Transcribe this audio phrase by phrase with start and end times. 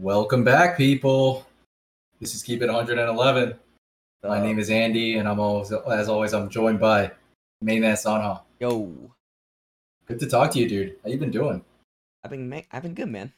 [0.00, 1.46] Welcome back, people.
[2.20, 3.54] This is Keep It 111.
[4.22, 7.10] My name is Andy, and I'm always, as always, I'm joined by
[7.62, 8.42] Main Man Sanha.
[8.60, 8.92] Yo,
[10.06, 10.96] Good to talk to you, dude.
[11.02, 11.62] How you been doing?
[12.24, 13.32] I've been ma- I've been good, man.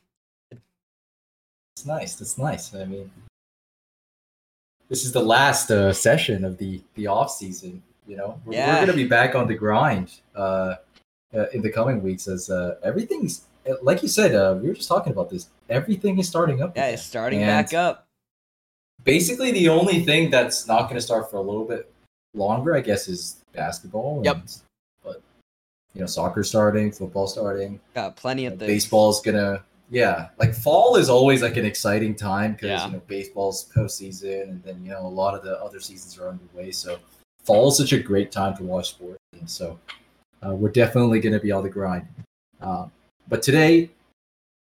[0.51, 2.15] It's nice.
[2.17, 2.75] That's nice.
[2.75, 3.11] I mean,
[4.89, 7.83] this is the last uh, session of the the off season.
[8.07, 8.75] You know, we're, Yeah.
[8.81, 10.77] we're gonna be back on the grind uh,
[11.35, 13.47] uh, in the coming weeks as uh, everything's
[13.83, 14.35] like you said.
[14.35, 15.49] Uh, we were just talking about this.
[15.69, 16.77] Everything is starting up.
[16.77, 16.95] Yeah, again.
[16.95, 18.07] it's starting And- back up.
[19.05, 21.91] basically the only thing that's not going to start for a little bit
[22.35, 24.21] longer, I guess, is basketball.
[24.25, 24.37] Yep.
[24.37, 24.57] and-
[25.03, 25.23] But
[25.95, 28.85] you know, soccer starting, football starting, Got plenty you of know, things.
[28.85, 29.65] baseball's gonna.
[29.93, 32.87] Yeah, like fall is always like an exciting time because Yeah.
[32.87, 36.29] you know baseball's postseason, and then you know a lot of the other seasons are
[36.29, 36.71] underway.
[36.71, 36.99] So
[37.43, 39.81] fall is such a great time to watch sports, and so
[40.47, 42.07] uh, we're definitely going to be on the grind.
[42.61, 42.87] Uh,
[43.31, 43.89] but today,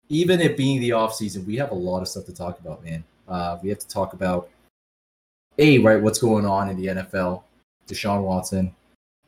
[0.09, 2.83] even it being the off season, we have a lot of stuff to talk about,
[2.83, 3.03] man.
[3.27, 4.49] Uh, we have to talk about
[5.57, 7.43] a right what's going on in the NFL,
[7.87, 8.73] Deshaun Watson,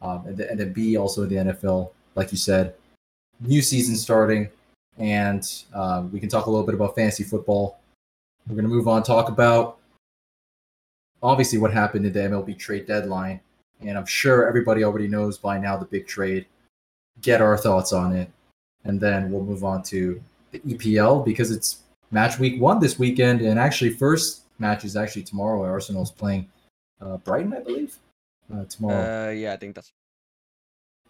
[0.02, 2.74] um, and, and then B also in the NFL, like you said,
[3.40, 4.50] new season starting,
[4.98, 7.80] and um, we can talk a little bit about fantasy football.
[8.48, 9.78] We're gonna move on, talk about
[11.22, 13.40] obviously what happened in the MLB trade deadline,
[13.82, 16.48] and I'm sure everybody already knows by now the big trade.
[17.22, 18.30] Get our thoughts on it,
[18.88, 20.22] and then we'll move on to
[20.52, 25.24] the EPL because it's match week one this weekend, and actually first match is actually
[25.24, 25.64] tomorrow.
[25.64, 26.48] Arsenal's playing
[27.02, 27.98] uh, Brighton, I believe,
[28.54, 29.92] uh, tomorrow Uh, yeah, I think that's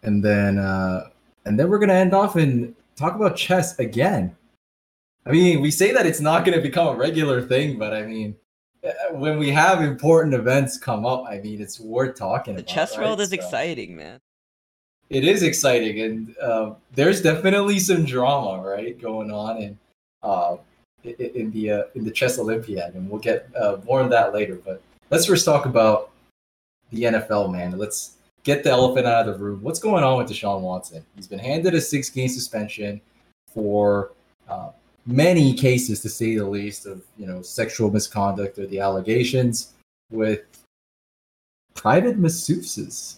[0.02, 1.08] and then uh
[1.44, 4.36] and then we're gonna end off and talk about chess again
[5.26, 8.36] i mean we say that it's not gonna become a regular thing but i mean
[8.84, 12.72] uh, when we have important events come up i mean it's worth talking the about
[12.72, 13.06] chess right?
[13.06, 14.20] world is So, exciting, man.
[15.10, 19.78] It is exciting and uh, there's definitely some drama right going on in
[20.22, 20.56] uh
[21.04, 24.56] in the uh, in the chess olympiad and we'll get uh, more on that later
[24.64, 26.10] but let's first talk about
[26.90, 27.76] the nfl man.
[27.76, 29.62] Let's get the elephant out of the room.
[29.62, 31.04] What's going on with deshaun watson?
[31.16, 33.00] He's been handed a six game suspension
[33.52, 34.12] for
[34.48, 34.70] uh,
[35.06, 39.74] many cases to say the least of you know sexual misconduct or the allegations
[40.10, 40.42] with
[41.74, 43.17] private masseuses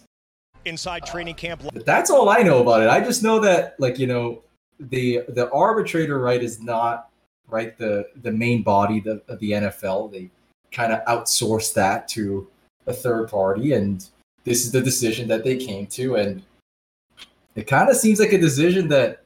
[0.65, 1.61] inside training camp.
[1.85, 2.89] that's all I know about it.
[2.89, 4.43] I just know that like you know
[4.79, 7.09] the the arbitrator right is not
[7.47, 10.11] right the the main body the, of the NFL.
[10.11, 10.29] They
[10.71, 12.47] kind of outsource that to
[12.87, 14.05] a third party, and
[14.43, 16.41] this is the decision that they came to, and
[17.55, 19.23] it kind of seems like a decision that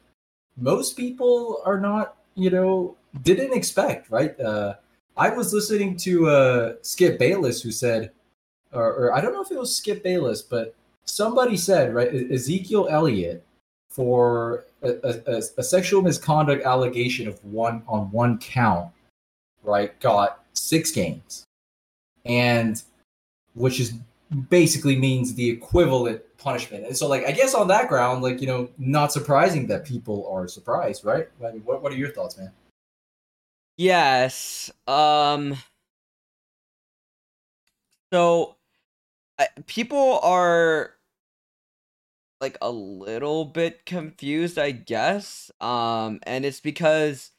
[0.57, 4.09] most people are not you know didn't expect.
[4.09, 4.37] Right?
[4.39, 4.75] Uh,
[5.17, 8.11] I was listening to uh, Skip Bayless who said,
[8.73, 12.87] or, or I don't know if it was Skip Bayless, but somebody said right ezekiel
[12.89, 13.45] elliott
[13.89, 18.91] for a, a, a- a sexual misconduct allegation of one on one count
[19.63, 21.43] right got six games
[22.25, 22.83] and
[23.53, 23.93] which is
[24.49, 28.47] basically means the equivalent punishment and so like i guess on that ground like you
[28.47, 32.37] know not surprising that people are surprised right I mean, what, what are your thoughts
[32.37, 32.51] man
[33.77, 34.71] Yes.
[34.87, 35.57] Um.
[38.13, 38.55] So,
[39.37, 40.94] I, people are
[42.41, 45.51] like a little bit confused, I guess.
[45.61, 47.31] Um, and it's because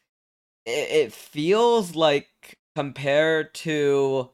[0.64, 4.30] it, it feels like compared to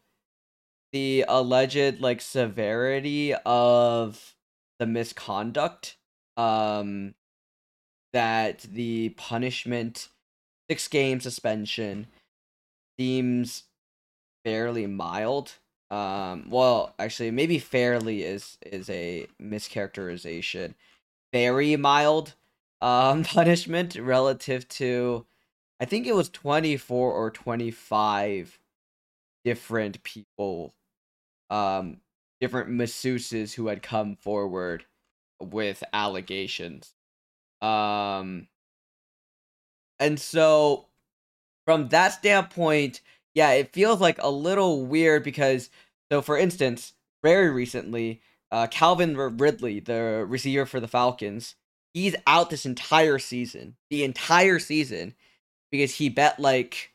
[0.93, 4.35] the alleged like severity of
[4.79, 5.97] the misconduct,
[6.37, 7.15] um,
[8.13, 10.09] that the punishment
[10.71, 12.07] six game suspension
[12.99, 13.65] seems
[14.45, 15.55] fairly mild.
[15.93, 20.75] Um, well, actually, maybe fairly is is a mischaracterization.
[21.33, 22.35] Very mild
[22.83, 25.27] um punishment relative to,
[25.81, 28.59] I think it was twenty four or twenty five
[29.45, 30.75] different people,
[31.51, 31.99] um,
[32.41, 34.87] different masseuses who had come forward
[35.41, 36.95] with allegations.
[37.63, 38.49] Um,
[40.01, 40.87] and so
[41.67, 43.01] from that standpoint,
[43.35, 45.71] yeah, it feels like a little weird because
[46.11, 46.93] so for instance,
[47.23, 48.21] very recently,
[48.51, 51.55] uh Calvin Ridley, the receiver for the Falcons,
[51.95, 53.77] he's out this entire season.
[53.91, 55.15] The entire season
[55.71, 56.93] because he bet like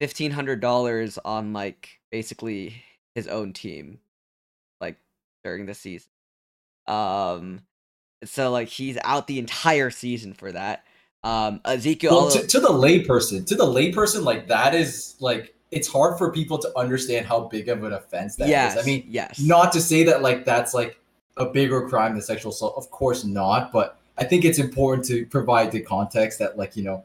[0.00, 2.82] fifteen hundred dollars on like basically
[3.14, 3.98] his own team
[4.80, 4.96] like
[5.44, 6.10] during the season.
[6.86, 7.60] Um
[8.24, 10.84] so like he's out the entire season for that.
[11.22, 15.88] Um Ezekiel well to, to the layperson to the layperson like that is like it's
[15.88, 18.50] hard for people to understand how big of an offense that is.
[18.50, 19.40] yes, i mean yes.
[19.40, 20.98] not to say that like that's like
[21.36, 25.26] a bigger crime than sexual assault of course not but i think it's important to
[25.26, 27.04] provide the context that like you know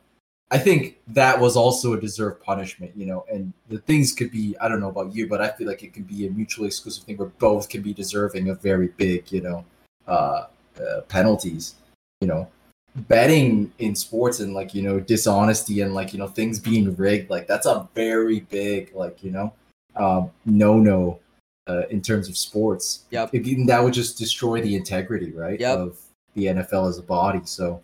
[0.54, 3.25] I think that was also a deserved punishment, you know.
[3.27, 5.95] And the things could be, I don't know about you, but I feel like it
[5.95, 9.42] could be a mutually exclusive thing where both can be deserving of very big, you
[9.42, 9.65] know,
[10.07, 10.45] uh,
[10.80, 11.74] uh, penalties.
[12.21, 12.48] You know,
[12.95, 17.30] betting in sports and like you know dishonesty and like you know things being rigged,
[17.30, 19.54] like that's a very big, like you know,
[19.95, 21.19] um, no no
[21.68, 23.06] uh, in terms of sports.
[23.12, 23.30] Yep.
[23.34, 25.78] It, that would just destroy the integrity, right, Yep.
[25.78, 26.00] of
[26.36, 27.42] the NFL as a body.
[27.45, 27.81] So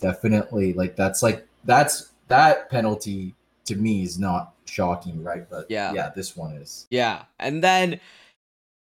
[0.00, 3.34] definitely, like that's like that's that penalty
[3.66, 5.48] to me is not shocking, right?
[5.48, 5.92] But Yeah.
[5.92, 6.86] yeah, this one is.
[6.90, 7.22] Yeah.
[7.38, 8.00] And then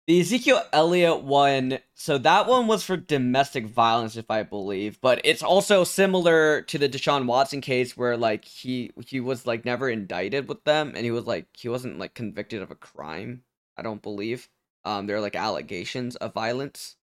[0.07, 5.21] the Ezekiel Elliott one, so that one was for domestic violence, if I believe, but
[5.23, 9.89] it's also similar to the Deshaun Watson case where like he he was like never
[9.89, 13.43] indicted with them and he was like he wasn't like convicted of a crime,
[13.77, 14.49] I don't believe.
[14.83, 16.97] Um there are like allegations of violence.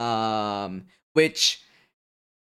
[0.00, 1.60] Um which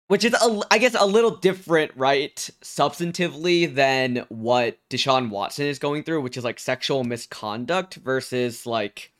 [0.09, 5.79] which is a, I guess a little different, right, substantively than what Deshaun Watson is
[5.79, 9.13] going through, which is like sexual misconduct versus like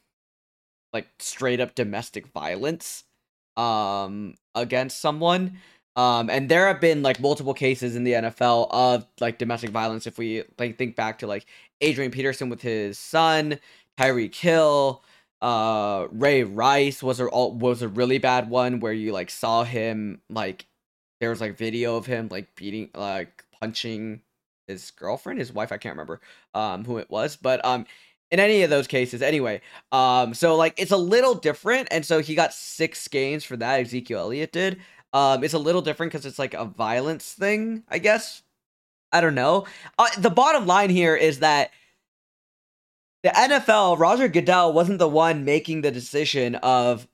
[0.93, 3.05] like straight up domestic violence
[3.57, 5.59] um against someone.
[5.97, 10.07] Um and there have been like multiple cases in the NFL of like domestic violence
[10.07, 11.47] if we like think back to like
[11.81, 13.59] Adrian Peterson with his son,
[13.99, 15.03] Tyreek Hill,
[15.43, 20.21] uh Ray Rice was a was a really bad one where you like saw him
[20.31, 20.67] like
[21.21, 24.21] there was like video of him like beating like punching
[24.67, 26.21] his girlfriend his wife i can't remember
[26.55, 27.87] um who it was but um
[28.31, 29.61] in any of those cases anyway.
[29.93, 33.81] Um so like it's a little different and so he got six games for that
[33.81, 34.79] ezekiel elliott did.
[35.13, 38.43] Um it's a little different because it's like a violence thing i guess.
[39.11, 39.67] I don't know.
[39.99, 41.71] Uh, the bottom line here is that
[43.23, 47.09] the nfl roger goodell wasn't the one making the decision of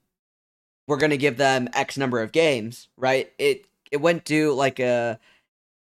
[0.87, 3.33] we're to give them x number of games right?
[3.39, 5.19] It it went to like a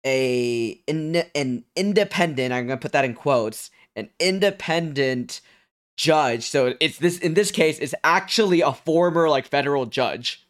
[0.06, 5.42] a in, an independent i'm to put that in quotes an independent
[6.00, 6.50] judge.
[6.50, 10.48] So it's this in this case it's actually a former like federal judge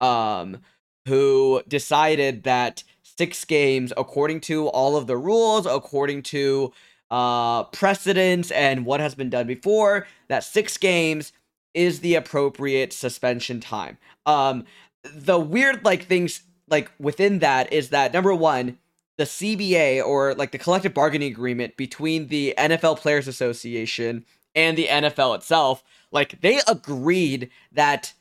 [0.00, 0.58] um
[1.06, 6.72] who decided that six games according to all of the rules according to
[7.10, 11.32] uh precedents and what has been done before that six games
[11.74, 13.98] is the appropriate suspension time.
[14.24, 14.64] Um
[15.12, 18.78] the weird like things like within that is that number one
[19.18, 24.24] the CBA or like the collective bargaining agreement between the NFL Players Association
[24.54, 28.12] and the NFL itself, like they agreed that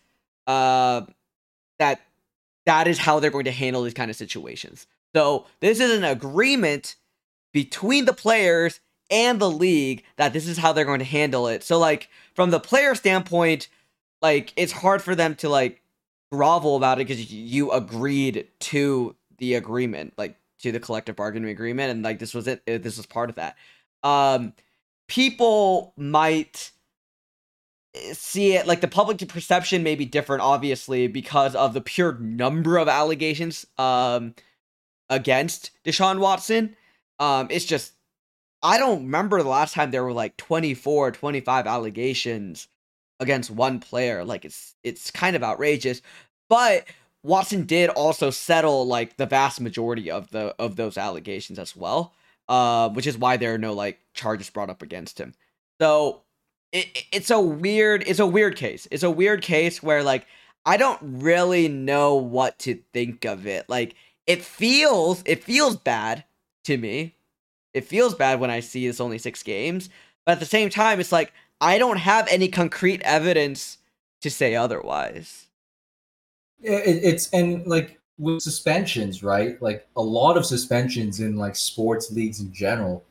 [0.48, 1.02] uh
[1.80, 2.02] that
[2.66, 4.88] that is how they're going to handle these kind of situations.
[5.16, 6.96] So this is an agreement
[7.54, 8.80] between the players
[9.10, 11.64] and the league that this is how they're going to handle it.
[11.64, 13.68] So like from the player standpoint,
[14.22, 15.82] like it's hard for them to like
[16.32, 21.92] grovel about it because you agreed to the agreement, like to the collective bargaining agreement,
[21.92, 22.66] and like this was it.
[22.66, 23.56] This was part of that.
[24.04, 24.54] Um,
[25.08, 26.72] people might
[27.96, 32.18] eh, see it like the public perception may be different, obviously, because of the pure
[32.19, 34.34] number of allegations um
[35.10, 36.75] against Deshaun Watson.
[37.19, 37.94] Um, it's just
[38.64, 42.68] I don't remember the last time there were like 24, 25 allegations
[43.19, 44.24] against one player.
[44.24, 46.02] Like it's it's kind of outrageous.
[46.50, 46.86] But
[47.23, 52.13] Watson did also settle like the vast majority of the of those allegations as well.
[52.50, 55.33] Uh, which is why there are no like charges brought up against him.
[55.80, 56.21] So
[56.73, 58.87] it, it's a weird it's a weird case.
[58.92, 60.25] It's a weird case where like
[60.66, 63.69] I don't really know what to think of it.
[63.69, 63.95] Like
[64.28, 66.25] it feels it feels bad
[66.66, 67.16] to me.
[67.73, 69.90] It feels bad when I see it's only 6 games,
[70.25, 73.78] but at the same time it's like I don't have any concrete evidence
[74.21, 75.47] to say otherwise.
[76.63, 79.61] It, it's and like with suspensions, right?
[79.61, 83.03] Like a lot of suspensions in like sports leagues in general,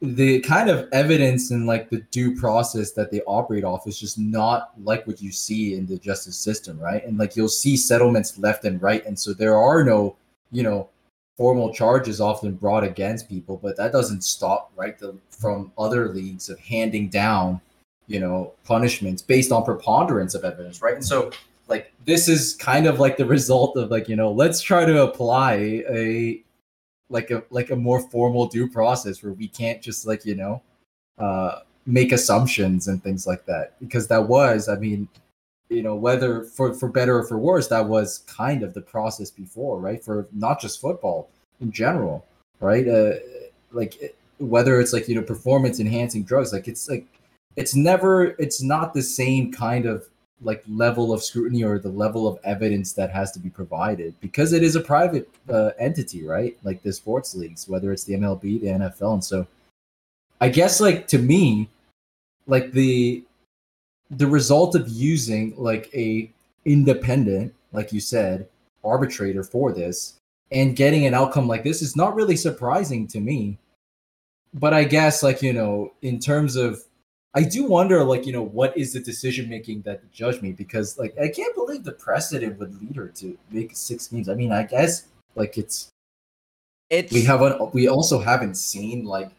[0.00, 4.18] the kind of evidence and like the due process that they operate off is just
[4.18, 7.04] not like what you see in the justice system, right?
[7.06, 10.16] And like you'll see settlements left and right, and so there are no,
[10.50, 10.88] you know,
[11.36, 16.48] formal charges often brought against people, but that doesn't stop right the, from other leagues
[16.48, 17.60] of handing down,
[18.08, 20.94] you know, punishments based on preponderance of evidence, right?
[20.94, 21.30] And so
[21.72, 25.02] like this is kind of like the result of like you know let's try to
[25.02, 25.54] apply
[25.88, 26.42] a
[27.08, 30.60] like a like a more formal due process where we can't just like you know
[31.18, 33.74] uh make assumptions and things like that.
[33.80, 35.08] Because that was i mean
[35.70, 39.30] you know whether for for better or for worse that was kind of the process
[39.30, 40.04] before right?
[40.04, 42.26] For not just football in general
[42.60, 42.86] right?
[42.86, 43.14] Uh
[43.72, 47.06] like whether it's like you know performance enhancing drugs like it's like
[47.56, 50.08] it's never it's not the same kind of
[50.42, 54.52] like level of scrutiny or the level of evidence that has to be provided because
[54.52, 56.56] it is a private uh, entity, right?
[56.64, 59.46] Like the sports leagues, whether it's the MLB, the NFL, and so
[60.40, 61.68] I guess like to me,
[62.46, 63.24] like the
[64.10, 66.30] the result of using like a
[66.64, 68.48] independent, like you said,
[68.84, 70.14] arbitrator for this
[70.50, 73.56] and getting an outcome like this is not really surprising to me.
[74.54, 76.82] But I guess like you know, in terms of
[77.34, 80.52] I do wonder, like, you know, what is the decision making that judge me?
[80.52, 84.28] Because, like, I can't believe the precedent would lead her to make six games.
[84.28, 85.88] I mean, I guess, like, it's
[86.90, 89.30] It's we haven't, we also haven't seen, like,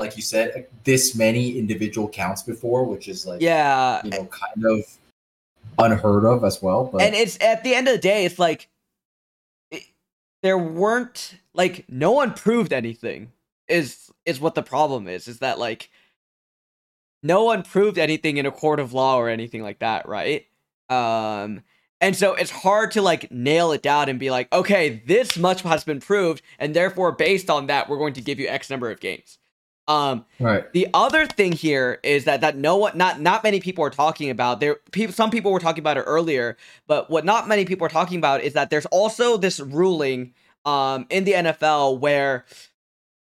[0.00, 4.64] like you said, this many individual counts before, which is like, yeah, you know, kind
[4.66, 4.98] of
[5.78, 6.84] unheard of as well.
[6.84, 8.68] But and it's at the end of the day, it's like
[9.70, 9.84] it,
[10.42, 13.30] there weren't like no one proved anything.
[13.68, 15.28] Is is what the problem is?
[15.28, 15.90] Is that like
[17.22, 20.46] no one proved anything in a court of law or anything like that, right?
[20.88, 21.62] Um,
[22.00, 25.62] and so it's hard to like nail it down and be like, okay, this much
[25.62, 28.90] has been proved, and therefore, based on that, we're going to give you X number
[28.90, 29.38] of games.
[29.88, 33.84] Um, right, the other thing here is that that no one, not not many people
[33.84, 34.58] are talking about.
[34.58, 36.56] There, people, some people were talking about it earlier,
[36.88, 41.06] but what not many people are talking about is that there's also this ruling um
[41.10, 42.44] in the NFL where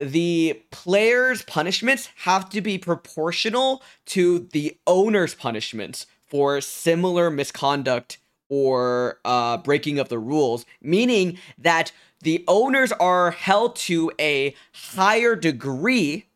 [0.03, 8.19] the players' punishments have to be proportional to the owner's punishments for similar misconduct
[8.49, 15.37] or uh, breaking of the rules, meaning that the owners are held to a higher
[15.37, 16.27] degree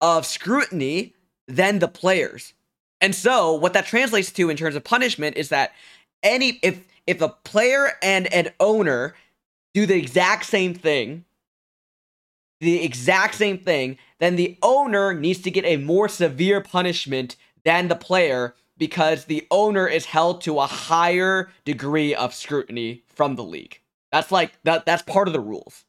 [0.00, 1.14] of scrutiny
[1.48, 2.54] than the players.
[3.00, 5.72] And so what that translates to in terms of punishment is that
[6.22, 9.16] any if if a player and an owner
[9.74, 11.24] do the exact same thing,
[12.62, 17.88] the exact same thing, then the owner needs to get a more severe punishment than
[17.88, 23.44] the player because the owner is held to a higher degree of scrutiny from the
[23.44, 23.80] league.
[24.10, 25.84] That's like that that's part of the rules.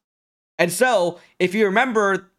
[0.60, 2.32] And so, if you remember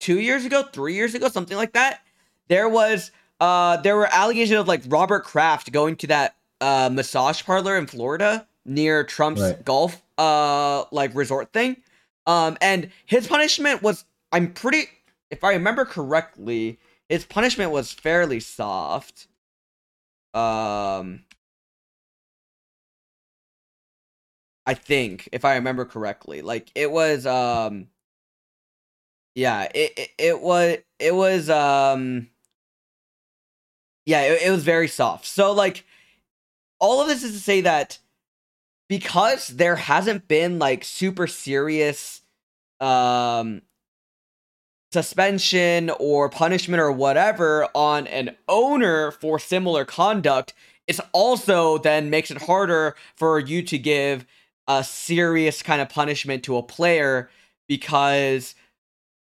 [0.00, 2.00] 2 years ago, 3 years ago, something like that,
[2.48, 7.42] there was uh there were allegations of like Robert Kraft going to that uh massage
[7.44, 9.64] parlor in Florida near Trump's Right.
[9.64, 11.76] golf uh like resort thing.
[12.28, 14.88] Um and his punishment was I'm pretty
[15.30, 19.28] if I remember correctly, his punishment was fairly soft.
[20.34, 21.24] Um
[24.66, 27.88] I think if I remember correctly, like it was um
[29.34, 32.28] yeah, it it, it was it was um
[34.06, 35.26] yeah, it, it was very soft.
[35.26, 35.84] So like
[36.80, 37.98] all of this is to say that
[38.88, 42.22] because there hasn't been like super serious
[42.80, 43.62] um
[44.92, 50.54] suspension or punishment or whatever on an owner for similar conduct
[50.86, 54.24] it's also then makes it harder for you to give
[54.66, 57.28] a serious kind of punishment to a player
[57.68, 58.54] because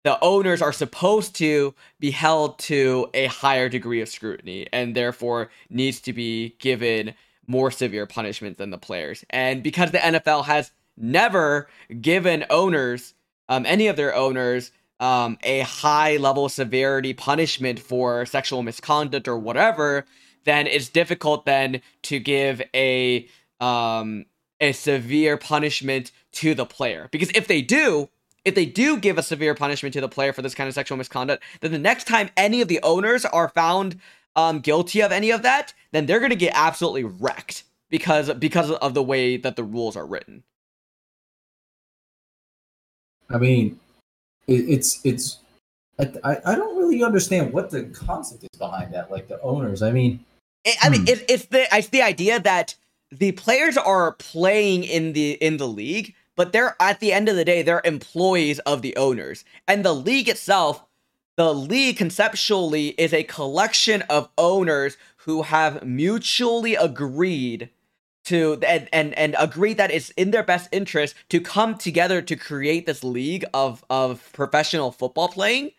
[0.04, 5.52] the owners are supposed to be held to a higher degree of scrutiny and therefore
[5.70, 7.14] needs to be given
[7.48, 9.26] more severe punishment than the players.
[9.30, 11.68] And because the NFL has never
[12.00, 13.14] given owners,
[13.50, 19.38] um, any of their owners, um, a high level severity punishment for sexual misconduct or
[19.38, 20.06] whatever,
[20.46, 23.28] then it's difficult then to give a
[23.60, 24.26] um,
[24.60, 27.10] a severe punishment to the player.
[27.12, 28.10] Because if they do,
[28.46, 30.98] if they do give a severe punishment to the player for this kind of sexual
[30.98, 34.00] misconduct, then the next time any of the owners are found
[34.36, 38.72] um, guilty of any of that, then they're going to get absolutely wrecked because because
[38.72, 40.44] of the way that the rules are written.
[43.30, 43.80] I mean,
[44.48, 45.38] it, it's it's.
[46.24, 49.12] I, I don't really understand what the concept is behind that.
[49.12, 50.24] Like the owners, I mean,
[50.66, 51.08] I I mean, Hmm.
[51.08, 52.76] it's it's the it's the idea that
[53.12, 57.36] the players are playing in the in the league, but they're at the end of
[57.36, 60.84] the day they're employees of the owners, and the league itself,
[61.42, 64.96] the league conceptually is a collection of owners
[65.26, 67.72] who have mutually agreed
[68.26, 72.36] to and and and agree that it's in their best interest to come together to
[72.36, 75.72] create this league of of professional football playing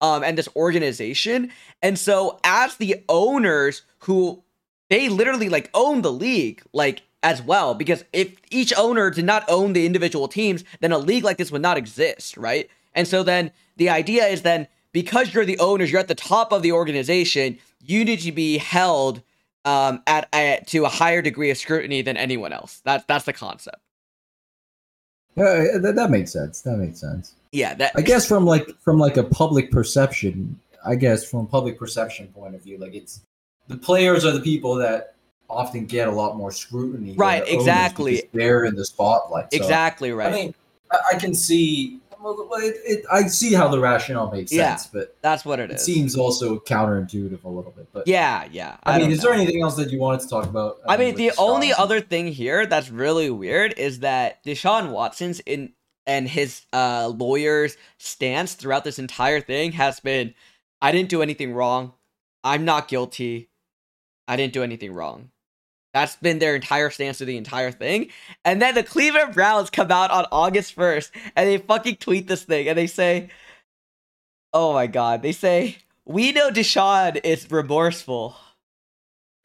[0.00, 1.50] um and this organization.
[1.82, 4.44] And so as the owners who
[4.90, 9.44] they literally like own the league like as well because if each owner did not
[9.48, 12.70] own the individual teams then a league like this would not exist right?
[12.94, 16.52] And so then the idea is then because you're the owners you're at the top
[16.52, 19.22] of the organization you need to be held
[19.64, 23.32] um at, at to a higher degree of scrutiny than anyone else that's that's the
[23.32, 23.80] concept
[25.36, 26.60] yeah, that, that makes sense.
[26.62, 27.34] That makes sense.
[27.52, 31.46] yeah that I guess from like from like a public perception, I guess from a
[31.46, 33.22] public perception point of view, like it's
[33.68, 35.14] the players are the people that
[35.48, 37.14] often get a lot more scrutiny.
[37.14, 38.22] Right, than the owners exactly.
[38.32, 39.52] They're in the spotlight.
[39.52, 40.32] So, exactly right.
[40.32, 40.54] I mean,
[40.90, 42.00] I can see.
[42.22, 44.76] Well, it, it, I see how the rationale makes Yeah.
[44.76, 45.80] sense, but That's what it is.
[45.80, 47.88] it seems also counterintuitive a little bit.
[47.92, 48.76] But yeah, yeah.
[48.84, 50.78] I, mean, don't is there anything else that you wanted to talk about?
[50.88, 55.40] I mean, with the only other thing here that's really weird is that Deshaun Watson's
[55.40, 55.72] in
[56.06, 60.34] and his uh lawyer's stance throughout this entire thing has been
[60.82, 61.92] I didn't do anything wrong.
[62.42, 63.50] I'm not guilty.
[64.26, 65.30] I didn't do anything wrong.
[65.92, 68.10] That's been their entire stance to the entire thing.
[68.44, 72.44] And then the Cleveland Browns come out on August 1st and they fucking tweet this
[72.44, 73.30] thing and they say,
[74.52, 78.36] Oh my god, they say, We know Deshaun is remorseful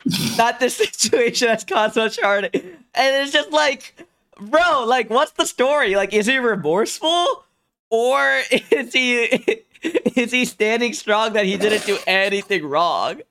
[0.37, 2.45] that the situation has caused much harm.
[2.53, 4.05] And it's just like,
[4.39, 5.95] bro, like, what's the story?
[5.95, 7.43] Like, is he remorseful?
[7.89, 9.23] Or is he
[9.83, 13.21] is he standing strong that he didn't do anything wrong?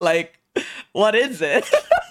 [0.00, 0.38] Like,
[0.92, 1.68] what is it?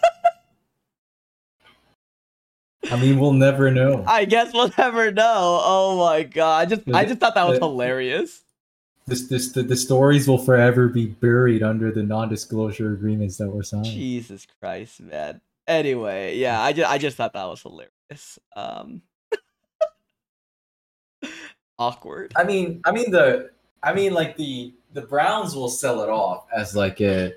[2.90, 4.04] I mean, we'll never know.
[4.08, 5.62] I guess we'll never know.
[5.64, 6.62] Oh my god.
[6.62, 8.42] I just I just thought that was hilarious.
[9.08, 13.64] This, this, the, the stories will forever be buried under the non-disclosure agreements that were
[13.64, 13.86] signed.
[13.86, 15.42] Jesus Christ, man.
[15.68, 18.40] Anyway, yeah, I just I just thought that was hilarious.
[18.56, 19.02] Um
[21.80, 22.34] awkward.
[22.36, 23.52] I mean, I mean the,
[23.84, 27.34] I mean like the the Browns will sell it off as like a,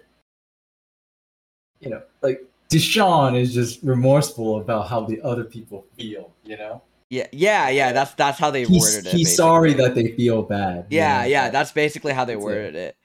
[1.81, 6.33] you know, like Deshaun is just remorseful about how the other people feel.
[6.45, 7.93] You know, Yeah, yeah, yeah.
[7.93, 9.13] That's that's how they he's worded it.
[9.17, 10.87] he's sorry that they feel bad.
[10.91, 11.27] you Yeah, know?
[11.29, 11.51] yeah.
[11.51, 12.47] That's basically how they That's it.
[12.47, 12.97] worded it.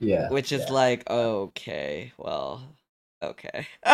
[0.00, 0.28] yeah.
[0.30, 0.72] Which is yeah.
[0.72, 2.62] like, okay, well,
[3.22, 3.66] okay.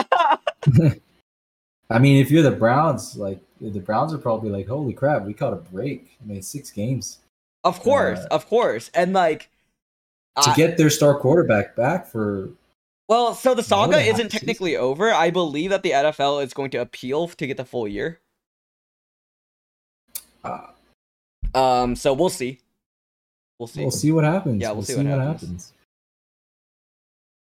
[1.91, 5.35] I mean, if you're the Browns, like the Browns are probably like, "Holy crap, we
[5.35, 6.17] caught a break!
[6.23, 7.19] I mean, six games
[7.63, 9.49] of course, Uh, of course, and like,
[10.43, 12.51] to I- get their star quarterback back for."
[13.08, 15.12] Well, so the saga than isn't the technically over.
[15.12, 18.20] I believe that the NFL is going to appeal to get the full year.
[20.42, 20.66] Uh,
[21.54, 22.61] Um, so we'll see.
[23.58, 23.80] We'll see.
[23.82, 24.61] we'll see what happens.
[24.61, 25.73] Yeah, we'll see what happens.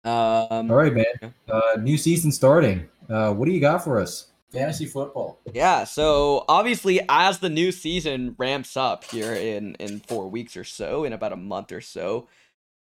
[0.05, 1.05] Um, All right, man.
[1.23, 1.31] Yeah.
[1.51, 2.89] Uh, new season starting.
[3.09, 4.27] Uh, what do you got for us?
[4.53, 5.39] Fantasy football.
[5.53, 10.63] Yeah, so obviously as the new season ramps up here in in 4 weeks or
[10.65, 12.29] so, in about a month or so,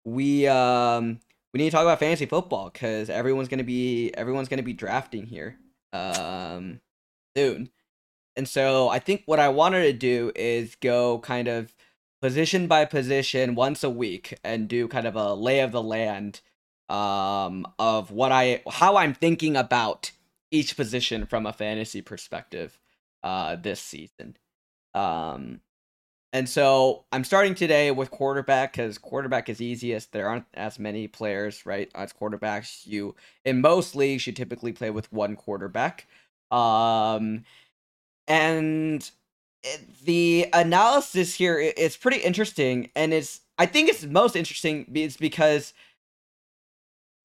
[0.04, 1.19] we um
[1.54, 5.26] we need to talk about fantasy football cuz everyone's to be everyone's to be drafting
[5.26, 5.58] here
[5.94, 6.82] um
[7.36, 7.70] soon.
[8.36, 11.76] And so I think what I wanted to do is go kind of
[12.22, 16.42] position by position once a week and do kind of a lay of the land
[16.90, 20.12] um of what I how I'm thinking about
[20.52, 22.80] each position from a fantasy perspective
[23.24, 24.38] uh this season.
[24.94, 25.62] Um
[26.32, 30.12] and so I'm starting today with quarterback because quarterback is easiest.
[30.12, 31.89] There aren't as many players, right?
[31.96, 33.15] As quarterbacks, you
[33.46, 36.08] in most leagues you typically play with one quarterback.
[36.52, 37.46] Um
[38.28, 39.10] and
[40.06, 45.74] the analysis here is pretty interesting and it's I think it's most interesting is because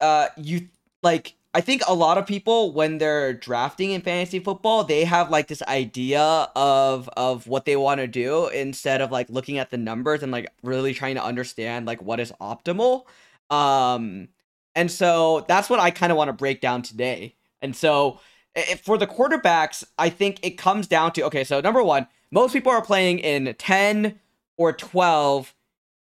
[0.01, 0.67] uh you
[1.03, 5.29] like I think a lot of people when they're drafting in fantasy football, they have
[5.29, 6.21] like this idea
[6.53, 10.33] of of what they want to do instead of like looking at the numbers and
[10.33, 13.05] like really trying to understand like what is optimal.
[13.49, 14.27] Um
[14.75, 17.35] and so that's what I kind of want to break down today.
[17.61, 18.19] And so
[18.83, 22.73] for the quarterbacks, I think it comes down to okay, so number 1, most people
[22.73, 24.19] are playing in 10
[24.57, 25.55] or 12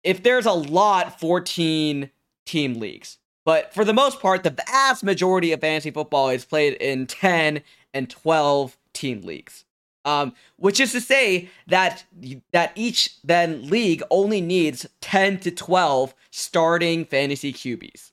[0.04, 2.10] if there's a lot 14
[2.44, 3.16] team leagues.
[3.44, 7.62] But for the most part, the vast majority of fantasy football is played in 10
[7.94, 9.64] and 12 team leagues.
[10.06, 12.04] Um, which is to say that
[12.52, 18.12] that each then league only needs 10 to 12 starting fantasy QBs.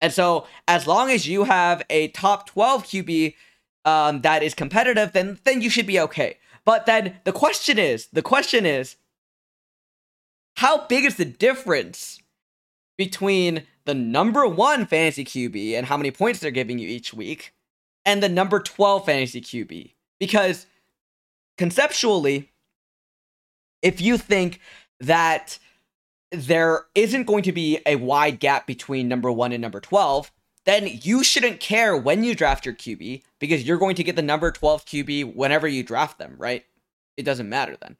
[0.00, 3.34] And so as long as you have a top 12 QB
[3.84, 6.38] um, that is competitive, then then you should be okay.
[6.64, 8.96] But then the question is, the question is,
[10.56, 12.20] how big is the difference
[12.96, 17.52] between the number one fantasy QB and how many points they're giving you each week
[18.04, 19.92] and the number 12 fantasy QB?
[20.18, 20.66] Because
[21.58, 22.52] conceptually,
[23.82, 24.60] if you think
[25.00, 25.58] that
[26.32, 30.32] there isn't going to be a wide gap between number one and number 12,
[30.64, 34.22] then you shouldn't care when you draft your QB because you're going to get the
[34.22, 36.64] number 12 QB whenever you draft them, right?
[37.16, 37.96] It doesn't matter then.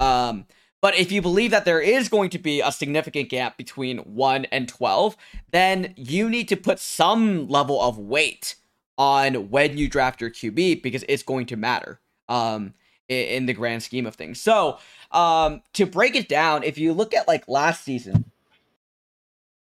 [0.00, 0.46] Um,
[0.80, 4.44] but if you believe that there is going to be a significant gap between 1
[4.46, 5.16] and 12,
[5.50, 8.54] then you need to put some level of weight
[8.96, 12.74] on when you draft your QB because it's going to matter um,
[13.08, 14.40] in the grand scheme of things.
[14.40, 14.78] So,
[15.10, 18.30] um, to break it down, if you look at like last season,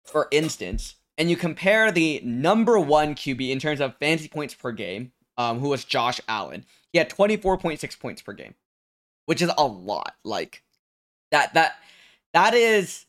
[0.05, 4.73] for instance, and you compare the number one QB in terms of fantasy points per
[4.73, 8.55] game, um, who was Josh Allen, he had 24.6 points per game,
[9.27, 10.15] which is a lot.
[10.25, 10.63] Like
[11.31, 11.77] that, that,
[12.33, 13.07] that is,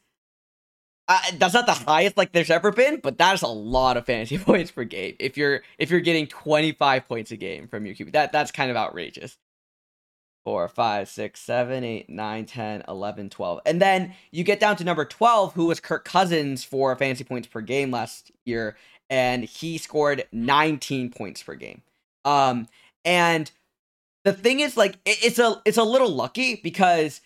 [1.09, 4.05] uh, that's not the highest like there's ever been, but that is a lot of
[4.05, 5.15] fantasy points per game.
[5.19, 8.69] If you're if you're getting 25 points a game from your QB, that that's kind
[8.69, 9.37] of outrageous.
[10.45, 13.59] 4, 5, 6, 7, 8, 9, 10, 11, 12.
[13.65, 17.47] And then you get down to number 12, who was Kirk Cousins for fantasy points
[17.47, 18.77] per game last year,
[19.09, 21.81] and he scored 19 points per game.
[22.23, 22.67] Um,
[23.03, 23.51] and
[24.23, 27.21] the thing is, like, it, it's a it's a little lucky because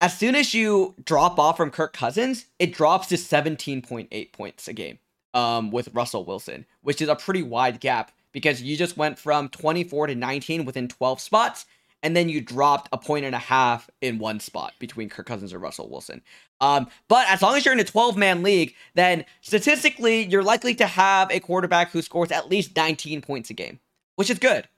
[0.00, 4.72] as soon as you drop off from Kirk Cousins, it drops to 17.8 points a
[4.72, 4.98] game
[5.34, 9.48] um, with Russell Wilson, which is a pretty wide gap because you just went from
[9.48, 11.66] 24 to 19 within 12 spots
[12.02, 15.52] and then you dropped a point and a half in one spot between Kirk Cousins
[15.52, 16.22] and Russell Wilson.
[16.60, 20.74] Um, but as long as you're in a 12 man league, then statistically, you're likely
[20.76, 23.80] to have a quarterback who scores at least 19 points a game,
[24.16, 24.68] which is good.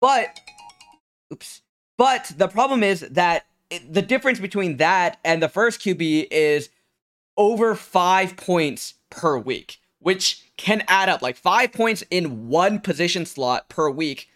[0.00, 0.38] But,
[1.32, 1.62] oops.
[1.98, 3.46] But the problem is that
[3.88, 6.68] the difference between that and the first QB is
[7.36, 11.22] over five points per week, which can add up.
[11.22, 14.28] Like five points in one position slot per week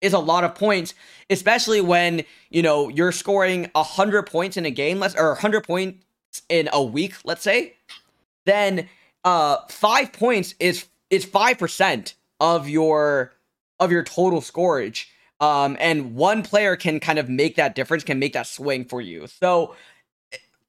[0.00, 0.94] is a lot of points,
[1.30, 5.98] especially when, you know, you're scoring 100 points in a game, let's or 100 points
[6.48, 7.74] in a week, let's say.
[8.44, 8.88] Then
[9.24, 13.32] uh 5 points is is 5% of your
[13.80, 15.10] of your total scorage.
[15.40, 19.00] Um and one player can kind of make that difference, can make that swing for
[19.00, 19.26] you.
[19.26, 19.74] So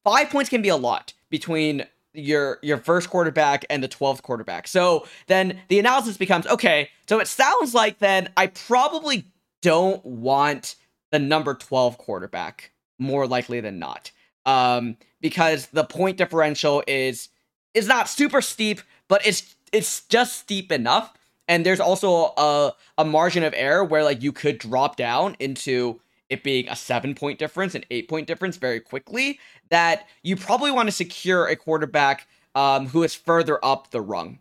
[0.04, 4.68] 5 points can be a lot between your your first quarterback and the 12th quarterback.
[4.68, 9.26] So then the analysis becomes okay, so it sounds like then I probably
[9.62, 10.76] don't want
[11.10, 14.10] the number 12 quarterback more likely than not.
[14.44, 17.28] Um because the point differential is
[17.74, 21.12] is not super steep, but it's it's just steep enough
[21.48, 26.00] and there's also a a margin of error where like you could drop down into
[26.28, 29.38] it being a seven point difference, an eight point difference very quickly,
[29.70, 34.38] that you probably want to secure a quarterback um, who is further up the rung.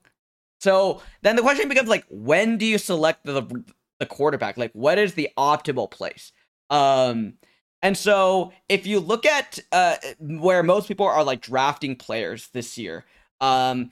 [0.59, 3.63] So then the question becomes like, when do you select the
[3.99, 4.57] the quarterback?
[4.57, 6.31] Like, what is the optimal place?
[6.69, 7.35] Um,
[7.81, 12.77] and so if you look at uh, where most people are like drafting players this
[12.79, 13.05] year,
[13.41, 13.91] um,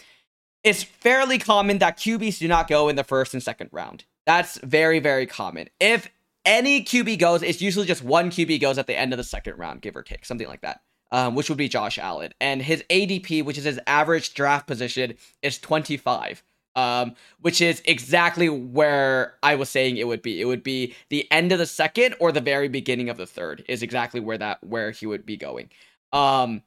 [0.63, 4.05] it's fairly common that QBs do not go in the first and second round.
[4.25, 5.69] That's very, very common.
[5.79, 6.09] If
[6.45, 9.57] any QB goes, it's usually just one QB goes at the end of the second
[9.57, 10.81] round, give or take, something like that.
[11.11, 15.13] Um, which would be Josh Allen, and his ADP, which is his average draft position,
[15.43, 16.41] is 25.
[16.75, 20.41] Um, which is exactly where I was saying it would be.
[20.41, 23.63] It would be the end of the second or the very beginning of the third
[23.69, 25.69] is exactly where that where he would be going.
[26.11, 26.63] Um,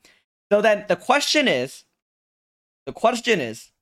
[0.52, 1.82] so then the question is,
[2.84, 3.72] the question is,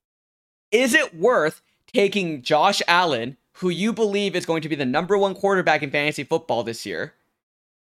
[0.74, 5.16] is it worth taking Josh Allen, who you believe is going to be the number
[5.16, 7.14] one quarterback in fantasy football this year,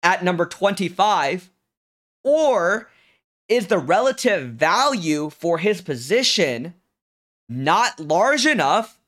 [0.03, 1.49] at number 25?
[2.23, 2.89] Or
[3.47, 6.73] is the relative value for his position
[7.47, 8.99] not large enough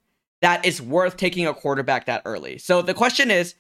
[0.42, 2.58] that it's worth taking a quarterback that early?
[2.58, 3.56] So the question is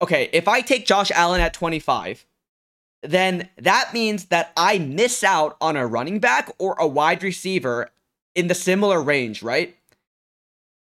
[0.00, 2.24] okay, if I take Josh Allen at 25,
[3.02, 7.90] then that means that I miss out on a running back or a wide receiver
[8.38, 9.76] in the similar range, right?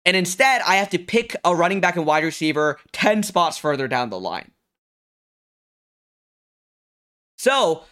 [0.04, 3.88] And instead, I have to pick a running back and wide receiver 10 spots further
[3.88, 4.52] down the line.
[7.38, 7.84] So,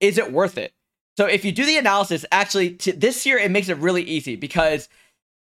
[0.00, 0.72] is it worth it?
[1.16, 4.88] So, if you do the analysis, actually, this year it makes it really easy because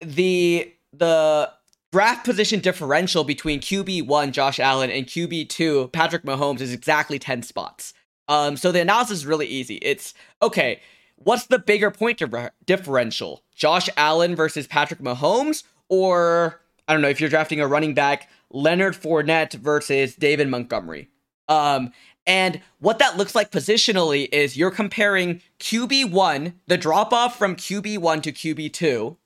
[0.01, 1.51] the the
[1.91, 7.93] draft position differential between QB1 Josh Allen and QB2 Patrick Mahomes is exactly 10 spots.
[8.29, 9.77] Um, so the analysis is really easy.
[9.77, 10.81] It's okay,
[11.17, 12.23] what's the bigger point
[12.67, 13.43] differential?
[13.55, 18.29] Josh Allen versus Patrick Mahomes or I don't know if you're drafting a running back,
[18.51, 21.09] Leonard Fournette versus David Montgomery.
[21.49, 21.93] Um,
[22.27, 28.23] and what that looks like positionally is you're comparing QB1, the drop off from QB1
[28.23, 29.17] to QB2,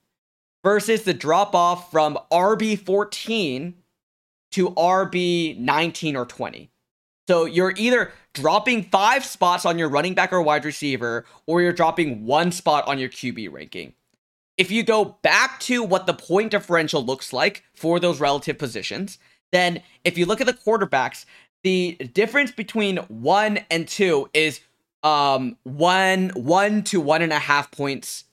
[0.64, 3.74] versus the drop off from RB14
[4.51, 6.70] to RB19 or 20.
[7.29, 11.75] So you're either dropping five spots on your running back or wide receiver, or you're
[11.75, 13.93] dropping one spot on your QB ranking.
[14.57, 19.19] If you go back to what the point differential looks like for those relative positions,
[19.53, 21.27] then if you look at the quarterbacks,
[21.62, 24.61] the difference between one and two is
[25.03, 28.25] um one one to one and a half points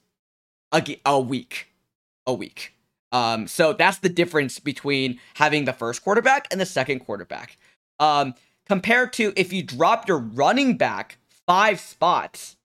[0.72, 1.68] a, a week
[2.26, 2.74] a week.
[3.12, 7.58] Um so that's the difference between having the first quarterback and the second quarterback.
[8.00, 8.34] Um
[8.68, 12.58] compared to if you drop your running back five spots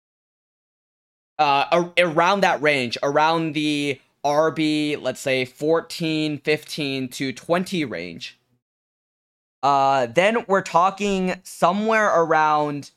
[1.39, 8.39] uh, around that range, around the RB, let's say 14, 15 to 20 range.
[9.63, 12.93] Uh, then we're talking somewhere around.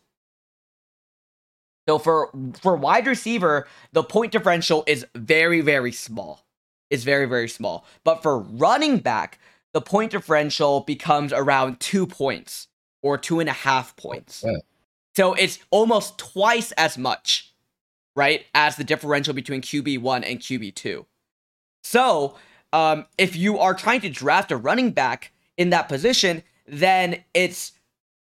[1.87, 2.29] So for
[2.61, 6.45] for wide receiver, the point differential is very very small.
[6.89, 7.85] Is very very small.
[8.05, 9.39] But for running back,
[9.73, 12.69] the point differential becomes around two points
[13.03, 14.43] or two and a half points.
[14.43, 14.57] Yeah.
[15.15, 17.53] So it's almost twice as much,
[18.15, 21.05] right, as the differential between QB1 and QB2.
[21.83, 22.35] So
[22.71, 27.73] um, if you are trying to draft a running back in that position, then it's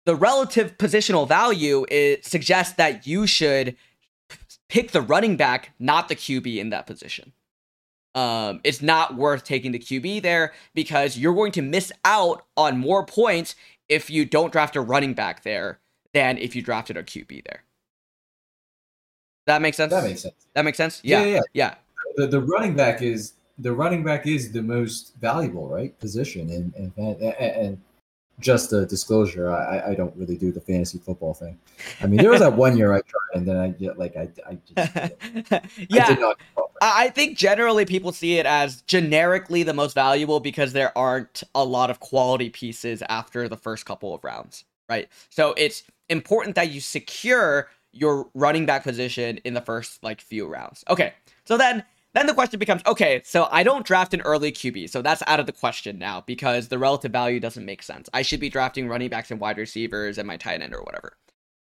[0.06, 3.76] the relative positional value it suggests that you should
[4.70, 7.34] pick the running back, not the QB in that position.
[8.16, 12.80] Um, it's not worth taking the QB there because you're going to miss out on
[12.80, 13.56] more points
[13.90, 15.80] if you don't draft a running back there
[16.14, 17.64] than if you drafted a QB there.
[19.46, 19.92] That makes sense.
[19.92, 20.48] That makes sense.
[20.54, 21.00] That makes sense.
[21.04, 21.42] Yeah, yeah, yeah.
[21.54, 21.76] yeah.
[22.18, 26.74] The the running back is the running back is the most valuable right position, and
[26.76, 27.82] and and, and
[28.40, 31.58] just a disclosure, I, I don't really do the fantasy football thing.
[32.02, 34.30] I mean, there was that one year I tried, and then I get like I,
[34.48, 36.16] I just, yeah.
[36.58, 41.44] I, I think generally people see it as generically the most valuable because there aren't
[41.56, 45.08] a lot of quality pieces after the first couple of rounds, right?
[45.30, 50.48] So it's important that you secure your running back position in the first like few
[50.48, 50.84] rounds.
[50.90, 51.14] Okay,
[51.46, 55.02] so then then the question becomes okay, so I don't draft an early QB, so
[55.02, 58.10] that's out of the question now because the relative value doesn't make sense.
[58.14, 61.18] I should be drafting running backs and wide receivers and my tight end or whatever.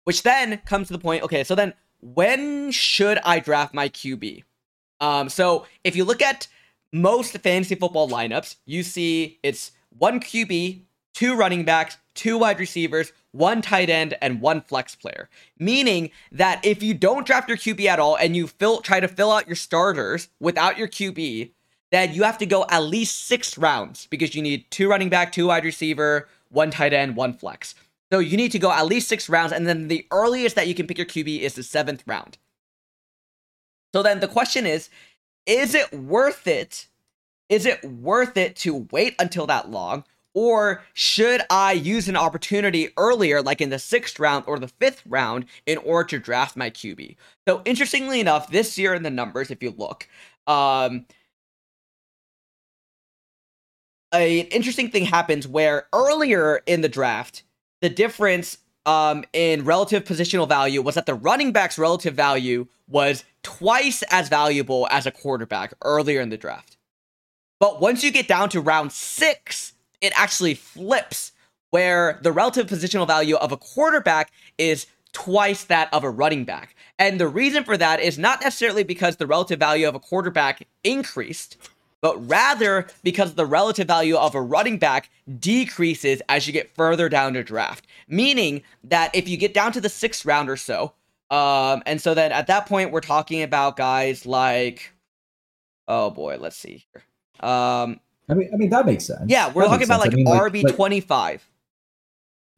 [0.05, 4.45] Which then comes to the point okay, so then when should I draft my QB?
[5.03, 6.47] Um, so if you look at
[6.93, 13.13] most fantasy football lineups, you see it's one QB, two running backs, two wide receivers,
[13.33, 15.29] one tight end, and one flex player.
[15.59, 19.09] Meaning that if you don't draft your QB at all and you fill try to
[19.09, 21.51] fill out your starters without your QB,
[21.91, 25.33] then you have to go at least six rounds because you need two running back,
[25.33, 27.75] two wide receiver, one tight end, one flex.
[28.13, 30.75] So you need to go at least six rounds, and then the earliest that you
[30.75, 32.37] can pick your QB is the seventh round.
[33.93, 34.89] So then the question is,
[35.47, 36.89] is it worth it?
[37.49, 40.05] Is it worth it to wait until that long?
[40.35, 45.03] Or should I use an opportunity earlier, like in the sixth round or the fifth
[45.07, 47.17] round, in order to draft my QB?
[47.47, 50.09] So, interestingly enough, this year in the numbers, if you look,
[50.47, 51.05] um,
[54.13, 57.43] an interesting thing happens where earlier in the draft,
[57.83, 63.25] the difference um, in relative positional value was that the running back's relative value was
[63.43, 66.77] twice as valuable as a quarterback earlier in the draft.
[67.61, 71.33] But once you get down to round six, it actually flips
[71.71, 76.75] where the relative positional value of a quarterback is twice that of a running back.
[76.99, 80.67] And the reason for that is not necessarily because the relative value of a quarterback
[80.85, 81.57] increased,
[82.03, 87.09] but rather because the relative value of a running back decreases as you get further
[87.09, 87.87] down the draft.
[88.09, 90.93] Meaning that if you get down to the sixth round or so,
[91.31, 94.93] um, and so then at that point we're talking about guys like,
[95.89, 97.03] oh boy, let's see here.
[97.49, 99.25] Um, I mean, I mean that makes sense.
[99.29, 101.49] Yeah, we're that talking about like, I mean, RB twenty five.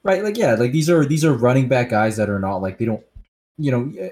[0.03, 2.79] Right, like yeah, like these are these are running back guys that are not like
[2.79, 3.03] they don't,
[3.57, 4.11] you know,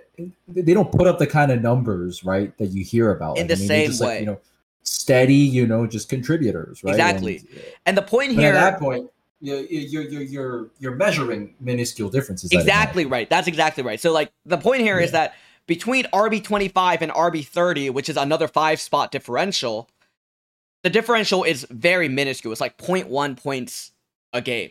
[0.48, 3.48] they don't put up the kind of numbers right that you hear about in like,
[3.48, 4.14] the I mean, same way.
[4.14, 4.40] Like, you know,
[4.82, 6.90] steady, you know, just contributors, right?
[6.90, 7.38] Exactly.
[7.38, 7.48] And,
[7.86, 12.52] and the point here, at that point, you're you're you're you're measuring minuscule differences.
[12.52, 13.28] Exactly right.
[13.28, 14.00] That's exactly right.
[14.00, 15.04] So like the point here yeah.
[15.04, 15.34] is that
[15.66, 19.88] between RB twenty five and RB thirty, which is another five spot differential,
[20.82, 22.52] the differential is very minuscule.
[22.52, 23.92] It's like 0.1 points
[24.32, 24.70] a game.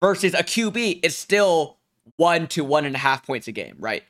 [0.00, 1.78] Versus a QB is still
[2.16, 4.02] one to one and a half points a game, right?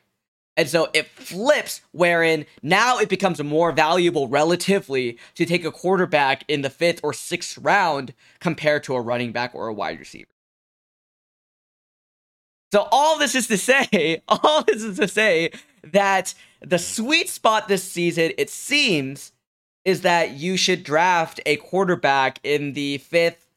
[0.55, 6.43] And so it flips, wherein now it becomes more valuable relatively to take a quarterback
[6.47, 10.29] in the fifth or sixth round compared to a running back or a wide receiver.
[12.71, 15.51] So all this is to say, all this is to say
[15.83, 19.31] that the sweet spot this season, it seems,
[19.85, 23.47] is that you should draft a quarterback in the fifth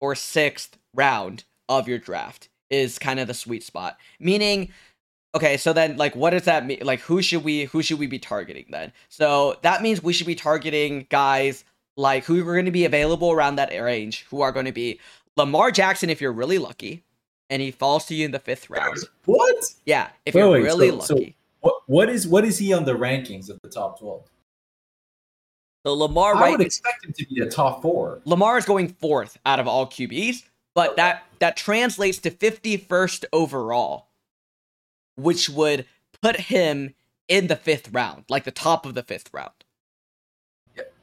[0.00, 3.98] or sixth round of your draft is kind of the sweet spot.
[4.18, 4.70] Meaning,
[5.34, 6.80] okay, so then like what does that mean?
[6.82, 8.92] Like who should we who should we be targeting then?
[9.08, 11.64] So that means we should be targeting guys
[11.96, 15.00] like who are going to be available around that range, who are going to be
[15.36, 17.02] Lamar Jackson if you're really lucky,
[17.48, 18.98] and he falls to you in the fifth round.
[19.24, 19.64] What?
[19.84, 21.26] Yeah, if wait, you're wait, really so, lucky.
[21.26, 24.30] So what, what is what is he on the rankings of the top twelve?
[25.84, 28.20] So Lamar, I right, would expect him to be a top four.
[28.24, 30.42] Lamar is going fourth out of all QBs,
[30.74, 34.08] but that that translates to 51st overall,
[35.22, 35.86] which would
[36.22, 36.94] put him
[37.28, 39.52] in the fifth round, like the top of the fifth round.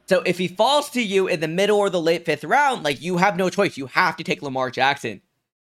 [0.08, 3.02] So if he falls to you in the middle or the late fifth round, like
[3.02, 3.76] you have no choice.
[3.76, 5.20] You have to take Lamar Jackson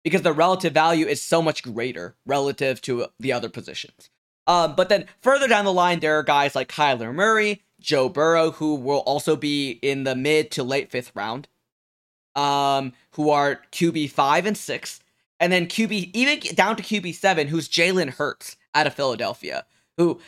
[0.03, 4.09] because the relative value is so much greater relative to the other positions.
[4.45, 8.51] Um, but then further down the line, there are guys like Kyler Murray, Joe Burrow,
[8.51, 11.47] who will also be in the mid to late fifth round,
[12.35, 14.99] um, who are QB five and six,
[15.39, 19.65] and then QB even down to QB seven, who's Jalen Hurts out of Philadelphia.
[19.97, 20.19] Who,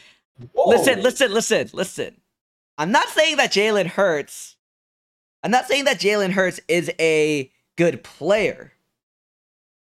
[0.54, 0.70] Whoa.
[0.70, 2.22] listen, listen, listen, listen.
[2.78, 4.56] I'm not saying that Jalen Hurts.
[5.44, 8.74] I'm not saying that Jalen Hurts is a good player.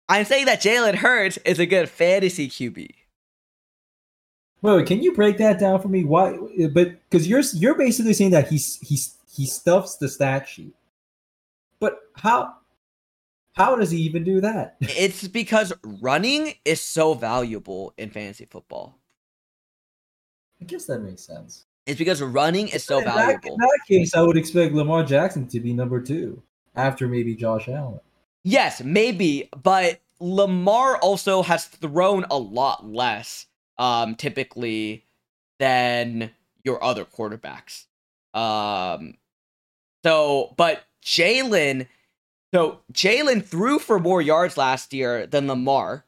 [0.09, 2.91] I'm saying that Jalen Hurts is a good fantasy QB.
[4.61, 6.05] Wait, wait, can you break that down for me?
[6.05, 6.37] Why?
[6.73, 10.75] But because you're you're basically saying that he's he's he stuffs the stat sheet.
[11.79, 12.55] But how
[13.59, 14.77] how does he even do that?
[14.81, 18.99] It's because running is so valuable in fantasy football.
[20.61, 21.66] I guess that makes sense.
[21.87, 23.53] It's because running is so in that- valuable.
[23.55, 26.42] in that case, I would expect Lamar Jackson to be number two
[26.77, 28.01] after maybe Josh Allen.
[28.44, 33.47] Yes, maybe, but Lamar also has thrown a lot less,
[33.79, 35.05] um, typically
[35.59, 36.31] than
[36.64, 37.87] your other quarterbacks.
[38.35, 39.14] Um,
[40.05, 41.87] so, but Jalen,
[42.53, 46.05] so Jalen threw for more yards last year than Lamar,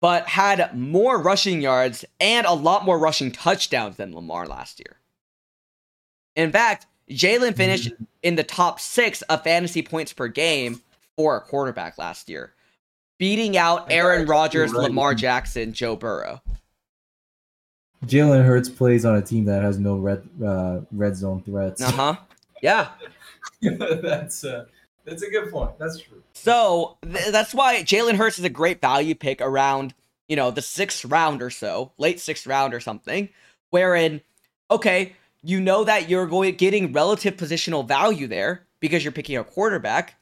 [0.00, 4.96] but had more rushing yards and a lot more rushing touchdowns than Lamar last year.
[6.34, 10.80] In fact, Jalen finished in the top six of fantasy points per game
[11.16, 12.52] for a quarterback last year,
[13.18, 14.84] beating out Aaron Rodgers, right.
[14.84, 16.40] Lamar Jackson, Joe Burrow.
[18.06, 21.80] Jalen Hurts plays on a team that has no red uh, red zone threats.
[21.80, 22.16] Uh huh.
[22.60, 22.88] Yeah.
[24.02, 24.66] that's uh,
[25.04, 25.78] that's a good point.
[25.78, 26.22] That's true.
[26.32, 29.94] So th- that's why Jalen Hurts is a great value pick around,
[30.28, 33.28] you know, the sixth round or so, late sixth round or something,
[33.70, 34.20] wherein,
[34.70, 39.44] okay, you know that you're going getting relative positional value there because you're picking a
[39.44, 40.16] quarterback.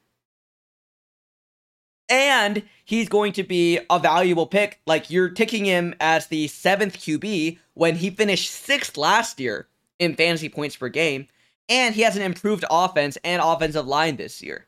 [2.08, 4.80] And he's going to be a valuable pick.
[4.86, 10.16] Like you're taking him as the seventh QB when he finished sixth last year in
[10.16, 11.28] fantasy points per game.
[11.70, 14.66] And he has an improved offense and offensive line this year.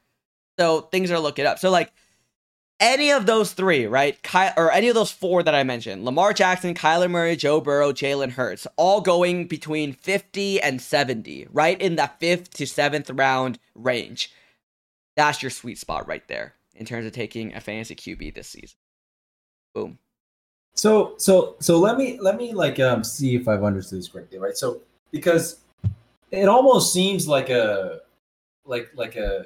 [0.59, 1.59] So things are looking up.
[1.59, 1.93] So like
[2.81, 4.21] any of those three, right?
[4.23, 7.93] Ky- or any of those four that I mentioned, Lamar Jackson, Kyler Murray, Joe Burrow,
[7.93, 13.59] Jalen Hurts, all going between 50 and 70, right in the fifth to seventh round
[13.75, 14.33] range.
[15.17, 18.77] That's your sweet spot right there in terms of taking a fantasy QB this season.
[19.75, 19.99] Boom.
[20.75, 24.39] So so so let me let me like um see if I've understood this correctly,
[24.39, 24.57] right?
[24.57, 25.59] So because
[26.33, 28.01] it almost seems like a
[28.65, 29.45] like like a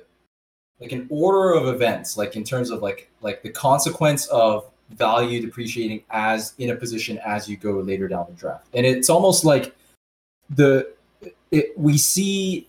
[0.80, 5.40] like an order of events, like in terms of like like the consequence of value
[5.40, 9.44] depreciating as in a position as you go later down the draft, and it's almost
[9.44, 9.74] like
[10.50, 10.92] the
[11.50, 12.68] it, we see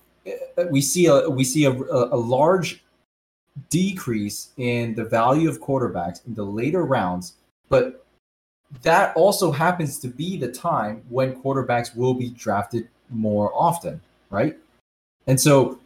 [0.70, 2.84] we see a we see a, a, a large
[3.70, 7.34] decrease in the value of quarterbacks in the later rounds,
[7.70, 8.04] but
[8.82, 14.58] that also happens to be the time when quarterbacks will be drafted more often, right?
[15.28, 15.80] And so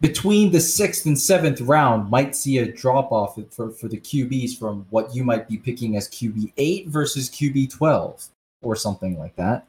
[0.00, 4.58] between the sixth and seventh round might see a drop off for, for the QBs
[4.58, 8.28] from what you might be picking as QB eight versus QB 12
[8.62, 9.66] or something like that.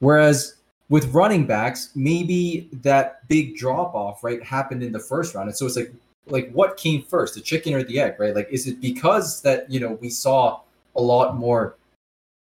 [0.00, 0.56] Whereas
[0.90, 5.48] with running backs, maybe that big drop off, right, happened in the first round.
[5.48, 5.92] And so it's like,
[6.26, 8.34] like what came first, the chicken or the egg, right?
[8.34, 10.60] Like, is it because that, you know, we saw
[10.96, 11.76] a lot more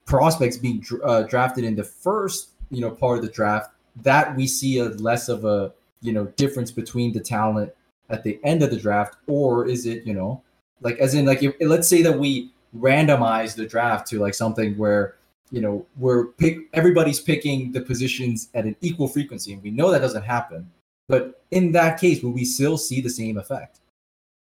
[0.05, 3.71] prospects being uh, drafted in the first, you know, part of the draft
[4.03, 7.73] that we see a less of a, you know, difference between the talent
[8.10, 10.41] at the end of the draft, or is it, you know,
[10.81, 14.77] like as in like if, let's say that we randomize the draft to like something
[14.77, 15.15] where
[15.51, 19.91] you know we're pick everybody's picking the positions at an equal frequency, and we know
[19.91, 20.69] that doesn't happen.
[21.07, 23.79] But in that case, will we still see the same effect?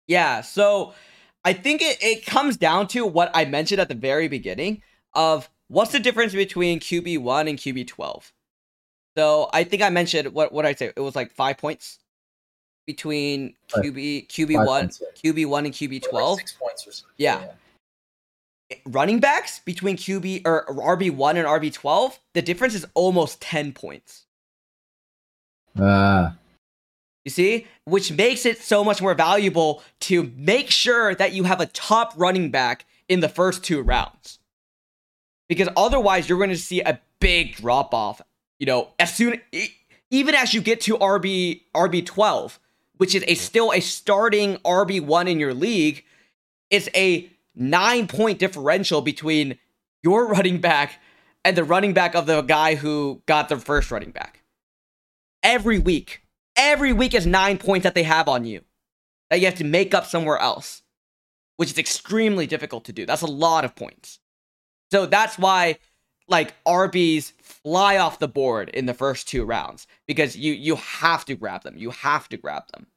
[0.08, 0.94] Yeah, so
[1.46, 4.82] I think it, it comes down to what I mentioned at the very beginning
[5.14, 8.32] of what's the difference between QB1 and QB12.
[9.20, 12.00] So I think I mentioned what what I say it was like five points
[12.88, 15.02] between QB QB1.
[15.22, 16.36] QB1 and QB12.
[16.38, 17.16] Six points or something.
[17.18, 17.44] Yeah.
[18.86, 24.26] Running backs between QB or RB1 and RB12, the difference is almost 10 points.
[25.78, 26.38] Ah,
[27.26, 27.68] You see?
[27.84, 32.14] Which makes it so much more valuable to make sure that you have a top
[32.16, 34.40] running back in the first two rounds.
[35.50, 38.22] Because otherwise, you're going to see a big drop off,
[38.60, 39.42] you know, as soon
[40.12, 42.60] even as you get to RB RB12,
[42.98, 46.04] which is a still a starting RB1 in your league,
[46.70, 49.58] it's a 9 point differential between
[50.04, 51.00] your running back
[51.44, 54.44] and the running back of the guy who got the first running back.
[55.42, 56.22] Every week.
[56.58, 58.62] Every week is nine points that they have on you
[59.30, 60.82] that you have to make up somewhere else,
[61.56, 63.06] which is extremely difficult to do.
[63.06, 64.20] That's a lot of points.
[64.92, 65.78] So that's why
[66.30, 71.26] like RBs fly off the board in the first two rounds because you you have
[71.26, 71.76] to grab them.
[71.78, 72.88] You have to grab them.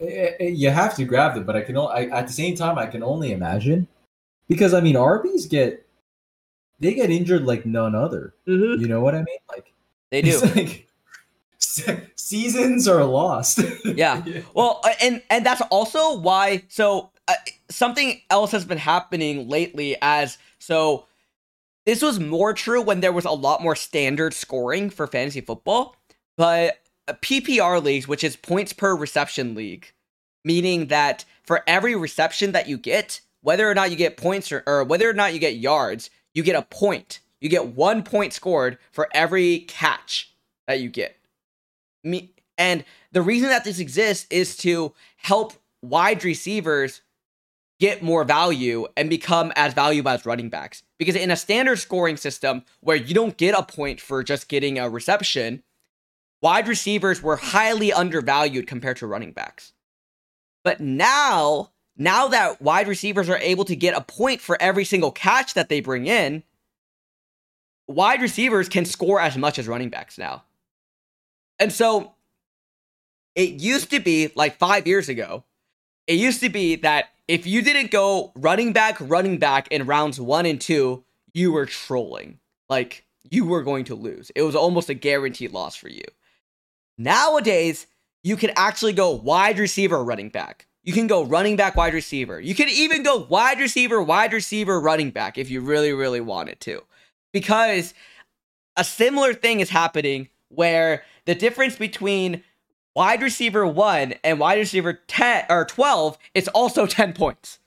[0.00, 1.76] Eh, eh, You have to grab them, but I can.
[1.76, 3.86] I, at the same time, I can only imagine
[4.48, 5.86] because I mean, RBs get
[6.80, 8.34] they get injured like none other.
[8.46, 9.38] You know what I mean?
[9.48, 9.72] Like
[10.10, 10.40] They do.
[10.54, 10.88] like
[11.58, 13.60] seasons are lost.
[13.84, 14.24] Yeah.
[14.54, 16.64] Well, and and that's also why.
[16.68, 17.34] So uh,
[17.70, 19.96] something else has been happening lately.
[20.00, 21.06] As so,
[21.86, 25.96] this was more true when there was a lot more standard scoring for fantasy football,
[26.36, 29.92] but uh, PPR leagues, which is points per reception league,
[30.44, 34.62] meaning that for every reception that you get, whether or not you get points or,
[34.66, 37.20] or whether or not you get yards, you get a point.
[37.40, 40.32] You get one point scored for every catch
[40.66, 41.16] that you get.
[42.02, 45.52] Me and the reason that this exists is to help
[45.82, 47.02] wide receivers
[47.84, 50.82] get more value and become as valuable as running backs.
[50.98, 54.78] Because in a standard scoring system where you don't get a point for just getting
[54.78, 55.62] a reception,
[56.40, 59.74] wide receivers were highly undervalued compared to running backs.
[60.62, 65.12] But now, now that wide receivers are able to get a point for every single
[65.12, 66.42] catch that they bring in,
[67.86, 70.44] wide receivers can score as much as running backs now.
[71.58, 72.14] And so
[73.34, 75.44] it used to be like five years ago,
[76.06, 80.20] it used to be that if you didn't go running back, running back in rounds
[80.20, 82.38] one and two, you were trolling.
[82.68, 84.30] Like you were going to lose.
[84.34, 86.04] It was almost a guaranteed loss for you.
[86.98, 87.86] Nowadays,
[88.22, 90.66] you can actually go wide receiver, running back.
[90.82, 92.40] You can go running back, wide receiver.
[92.40, 96.60] You can even go wide receiver, wide receiver, running back if you really, really wanted
[96.60, 96.82] to.
[97.32, 97.94] Because
[98.76, 102.44] a similar thing is happening where the difference between
[102.94, 107.58] wide receiver 1 and wide receiver 10 or 12 it's also 10 points.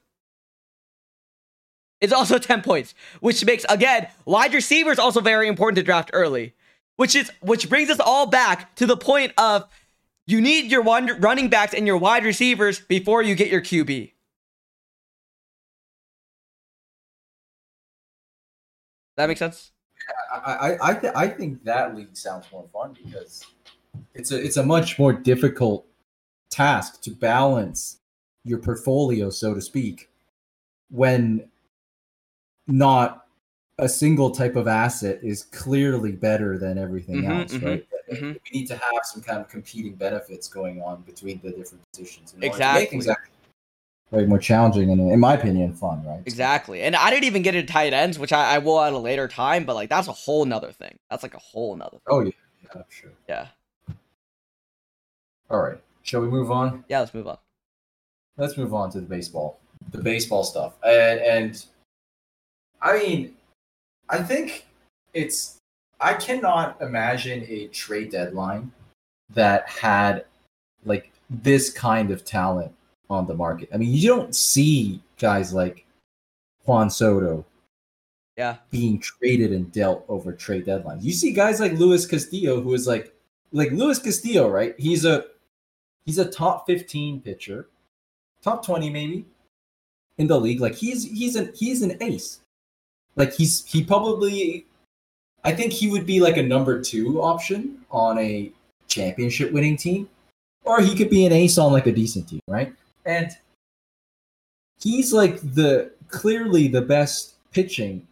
[2.00, 6.12] It's also 10 points, which makes again wide receiver is also very important to draft
[6.14, 6.54] early.
[6.96, 9.68] Which is which brings us all back to the point of
[10.26, 14.12] you need your one running backs and your wide receivers before you get your QB.
[19.16, 19.72] That makes sense?
[20.32, 23.46] I I I, th- I think that league sounds more fun because
[24.18, 25.86] it's a it's a much more difficult
[26.50, 28.00] task to balance
[28.44, 30.10] your portfolio, so to speak,
[30.90, 31.50] when
[32.68, 33.26] not
[33.80, 37.88] a single type of asset is clearly better than everything Mhm, else, mhm, right?
[38.12, 38.34] mhm.
[38.34, 42.34] We need to have some kind of competing benefits going on between the different positions.
[42.42, 43.06] Exactly.
[44.10, 46.22] Way more challenging and, in my opinion, fun, right?
[46.26, 46.82] Exactly.
[46.82, 49.28] And I didn't even get into tight ends, which I, I will at a later
[49.28, 50.98] time, but like that's a whole nother thing.
[51.10, 52.02] That's like a whole nother thing.
[52.08, 52.32] Oh yeah,
[52.74, 53.12] yeah, sure.
[53.28, 53.48] Yeah.
[55.50, 56.84] All right, shall we move on?
[56.90, 57.38] Yeah, let's move on.
[58.38, 59.60] let's move on to the baseball,
[59.92, 61.66] the baseball stuff, and, and
[62.82, 63.36] I mean,
[64.10, 64.66] I think
[65.14, 65.58] it's
[66.00, 68.72] I cannot imagine a trade deadline
[69.34, 70.26] that had
[70.86, 72.72] like this kind of talent
[73.10, 73.70] on the market.
[73.74, 75.86] I mean, you don't see guys like
[76.66, 77.44] Juan Soto
[78.38, 78.58] Yeah.
[78.70, 81.04] being traded and dealt over trade deadlines.
[81.04, 83.14] You see guys like Luis Castillo, who is like
[83.54, 84.76] like Luis Castillo, right?
[84.78, 85.26] He's a
[86.08, 87.68] he's a top 15 pitcher,
[88.42, 89.26] top 20 maybe
[90.18, 90.60] in the league.
[90.60, 92.40] Like he's he's an he's an ace.
[93.16, 94.66] Like he's he probably
[95.44, 98.52] I think he would be like a number two option on a
[98.88, 100.10] championship winning team.
[100.64, 102.74] Or he could be an ace on like a decent team, right?
[103.06, 103.32] And
[104.82, 108.06] he's like the clearly the best pitching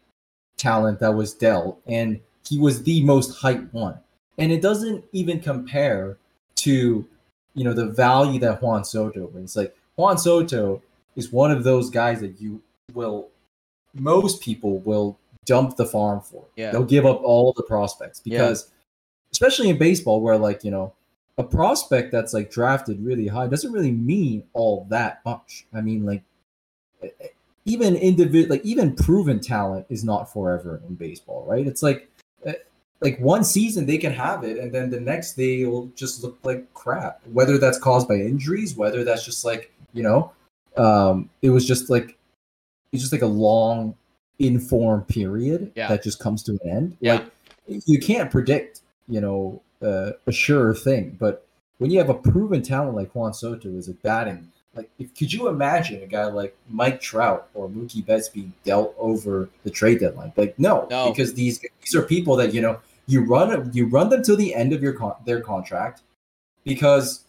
[0.57, 3.97] talent that was dealt, and he was the most hyped one.
[4.37, 6.17] And it doesn't even compare
[6.55, 7.05] to,
[7.55, 9.55] you know, the value that Juan Soto brings.
[9.55, 10.81] Like Juan Soto
[11.15, 12.61] is one of those guys that you
[12.93, 13.29] will,
[13.93, 16.45] most people will dump the farm for.
[16.55, 16.71] Yeah.
[16.71, 18.37] They'll give up all the prospects Yeah.
[18.39, 18.69] because,
[19.31, 20.93] especially in baseball, where like you know,
[21.37, 25.65] a prospect that's like drafted really high doesn't really mean all that much.
[25.73, 26.23] I mean, like
[27.65, 32.09] even individual like even proven talent is not forever in baseball right it's like
[33.01, 36.37] like one season they can have it and then the next day it'll just look
[36.43, 40.31] like crap whether that's caused by injuries whether that's just like you know
[40.77, 42.17] um it was just like
[42.91, 43.93] it's just like a long
[44.39, 45.87] informed period Yeah.
[45.89, 47.13] that just comes to an end Yeah.
[47.67, 51.45] like you can't predict you know uh, a sure thing but
[51.77, 55.31] when you have a proven talent like Juan Soto is like batting Like, if, could
[55.31, 59.99] you imagine a guy like Mike Trout or Mookie Betts being dealt over the trade
[59.99, 60.33] deadline?
[60.35, 61.09] Like, no, No.
[61.09, 64.53] because these these are people that you know you run you run them till the
[64.53, 66.01] end of your con- their contract
[66.65, 67.23] because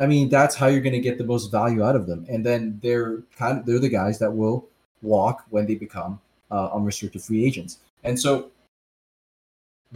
[0.00, 2.44] I mean that's how you're going to get the most value out of them, and
[2.44, 4.66] then they're kind of they're the guys that will
[5.02, 8.50] walk when they become uh, unrestricted free agents, and so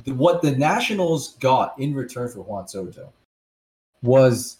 [0.04, 3.12] the, what the Nationals got in return for Juan Soto
[4.02, 4.58] was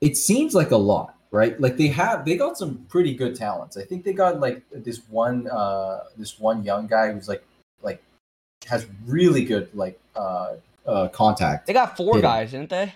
[0.00, 1.60] it seems like a lot, right?
[1.60, 3.76] Like they have they got some pretty good talents.
[3.76, 7.44] I think they got like this one uh this one young guy who's like
[7.82, 8.02] like
[8.66, 10.54] has really good like uh
[10.86, 11.66] uh contact.
[11.66, 12.22] They got four Yeah.
[12.22, 12.94] guys, didn't they?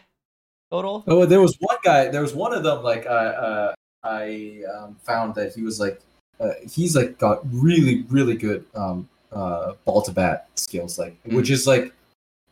[0.71, 1.05] Total.
[1.07, 2.09] Oh, there was one guy.
[2.09, 2.83] There was one of them.
[2.83, 6.01] Like uh, uh, I um, found that he was like
[6.41, 10.99] uh, he's like got really really good um, uh, ball to bat skills.
[10.99, 11.93] Like which is like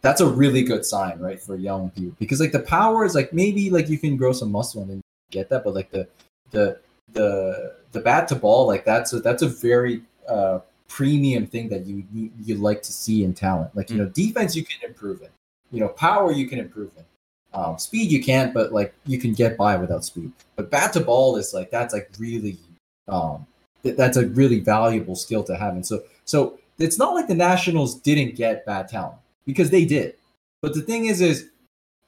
[0.02, 3.32] that's a really good sign, right, for young people because like the power is like
[3.32, 5.00] maybe like you can grow some muscle and then
[5.30, 6.06] get that, but like the
[6.50, 6.78] the
[7.12, 11.86] the the bat to ball like that's a that's a very uh, premium thing that
[11.86, 13.74] you you you like to see in talent.
[13.76, 15.32] Like you know defense you can improve it.
[15.70, 17.06] you know power you can improve it.
[17.54, 20.32] Um, speed you can't, but like you can get by without speed.
[20.56, 22.58] But bat to ball is like that's like really,
[23.08, 23.46] um,
[23.82, 25.74] th- that's a really valuable skill to have.
[25.74, 30.14] And so, so it's not like the Nationals didn't get bad talent because they did.
[30.60, 31.48] But the thing is, is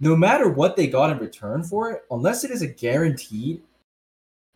[0.01, 3.63] no matter what they got in return for it, unless it is a guaranteed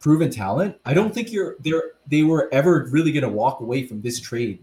[0.00, 3.84] proven talent, I don't think you're they're they were ever really going to walk away
[3.86, 4.62] from this trade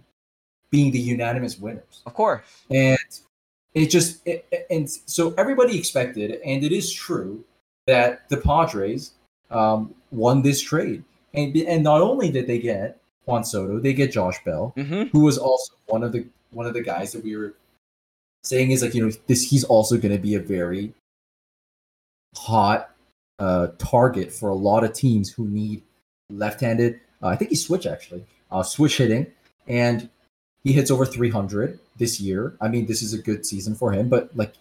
[0.72, 2.43] being the unanimous winners Of course.
[2.72, 2.97] and
[3.74, 7.43] it just it- and so everybody expected and it is true
[7.88, 9.11] that the padres
[9.51, 11.03] um, won this trade
[11.34, 15.03] and and not only did they get juan soto they get josh bell Mm-hmm.
[15.11, 17.53] who was also one of the one of the guys that we were
[18.46, 20.93] saying is like you know this he's also going to be a very
[22.36, 22.91] hot
[23.39, 25.82] uh, target for a lot of teams who need
[26.30, 27.00] left-handed.
[27.22, 29.28] Uh, I think he switch actually, uh, switch hitting,
[29.68, 30.10] and
[30.64, 32.56] he hits over 300 this year.
[32.62, 34.54] I mean, this is a good season for him, but like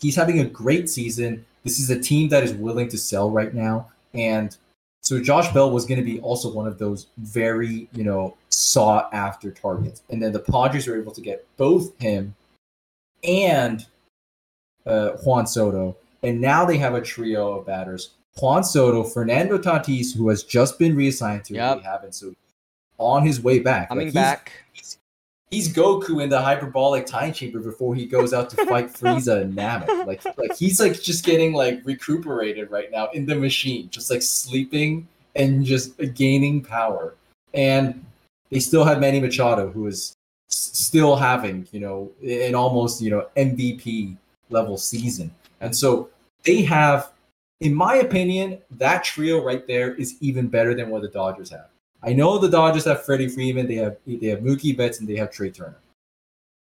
[0.00, 1.44] he's having a great season.
[1.64, 4.56] This is a team that is willing to sell right now, and
[5.02, 9.12] so Josh Bell was going to be also one of those very you know sought
[9.12, 12.34] after targets, and then the Padres were able to get both him
[13.24, 13.86] and
[14.86, 18.10] uh, Juan Soto, and now they have a trio of batters:
[18.40, 21.78] Juan Soto, Fernando Tatis, who has just been reassigned to Yep.
[21.78, 22.32] rehab, and so
[22.98, 23.88] on his way back.
[23.88, 24.52] Coming Like, he's- back.
[25.50, 29.56] He's Goku in the hyperbolic time chamber before he goes out to fight Frieza and
[29.56, 30.06] Namek.
[30.06, 34.20] Like, like he's like just getting like recuperated right now in the machine, just like
[34.20, 37.14] sleeping and just gaining power.
[37.54, 38.04] And
[38.50, 40.12] they still have Manny Machado, who is
[40.58, 44.16] still having you know an almost you know MVP
[44.50, 45.30] level season.
[45.60, 46.10] And so
[46.44, 47.12] they have,
[47.60, 51.68] in my opinion, that trio right there is even better than what the Dodgers have.
[52.02, 55.16] I know the Dodgers have Freddie Freeman, they have they have Mookie Betts, and they
[55.16, 55.78] have Trea Turner.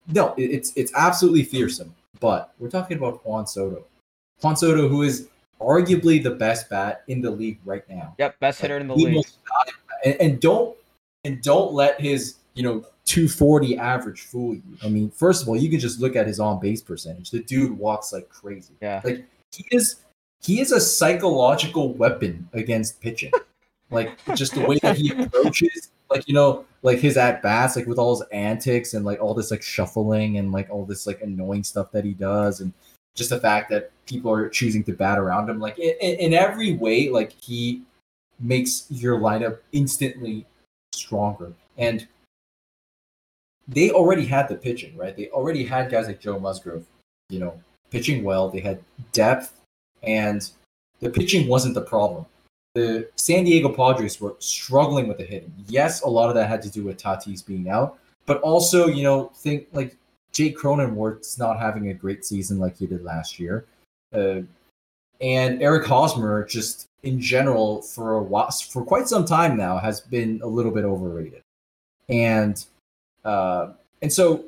[0.08, 1.94] No, it's it's absolutely fearsome.
[2.20, 3.86] But we're talking about Juan Soto.
[4.42, 5.30] Juan Soto, who is
[5.62, 8.16] arguably the best bat in the league right now.
[8.18, 9.26] Yep, best hitter in the league.
[10.04, 10.76] And, and don't
[11.26, 14.78] and don't let his you know 240 average fool you.
[14.84, 17.32] I mean, first of all, you can just look at his on base percentage.
[17.32, 18.76] The dude walks like crazy.
[18.82, 19.01] Yeah.
[19.03, 20.01] Like he is
[20.41, 23.32] he is a psychological weapon against pitching.
[23.89, 27.88] like just the way that he approaches, like you know, like his at bats, like
[27.88, 31.20] with all his antics and like all this like shuffling and like all this like
[31.24, 32.72] annoying stuff that he does, and
[33.16, 36.34] just the fact that people are choosing to bat around him, like in, in in
[36.36, 37.82] every way, like he
[38.39, 40.45] makes your lineup instantly
[40.93, 41.51] stronger.
[41.80, 42.07] And
[43.70, 45.15] they already had the pitching, right?
[45.15, 46.86] They already had guys like Joe Musgrove,
[47.30, 47.59] you know,
[47.91, 48.49] pitching well.
[48.49, 49.61] They had depth,
[50.03, 50.49] and
[50.99, 52.26] the pitching wasn't the problem.
[52.76, 55.53] The San Diego Padres were struggling with the hitting.
[55.67, 59.03] Yes, a lot of that had to do with Tatis being out, but also, you
[59.03, 59.95] know, think like
[60.32, 63.65] Jake Cronenworth's not having a great season like he did last year.
[64.13, 64.41] Uh,
[65.22, 70.01] and Eric Hosmer, just in general, for a while, for quite some time now, has
[70.01, 71.41] been a little bit overrated.
[72.07, 72.63] And
[73.26, 74.45] uh, and so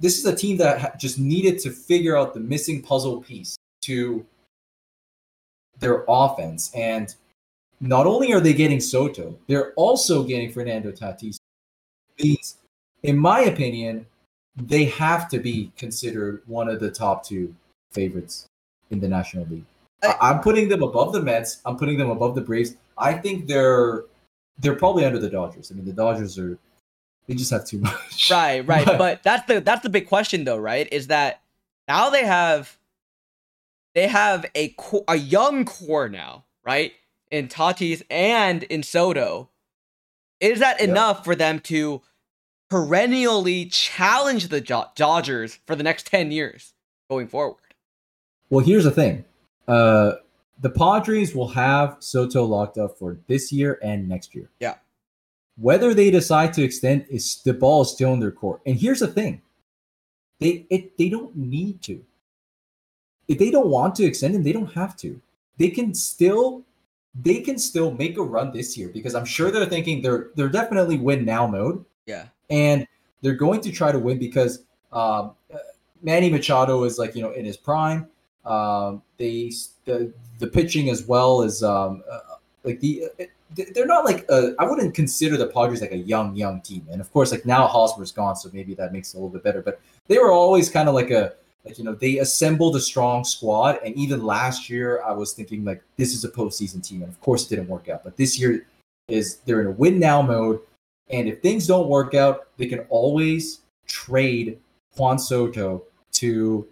[0.00, 4.24] this is a team that just needed to figure out the missing puzzle piece to
[5.78, 6.72] their offense.
[6.74, 7.14] And
[7.80, 11.38] not only are they getting Soto, they're also getting Fernando Tatis.
[12.16, 12.58] These,
[13.02, 14.06] in my opinion,
[14.56, 17.54] they have to be considered one of the top two
[17.92, 18.46] favorites
[18.90, 19.64] in the National League.
[20.02, 21.60] I- I'm putting them above the Mets.
[21.64, 22.76] I'm putting them above the Braves.
[22.98, 24.04] I think they're
[24.58, 25.70] they're probably under the Dodgers.
[25.70, 26.58] I mean, the Dodgers are
[27.26, 28.30] they just have too much.
[28.30, 28.84] Right, right.
[28.86, 30.88] But- But that's the that's the big question though, right?
[30.92, 31.42] Is that
[31.88, 32.76] now they have
[33.94, 36.92] they have a co- a young core now, right?
[37.30, 39.48] in Tatis and in Soto,
[40.38, 40.88] is that Yep.
[40.90, 42.02] enough for them to
[42.68, 46.74] perennially challenge the Jo- Dodgers for the next 10 years
[47.08, 47.56] going forward?
[48.50, 49.24] Well, here's the thing.
[49.66, 50.12] Uh,
[50.60, 54.50] the Padres will have Soto locked up for this year and next year.
[54.60, 54.74] Yeah.
[55.56, 58.60] Whether they decide to extend is the ball is still in their court.
[58.66, 59.42] And here's the thing.
[60.40, 62.02] They it they don't need to.
[63.28, 65.20] If they don't want to extend him, they don't have to.
[65.58, 66.64] They can still
[67.14, 70.48] they can still make a run this year because I'm sure they're thinking they're they're
[70.48, 72.26] definitely win now mode Yeah.
[72.50, 72.86] and
[73.20, 75.58] they're going to try to win because um, uh,
[76.02, 78.08] Manny Machado is like you know in his prime.
[78.44, 79.52] Um, they
[79.84, 82.18] the the pitching as well as um, uh,
[82.64, 83.24] like the uh,
[83.74, 87.12] they're not like I wouldn't consider the Padres like a young young team, and of
[87.12, 89.62] course like now Hosmer's gone, so maybe that makes it a little bit better.
[89.62, 91.34] But they were always kind of like a
[91.64, 95.64] like you know they assembled a strong squad, and even last year I was thinking
[95.64, 98.04] like this is a postseason team, and of course it didn't work out.
[98.04, 98.66] But this year
[99.08, 100.60] is they're in a win now mode.
[101.10, 104.58] And if things don't work out, they can always trade
[104.96, 105.82] Juan Soto
[106.12, 106.66] to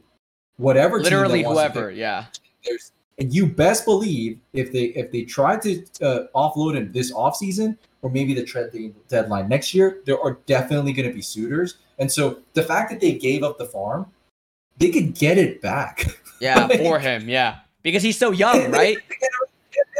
[0.56, 2.26] whatever Literally whoever, yeah.
[2.64, 7.12] There's, and you best believe if they if they try to uh, offload him this
[7.12, 11.76] offseason or maybe the trade deadline next year, there are definitely going to be suitors.
[11.98, 14.06] And so the fact that they gave up the farm,
[14.78, 16.06] they could get it back.
[16.40, 17.58] Yeah, Like- for him, yeah.
[17.82, 18.96] Because he's so young, right?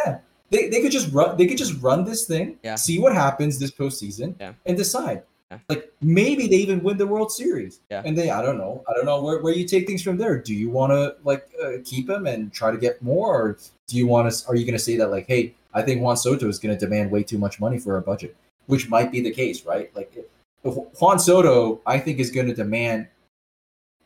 [0.06, 0.20] yeah.
[0.48, 2.76] They, they could just run they could just run this thing, Yeah.
[2.76, 4.54] see what happens this postseason, Yeah.
[4.64, 5.22] and decide.
[5.68, 7.80] Like maybe they even win the World Series.
[7.90, 8.02] Yeah.
[8.04, 8.84] And they I don't know.
[8.88, 10.38] I don't know where, where you take things from there.
[10.38, 13.96] Do you want to like uh, keep him and try to get more or do
[13.96, 16.48] you want to are you going to say that like hey, I think Juan Soto
[16.48, 18.36] is going to demand way too much money for our budget,
[18.66, 19.94] which might be the case, right?
[19.96, 20.16] Like
[20.62, 23.08] Juan Soto I think is going to demand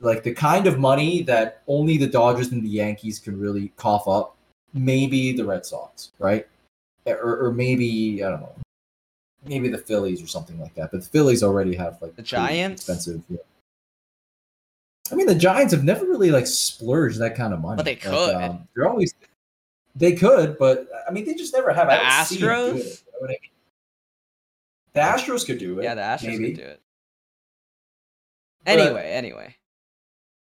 [0.01, 4.09] like the kind of money that only the Dodgers and the Yankees can really cough
[4.09, 4.37] up.
[4.73, 6.49] Maybe the Red Sox, right?
[7.07, 8.55] Or, or maybe I don't know,
[9.47, 10.91] maybe the Phillies or something like that.
[10.91, 12.83] But the Phillies already have like The Giants?
[12.83, 13.23] expensive.
[13.29, 13.39] Yeah.
[15.13, 17.77] I mean, the Giants have never really like splurged that kind of money.
[17.77, 18.35] But they Like, could.
[18.37, 19.15] um, they're always
[19.97, 21.89] they could, but I mean, they just never have.
[21.89, 22.81] The don't see them do Astros?
[22.81, 23.51] it, you know what I mean?
[24.95, 25.85] The Astros could do it.
[25.85, 26.47] Yeah, the Astros maybe.
[26.55, 26.81] could do it.
[28.65, 29.57] But- Anyway, anyway.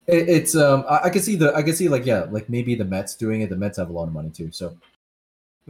[0.07, 2.75] It, it's um I, I can see the I can see like yeah like maybe
[2.75, 3.49] the Mets doing it.
[3.49, 4.51] The Mets have a lot of money too.
[4.51, 4.77] So in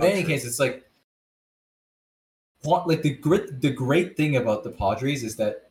[0.04, 0.30] Oh, any true.
[0.32, 0.89] case, it's like
[2.64, 5.70] like the great the great thing about the Padres is that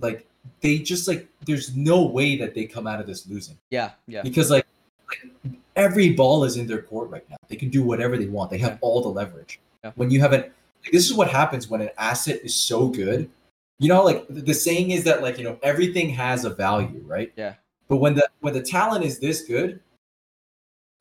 [0.00, 0.26] like
[0.60, 4.22] they just like there's no way that they come out of this losing Yeah, yeah.
[4.22, 4.66] because like,
[5.08, 7.36] like every ball is in their court right now.
[7.48, 8.50] They can do whatever they want.
[8.50, 9.60] They have all the leverage.
[9.82, 9.92] Yeah.
[9.94, 13.30] When you have an like, this is what happens when an asset is so good.
[13.78, 17.02] You know, like the the saying is that like you know everything has a value,
[17.06, 17.32] right?
[17.36, 17.54] Yeah.
[17.88, 19.80] But when the when the talent is this good,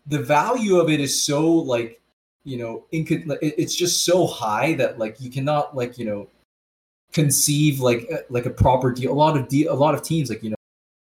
[0.07, 2.01] the value of it is so like
[2.45, 6.27] you know inco- it's just so high that like you cannot like you know
[7.11, 9.11] conceive like uh, like a proper deal.
[9.11, 10.55] A lot of de- a lot of teams like you know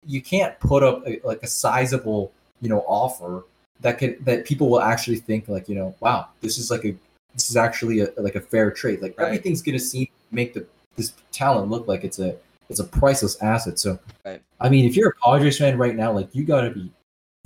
[0.05, 2.31] you can't put up a, like a sizable
[2.61, 3.43] you know offer
[3.81, 6.95] that can that people will actually think like you know wow this is like a
[7.33, 9.25] this is actually a, like a fair trade like Right.
[9.27, 10.65] everything's gonna seem make the
[10.95, 12.35] this talent look like it's a
[12.69, 14.41] it's a priceless asset so Right.
[14.61, 16.89] i mean if you're a padres fan right now like you gotta be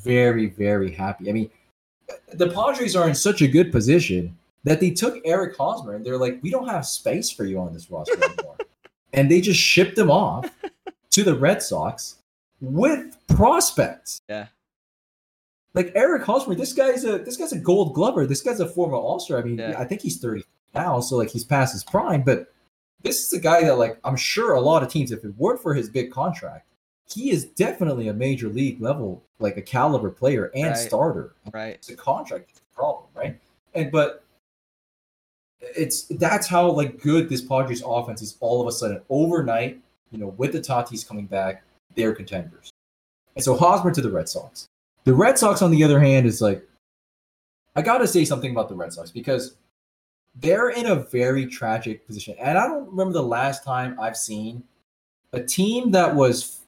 [0.02, 1.50] very very happy i mean
[2.34, 6.18] the padres are in such a good position that they took eric hosmer and they're
[6.18, 8.58] like we don't have space for you on this roster anymore
[9.14, 10.50] and they just shipped him off
[11.12, 12.16] to the red sox
[12.62, 14.48] with prospects Yeah.
[15.74, 18.26] like Eric Hosmer, this guy's a this guy's a Gold Glover.
[18.28, 19.40] This guy's a former All Star.
[19.40, 19.76] I mean, Yeah.
[19.80, 20.44] I think he's thirty
[20.76, 22.22] now, so like he's past his prime.
[22.22, 22.52] But
[23.02, 25.62] this is a guy that like I'm sure a lot of teams, if it weren't
[25.62, 26.68] for his big contract,
[27.12, 30.78] he is definitely a major league level, like a caliber player and Right.
[30.78, 31.36] starter.
[31.54, 31.76] Right.
[31.76, 33.40] It's a contract problem, right?
[33.74, 34.24] And but
[35.62, 38.38] it's that's how like good this Padres offense is.
[38.40, 39.80] All of a sudden, overnight,
[40.12, 41.64] you know, with the Tatis coming back,
[41.96, 42.72] they're contenders.
[43.36, 44.68] And so Hosmer to the Red Sox.
[45.04, 46.66] The Red Sox, on the other hand, is like
[47.76, 49.56] I got to say something about the Red Sox because
[50.36, 54.64] they're in a very tragic position, and I don't remember the last time I've seen
[55.34, 56.59] a team that was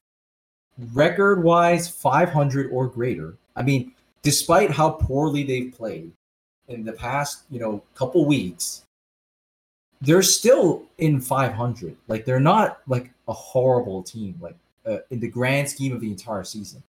[0.92, 3.34] record-wise 500 or greater.
[3.56, 3.92] I mean,
[4.22, 6.12] despite how poorly they've played
[6.68, 8.84] in the past, you know, couple weeks,
[10.00, 11.96] they're still in 500.
[12.08, 14.56] Like they're not like a horrible team, like
[14.86, 16.82] uh, in the grand scheme of the entire season.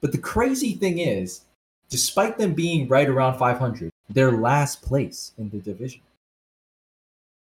[0.00, 1.42] But the crazy thing is,
[1.88, 6.00] despite them being right around 500, they're last place in the division.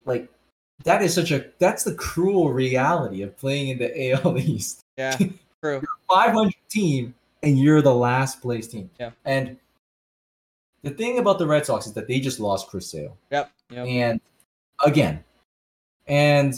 [0.05, 0.29] Like
[0.83, 4.81] that is such a that's the cruel reality of playing in the AL East.
[4.97, 5.17] Yeah.
[5.61, 5.81] True.
[6.09, 8.89] 500 team and you're the last place team.
[8.99, 9.11] Yeah.
[9.25, 9.57] And
[10.83, 13.17] the thing about the Red Sox is that they just lost Chris Sale.
[13.31, 13.51] Yep.
[13.71, 13.87] Yep.
[13.87, 14.21] And
[14.85, 15.23] again,
[16.07, 16.55] and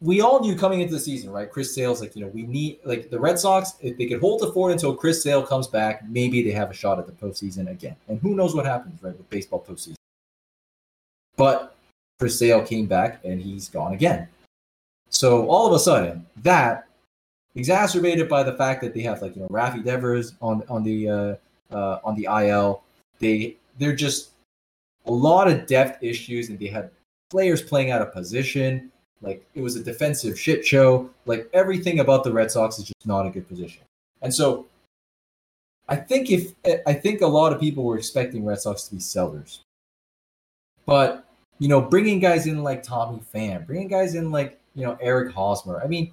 [0.00, 1.50] we all knew coming into the season, right?
[1.50, 4.40] Chris Sale's like, you know, we need like the Red Sox, if they could hold
[4.40, 7.70] the fort until Chris Sale comes back, maybe they have a shot at the postseason
[7.70, 7.96] again.
[8.08, 9.96] And who knows what happens, right, with baseball postseason.
[11.36, 11.74] But
[12.18, 14.28] Chris Sale came back and he's gone again.
[15.10, 16.86] So all of a sudden, that
[17.54, 21.08] exacerbated by the fact that they have like you know Rafi Devers on on the
[21.08, 21.34] uh,
[21.74, 22.82] uh, on the IL.
[23.18, 24.30] They they're just
[25.06, 26.90] a lot of depth issues, and they had
[27.30, 28.90] players playing out of position.
[29.22, 31.10] Like it was a defensive shit show.
[31.26, 33.82] Like everything about the Red Sox is just not a good position.
[34.22, 34.66] And so
[35.88, 36.52] I think if
[36.86, 39.62] I think a lot of people were expecting Red Sox to be sellers.
[40.86, 41.24] But,
[41.58, 45.32] you know, bringing guys in like Tommy Pham, bringing guys in like, you know, Eric
[45.32, 45.80] Hosmer.
[45.82, 46.12] I mean,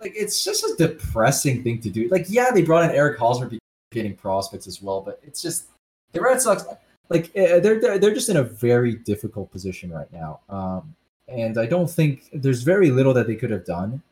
[0.00, 2.08] like it's just a depressing thing to do.
[2.08, 3.50] Like, yeah, they brought in Eric Hosmer
[3.90, 5.66] getting prospects as well, but it's just
[6.12, 6.64] the Red Sox
[7.08, 10.40] like they're they're, they're just in a very difficult position right now.
[10.48, 10.94] Um,
[11.28, 14.02] and I don't think there's very little that they could have done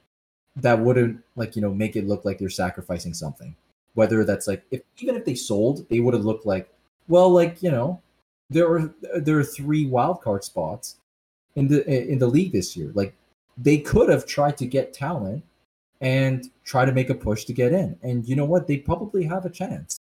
[0.57, 3.55] that wouldn't like you know make it look like they're sacrificing something.
[3.95, 6.68] Whether that's like if even if they sold, they would have looked like
[7.09, 8.01] well, like you know,
[8.51, 10.97] there are there are three wild card spots
[11.57, 12.91] in the in the league this year.
[12.95, 13.14] Like
[13.57, 15.45] they could have tried to get talent
[16.01, 17.99] and try to make a push to get in.
[18.03, 18.66] And you know what?
[18.66, 19.99] They probably have a chance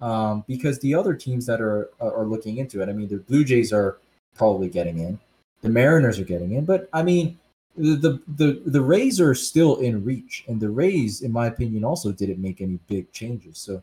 [0.00, 2.88] um, because the other teams that are are looking into it.
[2.88, 3.98] I mean, the Blue Jays are
[4.34, 5.18] probably getting in.
[5.62, 7.38] The Mariners are getting in, but I mean,
[7.76, 12.12] the the the Rays are still in reach, and the Rays, in my opinion, also
[12.12, 13.58] didn't make any big changes.
[13.58, 13.82] So,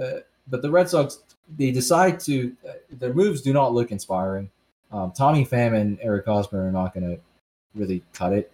[0.00, 1.20] uh, but the Red Sox
[1.56, 4.50] they decide to uh, their moves do not look inspiring.
[4.92, 7.20] Um, Tommy Pham and Eric Hosmer are not going to
[7.74, 8.52] really cut it.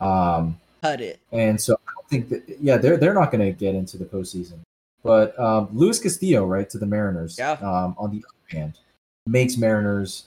[0.00, 1.20] Um, cut it.
[1.32, 4.04] And so I don't think that yeah they're they're not going to get into the
[4.04, 4.60] postseason.
[5.02, 7.36] But um, Luis Castillo, right, to the Mariners.
[7.38, 7.52] Yeah.
[7.52, 8.78] Um, on the other hand,
[9.26, 10.26] makes Mariners.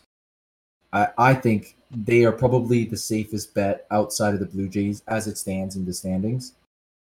[0.91, 5.27] I, I think they are probably the safest bet outside of the Blue Jays as
[5.27, 6.53] it stands in the standings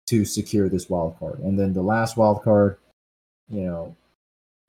[0.07, 1.39] to secure this wild card.
[1.39, 2.77] And then the last wild card,
[3.49, 3.95] you know,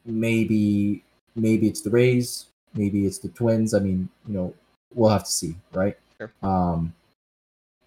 [0.04, 1.02] maybe
[1.34, 3.74] maybe it's the Rays, maybe it's the Twins.
[3.74, 4.54] I mean, you know,
[4.94, 5.96] we'll have to see, right?
[6.18, 6.32] Sure.
[6.42, 6.92] Um,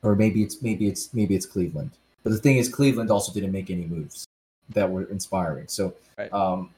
[0.06, 1.92] or maybe it's maybe it's maybe it's Cleveland.
[2.24, 4.26] But the thing is, Cleveland also didn't make any moves
[4.70, 5.68] that were inspiring.
[5.68, 6.32] So, right.
[6.34, 6.72] um,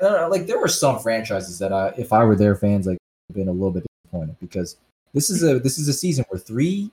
[0.00, 2.98] know, like there were some franchises that I, if I were their fans, like
[3.32, 4.76] been a little bit disappointed because
[5.12, 6.90] this is a this is a season where three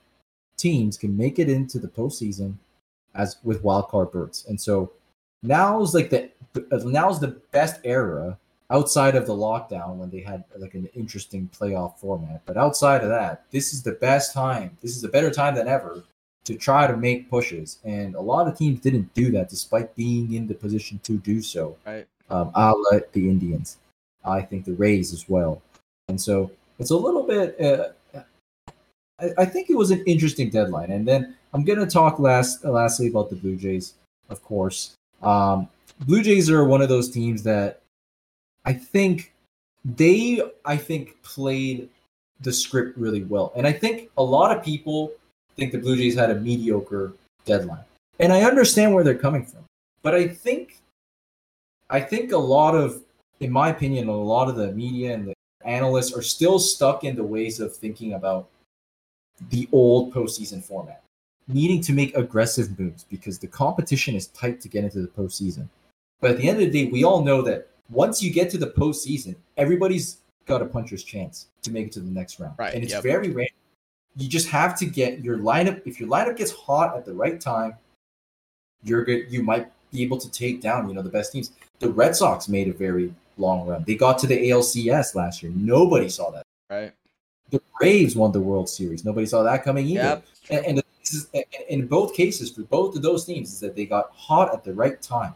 [0.58, 2.56] teams can make it into the postseason
[3.16, 4.92] as with wild card berths, and so
[5.44, 6.30] now's like the
[6.84, 8.38] now's the best era
[8.72, 12.42] outside of the lockdown when they had like an interesting playoff format.
[12.46, 14.78] But outside of that, this is the best time.
[14.82, 16.04] This is a better time than ever
[16.46, 17.80] to try to make pushes.
[17.84, 21.42] And a lot of teams didn't do that despite being in the position to do
[21.42, 21.78] so.
[21.86, 22.08] Right.
[22.30, 23.78] Um, I'll let the Indians.
[24.24, 25.62] I think the Rays as well.
[26.08, 27.60] And so it's a little bit.
[27.60, 27.90] Uh,
[29.20, 30.92] I, I, think it was an interesting deadline.
[30.92, 33.96] And then I'm going to talk last, lastly about the Blue Jays,
[34.30, 34.96] of course.
[35.22, 35.68] Um,
[36.06, 37.81] Blue Jays are one of those teams that
[38.66, 39.34] I think
[39.84, 41.90] they, I think, played
[42.42, 43.52] the script really well.
[43.56, 45.12] And I think a lot of people
[45.56, 47.14] think the Blue Jays had a mediocre
[47.46, 47.84] deadline.
[48.20, 49.64] And I understand where they're coming from.
[50.04, 50.80] But I think
[51.90, 53.04] I think a lot of
[53.42, 55.34] in my opinion, a lot of the media and the
[55.66, 58.48] analysts are still stuck in the ways of thinking about
[59.50, 61.04] the old postseason format,
[61.48, 65.68] needing to make aggressive moves because the competition is tight to get into the postseason.
[66.22, 68.58] But at the end of the day, we all know that once you get to
[68.58, 72.56] the postseason, everybody's got a puncher's chance to make it to the next round.
[72.58, 72.74] Right.
[72.74, 73.04] And it's yep.
[73.04, 73.56] very random
[74.16, 75.82] you just have to get your lineup.
[75.86, 77.76] If your lineup gets hot at the right time,
[78.84, 79.26] you're good.
[79.30, 81.52] You might be able to take down, you know, the best teams.
[81.80, 83.84] The Red Sox made a very long run.
[83.86, 85.52] They got to the ALCS last year.
[85.56, 86.46] Nobody saw that.
[86.70, 86.94] Right.
[87.50, 89.04] The Braves won the World Series.
[89.04, 90.02] Nobody saw that coming either.
[90.02, 90.26] Yep.
[90.50, 91.28] And, and is,
[91.70, 94.74] in both cases, for both of those teams, is that they got hot at the
[94.74, 95.34] right time.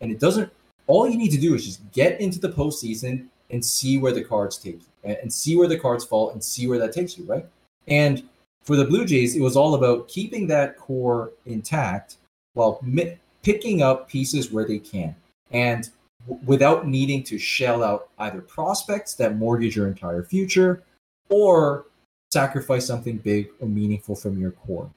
[0.00, 0.52] And it doesn't.
[0.92, 4.22] All you need to do is just get into the postseason and see where the
[4.22, 7.24] cards take you, and, see where the cards fall, and see where that takes you.
[7.24, 7.46] Right.
[7.88, 8.22] And
[8.62, 12.16] for the Blue Jays, it was all about keeping that core intact
[12.52, 15.16] while mi- picking up pieces where they can
[15.50, 15.88] and
[16.28, 20.82] w- without needing to shell out either prospects that mortgage your entire future
[21.30, 21.86] or
[22.30, 24.90] sacrifice something big or meaningful from your core.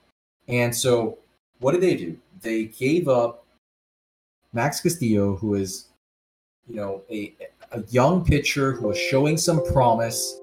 [0.50, 1.20] And so,
[1.60, 2.18] what did they do?
[2.42, 3.45] They gave up
[4.56, 5.90] Max Castillo, who is,
[6.66, 7.36] you know, a,
[7.74, 10.40] a young pitcher who was showing some promise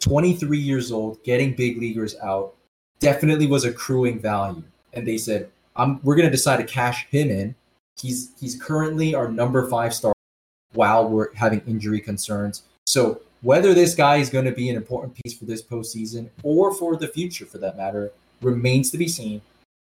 [0.00, 2.54] 23 years old, getting big leaguers out,
[3.00, 4.62] definitely was accruing value.
[4.92, 7.54] And they said, I'm, we're going to decide to cash him in.
[8.00, 10.12] He's he's currently our number five star.
[10.74, 12.64] while we're having injury concerns.
[12.86, 16.74] So whether this guy is going to be an important piece for this postseason or
[16.74, 18.12] for the future, for that matter,
[18.42, 19.40] remains to be seen.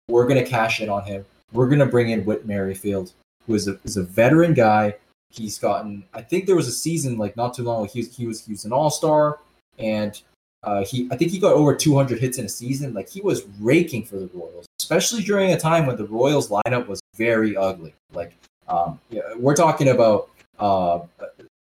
[0.09, 1.25] We're going to cash in on him.
[1.53, 3.13] We're going to bring in Whit Merrifield,
[3.47, 4.95] who is a, is a veteran guy.
[5.29, 7.87] He's gotten, I think there was a season like not too long.
[7.87, 9.39] He was he was, he was an all star,
[9.79, 10.21] and
[10.63, 12.93] uh, he I think he got over 200 hits in a season.
[12.93, 16.87] Like he was raking for the Royals, especially during a time when the Royals lineup
[16.87, 17.93] was very ugly.
[18.13, 18.35] Like
[18.67, 20.29] um, yeah, we're talking about
[20.59, 20.99] uh,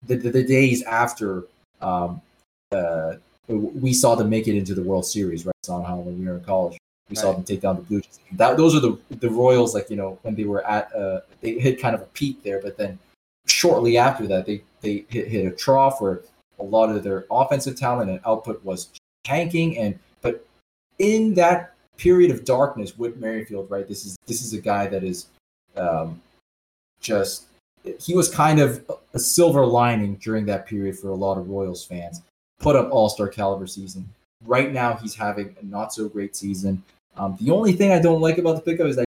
[0.05, 1.43] the, the, the days after
[1.81, 2.21] um,
[2.71, 3.15] uh,
[3.47, 5.53] we saw them make it into the World Series, right?
[5.63, 6.77] Somehow when we were in college,
[7.09, 7.21] we right.
[7.21, 8.19] saw them take down the Blue Jays.
[8.33, 11.53] That those are the the Royals, like you know, when they were at uh, they
[11.53, 12.99] hit kind of a peak there, but then
[13.45, 16.21] shortly after that, they they hit, hit a trough where
[16.59, 18.89] a lot of their offensive talent and output was
[19.23, 20.45] tanking, and but
[20.99, 23.87] in that period of darkness with Merrifield, right?
[23.87, 25.27] This is this is a guy that is
[25.75, 26.21] um,
[26.99, 27.45] just
[27.99, 31.85] he was kind of a silver lining during that period for a lot of Royals
[31.85, 32.21] fans.
[32.59, 34.09] Put up All Star caliber season.
[34.45, 36.83] Right now, he's having a not so great season.
[37.17, 39.05] Um, the only thing I don't like about the pickup is that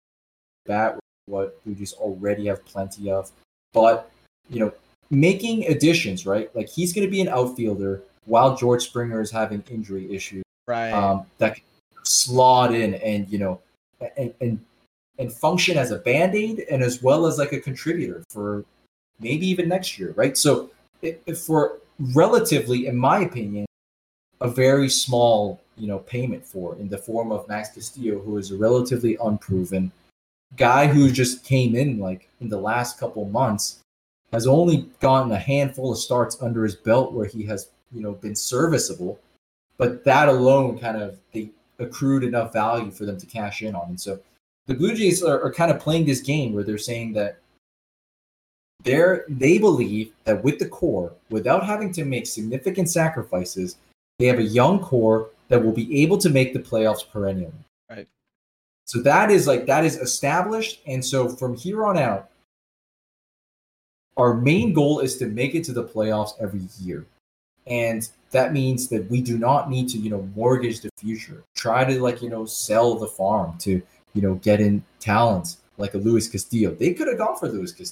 [0.65, 3.31] bat what we just already have plenty of.
[3.73, 4.11] But
[4.49, 4.73] you know,
[5.09, 6.55] making additions, right?
[6.55, 10.43] Like he's going to be an outfielder while George Springer is having injury issues.
[10.67, 10.91] Right.
[10.91, 11.63] Um, that can
[12.03, 13.61] slot in and you know,
[14.17, 14.59] and and
[15.17, 18.65] and function as a band-aid and as well as like a contributor for
[19.19, 20.69] maybe even next year right so
[21.01, 21.77] if for
[22.13, 23.65] relatively in my opinion
[24.41, 28.51] a very small you know payment for in the form of max castillo who is
[28.51, 29.91] a relatively unproven
[30.55, 33.79] guy who just came in like in the last couple months
[34.31, 38.13] has only gotten a handful of starts under his belt where he has you know
[38.13, 39.19] been serviceable
[39.77, 41.49] but that alone kind of they
[41.79, 43.89] accrued enough value for them to cash in on.
[43.89, 44.19] And so
[44.67, 47.39] the Blue Jays are, are kind of playing this game where they're saying that
[48.83, 53.77] they're they believe that with the core, without having to make significant sacrifices,
[54.19, 57.51] they have a young core that will be able to make the playoffs perennially.
[57.89, 58.07] Right.
[58.85, 62.29] So that is like that is established, and so from here on out,
[64.17, 67.05] our main goal is to make it to the playoffs every year.
[67.67, 71.43] And that means that we do not need to, you know, mortgage the future.
[71.55, 73.81] Try to like, you know, sell the farm to
[74.15, 76.71] you know, get in talents like a Luis Castillo.
[76.71, 77.91] They could have gone for Luis Castillo.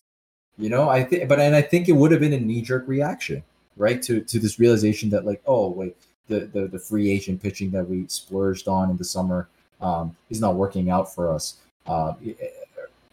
[0.57, 2.87] You know, I think, but and I think it would have been a knee jerk
[2.87, 3.43] reaction,
[3.75, 5.97] right, to to this realization that like, oh wait,
[6.27, 9.47] the the, the free agent pitching that we splurged on in the summer
[9.81, 11.57] um, is not working out for us.
[11.85, 12.13] Uh,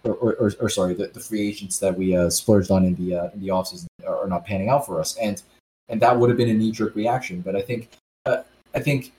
[0.05, 2.95] or, or, or, or, sorry, the, the free agents that we uh, splurged on in
[2.95, 5.43] the uh, in the offseason are not panning out for us, and
[5.89, 7.41] and that would have been a knee jerk reaction.
[7.41, 7.91] But I think
[8.25, 8.43] uh,
[8.75, 9.13] I think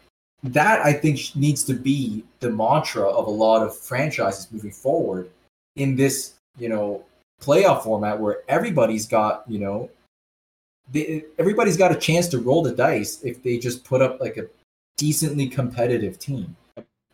[0.44, 5.30] that I think needs to be the mantra of a lot of franchises moving forward
[5.76, 7.04] in this, you know,
[7.42, 9.90] playoff format where everybody's got, you know,
[10.92, 14.38] they, everybody's got a chance to roll the dice if they just put up like
[14.38, 14.48] a
[14.98, 16.56] decently competitive team.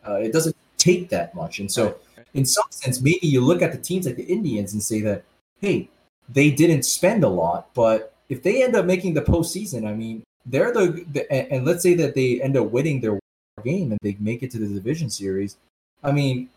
[0.07, 1.97] Uh, it doesn't take that much, and so
[2.33, 5.23] in some sense, maybe you look at the teams like the Indians and say that,
[5.59, 5.89] hey,
[6.29, 10.23] they didn't spend a lot, but if they end up making the postseason, I mean,
[10.45, 13.19] they're the, the and let's say that they end up winning their
[13.63, 15.57] game and they make it to the division series.
[16.03, 16.49] I mean,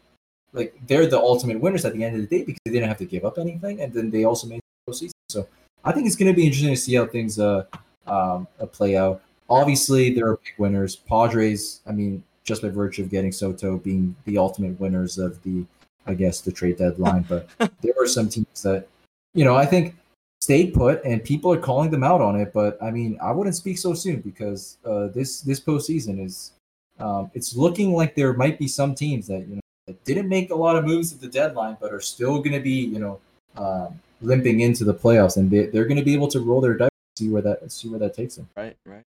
[0.53, 2.99] like they're the ultimate winners at the end of the day because they didn't have
[2.99, 5.13] to give up anything, and then they also made the postseason.
[5.29, 5.49] So
[5.85, 7.65] I think it's going to be interesting to see how things uh,
[8.07, 9.23] um, uh, play out.
[9.49, 10.97] Obviously, there are big winners.
[10.97, 15.65] Padres, I mean, just by virtue of getting Soto being the ultimate winners of the,
[16.07, 17.25] I guess, the trade deadline.
[17.29, 17.49] But
[17.81, 18.87] there are some teams that,
[19.35, 19.97] you know, I think
[20.41, 22.53] stayed put, and people are calling them out on it.
[22.53, 26.53] But I mean, I wouldn't speak so soon because uh, this this postseason is
[26.99, 30.51] um, it's looking like there might be some teams that you know that didn't make
[30.51, 33.21] a lot of moves at the deadline, but are still going to be you know
[33.57, 36.75] um, limping into the playoffs, and they, they're going to be able to roll their
[36.75, 38.49] dice, see where that see where that takes them.
[38.57, 39.03] Right, right.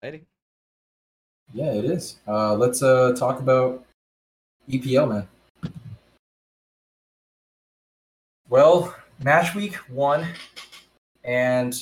[0.00, 0.26] Exciting.
[1.52, 2.16] Yeah, it is.
[2.26, 3.84] Uh, let's uh, talk about
[4.68, 5.28] EPL, man.
[8.48, 10.26] Well, match week one,
[11.24, 11.74] and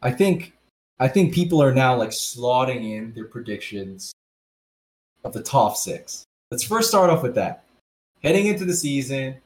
[0.00, 0.52] I think
[0.98, 4.12] I think people are now like slotting in their predictions
[5.24, 6.24] of the top six.
[6.50, 7.64] Let's first start off with that.
[8.22, 9.36] Heading into the season,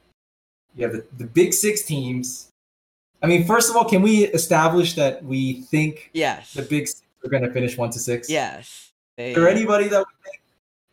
[0.75, 2.51] you have the, the big six teams.
[3.23, 7.03] I mean, first of all, can we establish that we think yes the big six
[7.25, 8.29] are going to finish one to six?
[8.29, 8.93] Yes.
[9.17, 10.43] They, Is there anybody that we think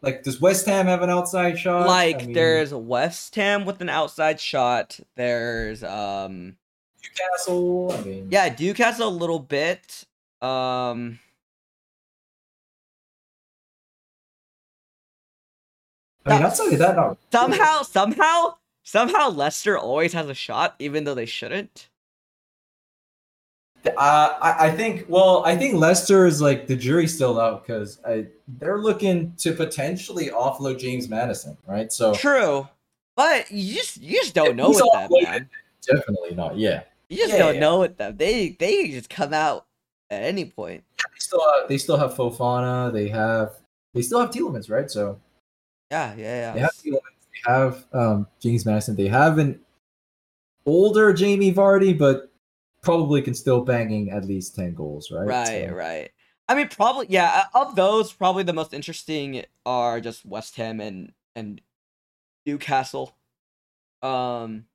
[0.04, 1.88] like, does West Ham have an outside shot?
[1.88, 5.00] Like, I mean, there's West Ham with an outside shot.
[5.16, 6.58] There's um
[7.02, 7.92] Newcastle.
[7.94, 10.06] I mean, yeah, Newcastle a little bit.
[10.42, 11.20] Um.
[16.26, 21.04] I mean, outside of that, not somehow, somehow, somehow Leicester always has a shot, even
[21.04, 21.90] though they shouldn't.
[23.86, 23.92] Uh,
[24.42, 25.06] I, I think.
[25.10, 28.00] Well, I think Leicester is like the jury's still out because
[28.48, 31.92] they're looking to potentially offload James Maddison, right?
[31.92, 32.68] So true,
[33.18, 35.50] but you just you just don't know with them, man.
[35.86, 36.58] Definitely not.
[36.58, 37.60] Yeah, you just yeah, don't yeah.
[37.60, 38.16] know with them.
[38.16, 39.66] They they just come out
[40.10, 40.86] at any point.
[40.98, 42.94] They still have, they still have Fofana.
[42.94, 43.52] They have
[43.94, 44.90] they still have Tielemans, right?
[44.90, 45.20] So
[45.94, 46.54] yeah, yeah, yeah.
[46.54, 46.72] They have.
[46.84, 48.96] They have um, James Maddison.
[48.96, 49.60] They have an
[50.66, 52.32] older Jamie Vardy, but
[52.82, 55.26] probably can still banging at least 10 goals, right?
[55.28, 56.12] Right, So- right.
[56.50, 57.44] I mean, probably yeah.
[57.54, 61.62] uh, Of those, probably the most interesting are just West Ham and and
[62.46, 63.16] Newcastle.
[64.02, 64.66] Um,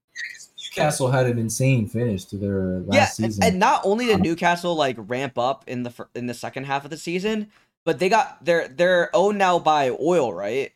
[0.74, 3.44] Newcastle had an insane finish to their last yeah, season.
[3.44, 6.84] and not only did Um, Newcastle like ramp up in the in the second half
[6.84, 7.50] of the season,
[7.84, 10.72] but they got they're they're owned now by oil, right?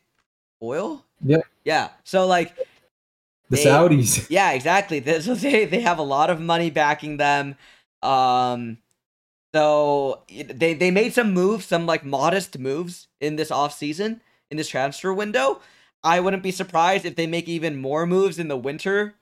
[0.63, 1.05] Oil.
[1.23, 1.41] Yeah.
[1.65, 1.89] Yeah.
[2.03, 2.55] So like
[3.49, 4.27] the they- Saudis.
[4.29, 5.03] Yeah, exactly.
[5.21, 7.55] So they they have a lot of money backing them.
[8.01, 8.77] Um
[9.53, 14.57] so they they made some moves, some like modest moves in this off season, in
[14.57, 15.61] this transfer window.
[16.03, 19.15] I wouldn't be surprised if they make even more moves in the winter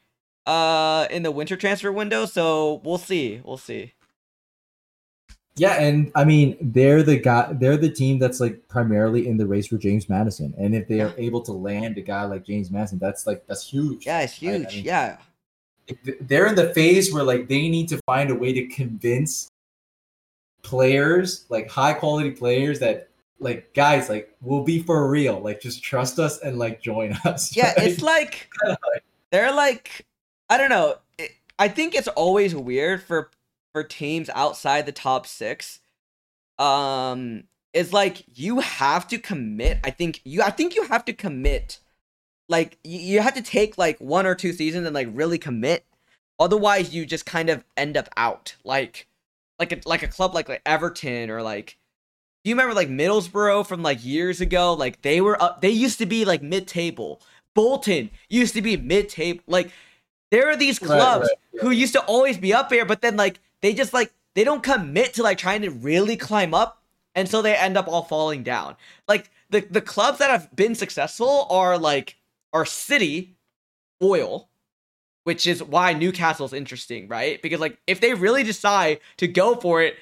[0.47, 3.41] uh in the winter transfer window, so we'll see.
[3.43, 3.93] We'll see.
[5.57, 9.45] Yeah, and I mean they're the guy they're the team that's like primarily in the
[9.45, 10.53] race for James Maddison.
[10.57, 13.67] And if they are able to land a guy like James Maddison, that's like that's
[13.67, 14.05] huge.
[14.05, 14.49] Yeah, it's right?
[14.49, 14.75] I huge.
[14.75, 15.17] mean, yeah.
[16.21, 19.49] they're in the phase where like they need to find a way to convince
[20.63, 25.83] players like high quality players that like guys like we'll be for real like just
[25.83, 27.87] trust us and like join us Yeah, right?
[27.87, 28.49] it's like
[29.31, 30.05] they're like
[30.49, 30.95] I don't know.
[31.17, 33.31] It, I think it's always weird for
[33.73, 35.79] for teams outside the top six.
[36.59, 39.79] Um, it's like you have to commit.
[39.83, 40.41] I think you.
[40.41, 41.79] I think you have to commit.
[42.49, 45.85] Like you, you have to take like one or two seasons and like really commit.
[46.39, 48.55] Otherwise, you just kind of end up out.
[48.63, 49.07] Like,
[49.59, 51.77] like a like a club like like Everton or like.
[52.43, 54.73] Do you remember like Middlesbrough from like years ago?
[54.73, 55.61] Like they were up.
[55.61, 57.21] They used to be like mid table.
[57.53, 59.41] Bolton used to be mid table.
[59.47, 59.71] Like
[60.31, 63.15] there are these Right, clubs right, who used to always be up there, but then
[63.17, 66.81] like they just like they don't commit to like trying to really climb up,
[67.15, 68.75] and so they end up all falling down.
[69.07, 72.17] Like the the clubs that have been successful are like
[72.53, 73.35] are City,
[74.01, 74.49] Oil,
[75.23, 77.41] which is why Newcastle's interesting, right?
[77.41, 79.95] Because like if they really decide to go for it,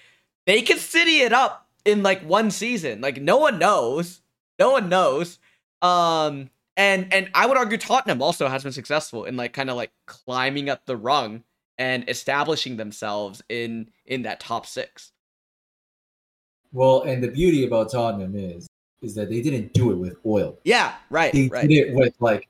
[0.45, 3.01] they can city it up in like one season.
[3.01, 4.21] Like no one knows.
[4.57, 5.39] No one knows.
[5.81, 9.75] Um and and I would argue Tottenham also has been successful in like kind of
[9.75, 11.43] like climbing up the rung
[11.79, 15.11] and establishing themselves in in that top 6.
[16.71, 18.67] well and the beauty about tottenham is
[19.01, 21.67] is that they didn't do it with oil Yeah, right, they right.
[21.67, 22.47] did it with like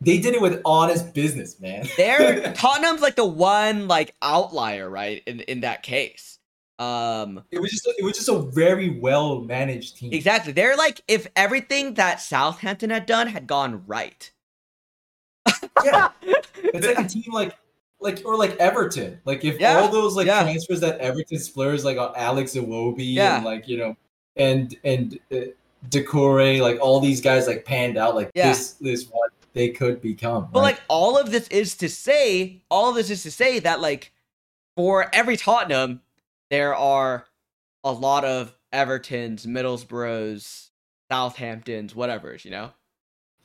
[0.00, 5.22] they did it with honest business man They're Tottenham's like the one like outlier, right?
[5.26, 6.38] In in that case.
[6.78, 10.52] Um it was just it was just a very well managed team Exactly.
[10.52, 14.30] They're like if everything that Southampton had done had gone right.
[15.84, 17.56] yeah it's like a team like
[18.00, 19.20] like or like Everton.
[19.24, 20.42] Like if Yeah, all those like yeah.
[20.42, 23.36] transfers that Everton splurged like on Alex Iwobi Yeah.
[23.36, 23.96] and like you know
[24.36, 25.36] and and uh,
[25.88, 30.48] Decore like all these guys like panned out like this is what they could become.
[30.52, 30.66] But right?
[30.66, 34.12] like all of this is to say, all of this is to say that like
[34.76, 36.00] for every Tottenham,
[36.50, 37.26] there are
[37.84, 40.68] a lot of Evertons, Middlesbroughs,
[41.10, 42.70] Southamptons, whatever's, you know?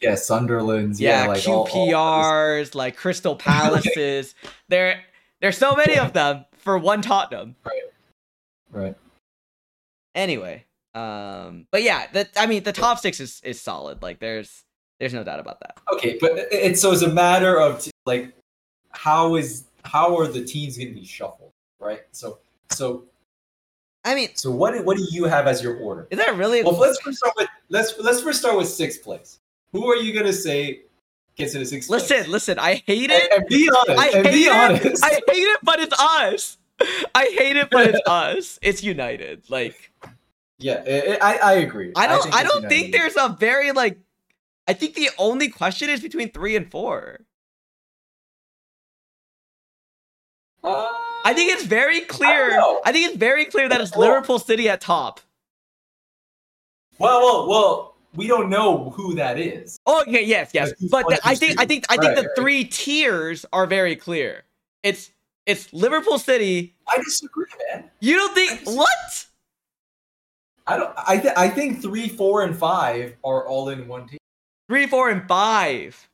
[0.04, 4.36] Yeah, Sunderland's Yeah, yeah, like all- all QPRs, like Crystal Palaces.
[4.70, 5.02] there
[5.42, 7.56] there's so many of them for one Tottenham.
[7.66, 7.82] right.
[8.72, 8.96] Right.
[10.16, 14.02] Anyway, um but yeah, that I mean the top 6 is is solid.
[14.02, 14.64] Like there's
[15.00, 15.78] there's no doubt about that.
[15.94, 18.34] Okay, but it- it's so it's a matter of like
[18.92, 22.02] how is how are the teams going to be shuffled, right?
[22.12, 22.40] So
[22.72, 23.06] so
[24.06, 26.08] I mean, so what what do you have as your order?
[26.12, 29.40] is that really Well, let's first start with let's let's first start with sixth place.
[29.74, 30.84] Who are you gonna say
[31.36, 32.10] gets into sixth place?
[32.10, 33.32] Listen, listen, I hate it.
[33.32, 34.00] and be honest.
[34.00, 34.52] I and hate be it.
[34.52, 35.04] honest.
[35.04, 36.58] I hate it, but it's us.
[37.16, 38.60] I hate it, but it's us.
[38.62, 39.50] It's United.
[39.50, 39.92] Like
[40.60, 41.92] yeah, i I I agree.
[41.96, 42.24] I don't.
[42.24, 44.00] think I, don't think there's a very like.
[44.68, 47.20] I think the only question is between three and four.
[50.64, 50.88] Uh,
[51.26, 52.52] I think it's very clear.
[52.52, 52.82] know.
[52.86, 55.20] I, think it's very clear that it's Well- Liverpool City at top.
[57.00, 57.93] well, well, well.
[58.16, 59.80] We don't know who that is.
[59.86, 60.74] Oh, yeah, yes, yes.
[60.92, 61.60] Like, But the, I think?
[61.60, 62.36] I think I think Right, the right.
[62.36, 64.44] three tiers are very clear.
[64.84, 65.12] It's
[65.46, 66.76] it's Liverpool City.
[66.88, 67.86] I disagree, man.
[68.00, 69.26] You don't think what?
[70.68, 70.94] I don't.
[70.96, 74.20] I th- I think three, four, and five are all in one team.
[74.70, 76.08] Three, four, and five.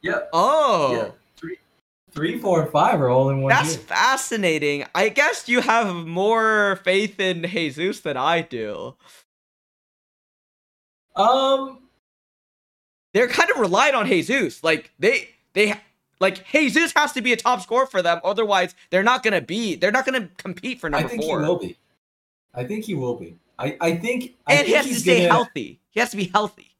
[0.00, 0.20] Yeah.
[0.32, 0.92] Oh.
[0.96, 1.10] Yeah.
[1.36, 1.58] Three,
[2.10, 3.50] three, four, and five are all in one.
[3.50, 4.84] That's fascinating.
[4.94, 8.96] I guess you have more faith in Jesus than I do.
[11.16, 11.78] Um,
[13.12, 14.62] They're kind of relied on Jesus.
[14.64, 15.74] Like they they
[16.20, 18.20] like Jesus has to be a top scorer for them.
[18.24, 19.74] Otherwise, they're not gonna be.
[19.74, 21.40] They're not gonna compete for number I think four.
[21.40, 21.76] he will be.
[22.54, 23.36] I think he will be.
[23.58, 24.34] I, I think.
[24.46, 25.80] I and think he has to stay gonna, healthy.
[25.90, 26.70] He has to be healthy.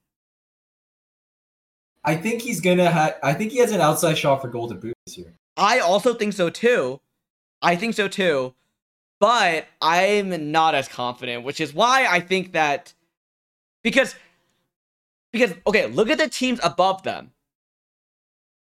[2.05, 3.17] I think he's gonna have.
[3.23, 5.35] I think he has an outside shot for Golden Boot this year.
[5.57, 7.01] I also think so too.
[7.61, 8.55] I think so too.
[9.21, 12.93] But I'm not as confident, which is why I think that
[13.83, 14.15] because
[15.33, 17.33] because okay, look at the teams above them.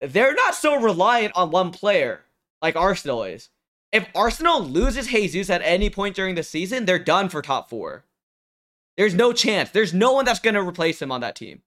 [0.02, 2.22] They're not so reliant on one player
[2.62, 3.50] like Arsenal is.
[3.92, 8.06] If Arsenal loses Jesus at any point during the season, they're done for top 4.
[8.98, 9.70] There's no chance.
[9.72, 11.62] There's no one that's going to replace him on that team.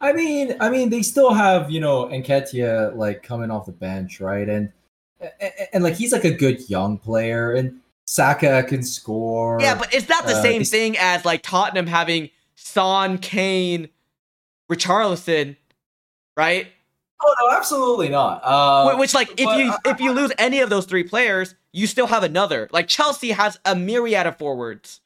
[0.00, 4.20] I mean, I mean, they still have you know Nketiah like coming off the bench,
[4.20, 4.48] right?
[4.48, 4.72] And,
[5.20, 9.58] and and like he's like a good young player, and Saka can score.
[9.60, 12.30] Yeah, but it's not the uh, same thing as like Tottenham having
[12.68, 13.88] Son, Kane,
[14.70, 15.56] Richarlison,
[16.36, 16.68] right?
[17.20, 18.40] oh no, absolutely not.
[18.44, 21.86] Uh, Which, like, if but you if you lose any of those three players, you
[21.86, 22.68] still have another.
[22.72, 25.00] Like Chelsea has a myriad of forwards.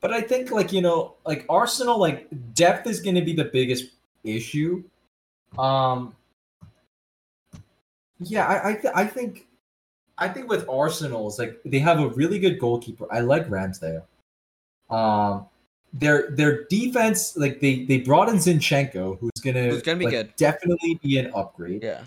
[0.00, 3.44] But I think like you know, like Arsenal, like depth is going to be the
[3.44, 3.90] biggest
[4.24, 4.82] issue.
[5.58, 6.14] Um,
[8.20, 9.46] yeah, I I, th- I think
[10.16, 13.06] I think with Arsenal, it's like they have a really good goalkeeper.
[13.12, 14.02] I like Ramsdale.
[14.88, 15.46] Um,
[15.92, 20.12] their their defense, like they they brought in Zinchenko, who's gonna Who's gonna be like,
[20.14, 20.36] good.
[20.36, 22.04] definitely be an upgrade Yeah.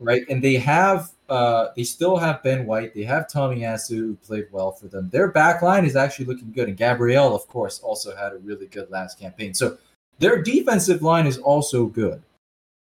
[0.00, 0.22] right?
[0.30, 4.72] And they have uh they still have Ben White, they have Tomiyasu who played well
[4.72, 5.10] for them.
[5.10, 6.68] Their back line is actually looking good.
[6.68, 9.52] And Gabriel, of course, also had a really good last campaign.
[9.52, 9.76] So
[10.18, 12.22] their defensive line is also good.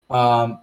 [0.09, 0.59] Um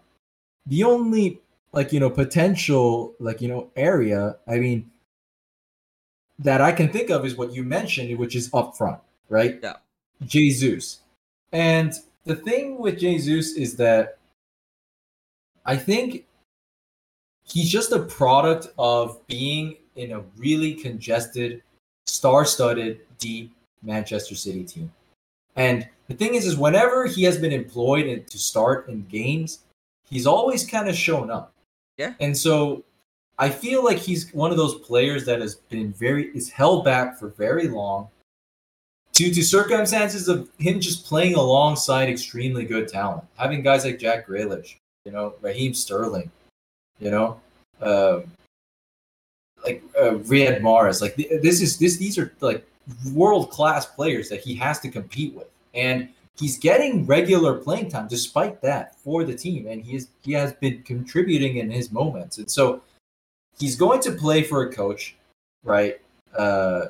[0.67, 1.41] the only
[1.73, 4.89] like you know potential like you know area, I mean
[6.39, 9.59] that I can think of is what you mentioned, which is up front, right?
[9.63, 9.77] Yeah.
[10.27, 11.01] Jesus.
[11.53, 11.93] And
[12.25, 14.19] the thing with Jesus is that
[15.67, 16.27] I think
[17.45, 21.63] he's just a product of being in a really congested,
[22.07, 24.93] star-studded, deep Manchester City team.
[25.57, 29.61] And the thing is, is whenever he has been employed to start in games,
[30.09, 31.53] he's always kind of shown up.
[31.97, 32.15] Yeah.
[32.21, 32.83] And so
[33.39, 37.19] I feel like he's one of those players that has been very is held back
[37.19, 38.09] for very long
[39.15, 44.27] due to circumstances of him just playing alongside extremely good talent, having guys like Jack
[44.27, 46.31] Grealish, you know, Raheem Sterling,
[46.99, 47.41] you know,
[47.81, 48.25] um,
[49.65, 51.01] like uh, Riyad Mahrez.
[51.01, 52.67] Like th- this is this these are like
[53.13, 58.09] world class players that he has to compete with, and he's getting regular playing time
[58.09, 62.39] despite that for the team, and he is he has been contributing in his moments,
[62.39, 62.83] and so
[63.59, 65.15] he's going to play for a coach,
[65.63, 66.01] right?
[66.37, 66.87] Uh,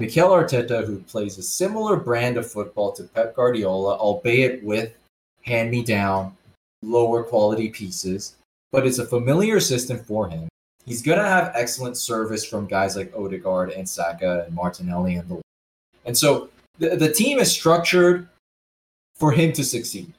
[0.00, 4.94] Mikel Arteta, who plays a similar brand of football to Pep Guardiola, albeit with
[5.42, 6.34] hand me down,
[6.82, 8.36] lower quality pieces,
[8.72, 10.48] but it's a familiar system for him.
[10.86, 15.28] He's going to have excellent service from guys like Odegaard and Saka and Martinelli and
[15.28, 15.42] the
[16.06, 16.48] and so
[16.78, 18.26] the, the team is structured
[19.16, 20.10] for him to succeed.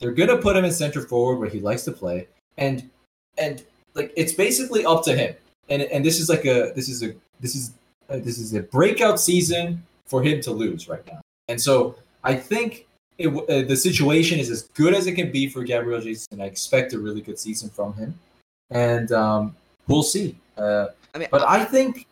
[0.00, 2.26] They're going to put him in center forward where he likes to play,
[2.58, 2.90] and
[3.38, 3.62] and
[3.94, 5.36] like it's basically up to him.
[5.68, 7.70] And and this is like a this is a this is
[8.08, 11.20] this is a breakout season for him to lose right now.
[11.48, 12.86] And so I think
[13.18, 16.42] it, uh, the situation is as good as it can be for Gabriel Jesus, and
[16.42, 18.18] I expect a really good season from him.
[18.70, 19.56] And um,
[19.86, 20.36] we'll see.
[20.56, 22.06] Uh, I mean, but I think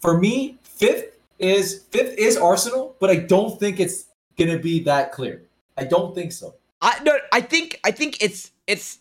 [0.00, 4.06] for me, fifth is fifth is Arsenal, but I don't think it's
[4.38, 5.42] gonna be that clear.
[5.76, 6.54] I don't think so.
[6.80, 8.98] I no, I think I think it's it's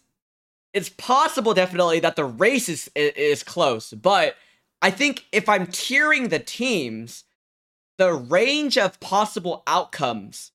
[0.73, 4.35] it's possible definitely that the race is is close, but
[4.81, 7.23] I think if I'm tiering the teams,
[7.97, 10.51] the range of possible outcomes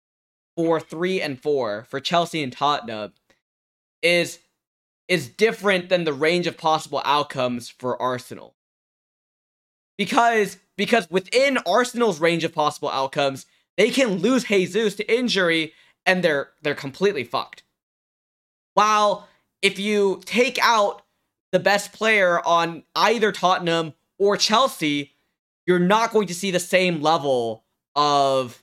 [0.56, 3.12] for 3 and 4 for Chelsea and Tottenham
[4.02, 4.40] is
[5.08, 8.54] is different than the range of possible outcomes for Arsenal.
[9.98, 13.44] Because because within Arsenal's range of possible outcomes,
[13.76, 15.72] they can lose Jesus to injury
[16.06, 17.62] and they're they're completely fucked.
[18.74, 19.28] While
[19.62, 21.02] if you take out
[21.52, 25.14] the best player on either Tottenham or Chelsea,
[25.66, 27.64] you're not going to see the same level
[27.96, 28.62] of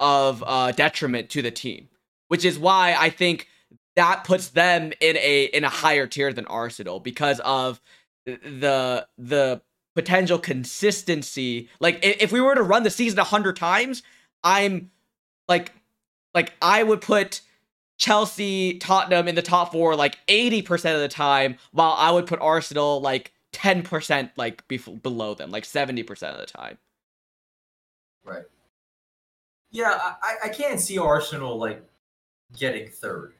[0.00, 1.88] of uh, detriment to the team,
[2.28, 3.46] which is why I think
[3.94, 7.80] that puts them in a in a higher tier than Arsenal because of
[8.24, 9.60] the the
[9.94, 11.68] potential consistency.
[11.78, 14.02] Like if we were to run the season a hundred times,
[14.42, 14.90] I'm
[15.46, 15.72] like
[16.34, 17.42] like I would put
[17.98, 22.40] Chelsea, Tottenham in the top four like 80% of the time, while I would put
[22.40, 26.78] Arsenal like 10% like bef- below them, like 70% of the time.
[28.24, 28.44] Right.
[29.70, 31.82] Yeah, I, I can't see Arsenal like
[32.56, 33.34] getting third.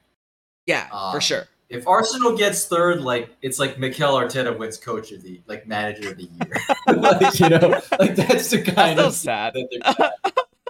[0.65, 1.47] Yeah, Um, for sure.
[1.69, 6.11] If Arsenal gets third, like it's like Mikel Arteta wins coach of the like manager
[6.11, 6.57] of the year.
[6.87, 9.53] like, you know, like that's the That's kind so of sad.
[9.53, 10.11] that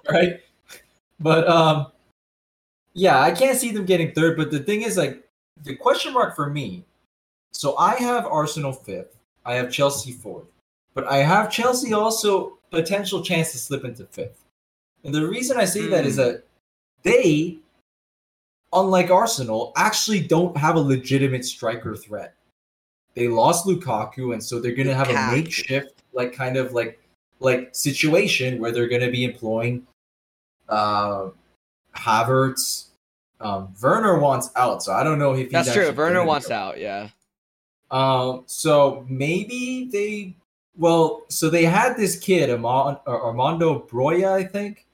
[0.05, 0.41] they're right?
[1.19, 1.87] But um
[2.93, 5.23] yeah, I can't see them getting third, but the thing is like
[5.63, 6.83] the question mark for me.
[7.53, 9.16] So I have Arsenal fifth.
[9.47, 10.45] I have Chelsea fourth.
[10.93, 14.43] But I have Chelsea also potential chance to slip into fifth.
[15.03, 16.21] And the reason I say that is Hmm.
[16.21, 16.43] that
[17.03, 17.57] they
[18.73, 22.35] unlike Arsenal actually don't have a legitimate striker threat.
[23.13, 26.99] They lost Lukaku and so they're going to have a makeshift like kind of like
[27.39, 29.87] like situation where they're going to be employing
[30.67, 31.29] uh,
[31.95, 32.87] Havertz.
[33.39, 35.91] Um, Werner wants out, so I don't know if he's That's true.
[35.91, 37.09] Werner wants a- out, yeah.
[37.91, 40.35] Um, so maybe they,
[40.77, 44.85] well, so they had this kid, Armand, Armando Broja, I think,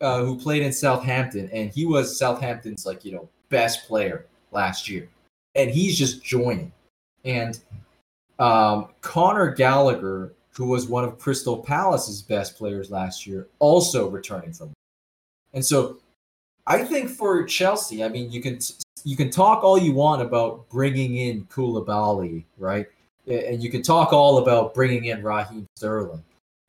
[0.00, 4.88] uh, who played in Southampton, and he was Southampton's like you know best player last
[4.88, 5.08] year,
[5.54, 6.72] and he's just joining,
[7.24, 7.58] and
[8.38, 14.52] um, Conor Gallagher, who was one of Crystal Palace's best players last year, also returning
[14.52, 14.72] from,
[15.54, 15.96] and so
[16.66, 18.58] I think for Chelsea, I mean, you can
[19.04, 22.86] you can talk all you want about bringing in Koulibaly, right?
[23.26, 26.22] And you can talk all about bringing in Raheem Sterling,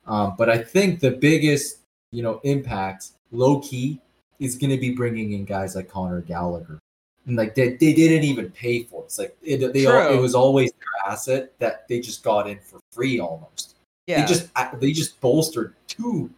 [0.06, 1.78] um, but I think the biggest
[2.12, 4.00] you know impact, low key,
[4.38, 6.78] is going to be bringing in guys like Conor Gallagher,
[7.26, 9.06] and like they, they didn't even pay for it.
[9.06, 12.58] It's like it, they all, it was always their asset that they just got in
[12.60, 13.76] for free almost.
[14.06, 14.22] Yeah.
[14.22, 14.48] They just
[14.80, 16.30] they just bolstered two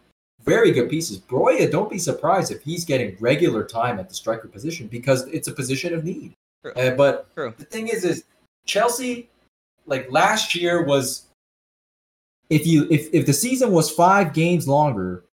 [0.43, 1.19] very good pieces.
[1.19, 5.47] Broja, don't be surprised if he's getting regular time at the striker position because it's
[5.47, 6.33] a position of need.
[6.75, 7.53] Uh, but True.
[7.57, 8.23] the thing is, is
[8.65, 9.29] Chelsea
[9.85, 11.27] like last year was
[12.49, 15.25] if you if if the season was five games longer,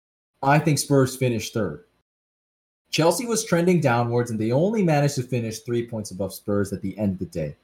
[0.42, 1.84] I think Spurs finished third.
[2.90, 6.82] Chelsea was trending downwards, and they only managed to finish three points above Spurs at
[6.82, 7.56] the end of the day,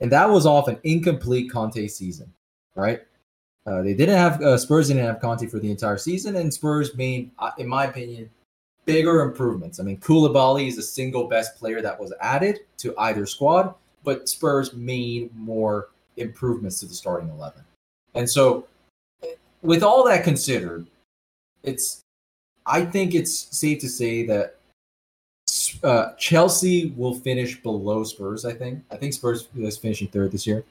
[0.00, 2.32] and that was off an incomplete Conte season,
[2.74, 3.02] right?
[3.68, 6.96] Uh, they didn't have uh, Spurs didn't have Conte for the entire season, and Spurs
[6.96, 8.30] made, uh, in my opinion,
[8.86, 9.78] bigger improvements.
[9.78, 13.74] I mean, Koulibaly is the single best player that was added to either squad,
[14.04, 17.62] but Spurs made more improvements to the starting eleven,
[18.14, 18.66] and so
[19.60, 20.86] with all that considered,
[21.62, 22.00] it's
[22.64, 24.56] I think it's safe to say that
[25.82, 28.46] uh, Chelsea will finish below Spurs.
[28.46, 30.64] I think I think Spurs is finishing third this year.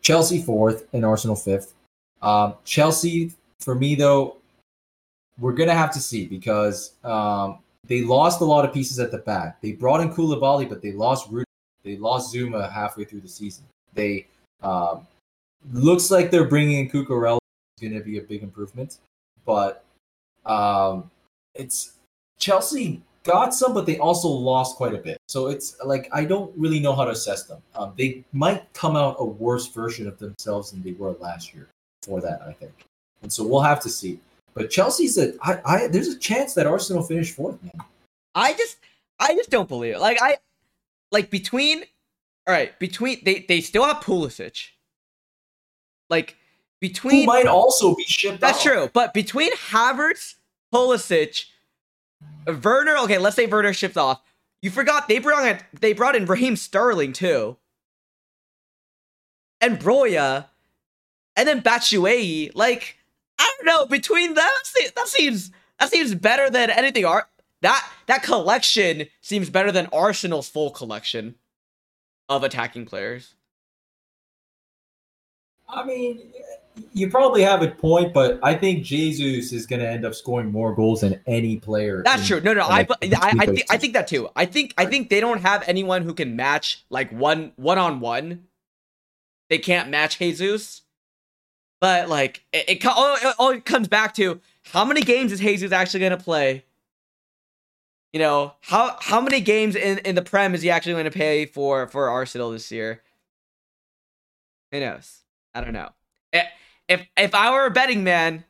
[0.00, 1.74] Chelsea fourth and Arsenal fifth.
[2.22, 4.36] Um, Chelsea, for me though,
[5.38, 9.18] we're gonna have to see because um, they lost a lot of pieces at the
[9.18, 9.60] back.
[9.60, 11.44] They brought in Koulibaly, but they lost Rudy.
[11.84, 13.64] They lost Zouma halfway through the season.
[13.94, 14.26] They
[14.62, 15.06] um,
[15.72, 17.38] looks like they're bringing in Cucurella.
[17.80, 18.98] Is to be a big improvement,
[19.46, 19.84] but
[20.44, 21.08] um,
[21.54, 21.92] it's
[22.36, 25.18] Chelsea got some, but they also lost quite a bit.
[25.28, 27.62] So it's like I don't really know how to assess them.
[27.76, 31.68] Um, they might come out a worse version of themselves than they were last year
[32.08, 32.72] for that, I think.
[33.22, 34.18] And so we'll have to see.
[34.54, 37.72] But Chelsea's a I, I there's a chance that Arsenal finish fourth, man.
[38.34, 38.78] I just
[39.20, 40.00] I just don't believe it.
[40.00, 40.38] Like I
[41.12, 41.84] like between
[42.46, 44.70] all right, between they they still have Pulisic.
[46.10, 48.72] Like Who between might also be shipped That's out.
[48.72, 50.36] true, but between Havertz,
[50.72, 51.44] Pulisic,
[52.62, 54.22] Werner, okay, let's say Werner shipped off.
[54.62, 57.58] You forgot they brought in, they brought in Raheem Sterling too.
[59.60, 60.46] And Broja,
[61.38, 62.50] and then Batshuayi.
[62.54, 62.98] Like,
[63.38, 64.50] I don't know, between them,
[64.94, 67.06] that seems that seems better than anything.
[67.06, 67.28] art
[67.62, 71.36] that that collection seems better than Arsenal's full collection
[72.28, 73.34] of attacking players.
[75.68, 76.32] I mean,
[76.92, 80.50] you probably have a point, but I think Jesus is going to end up scoring
[80.50, 82.02] more goals than any player.
[82.04, 82.40] That's in- true.
[82.40, 84.28] No, no, I, like, I, I, think, I think that too.
[84.34, 88.00] I think, I think they don't have anyone who can match like one, one on
[88.00, 88.44] one.
[89.50, 90.82] They can't match Jesus,
[91.80, 94.40] but like it, it, all, oh, it oh, all comes back to
[94.72, 96.64] how many games is Jesus actually going to play?
[98.12, 101.10] You know how how many games in, in the Prem is he actually going to
[101.10, 103.02] pay for for Arsenal this year?
[104.72, 105.22] Who knows?
[105.54, 105.90] I don't know.
[106.32, 106.44] Eh,
[106.88, 108.44] if if I were a betting man,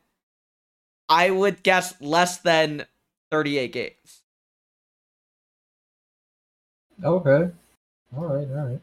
[1.08, 2.86] I would guess less than
[3.30, 4.22] 38 games.
[7.02, 7.50] Okay.
[8.16, 8.48] All right.
[8.48, 8.80] All right.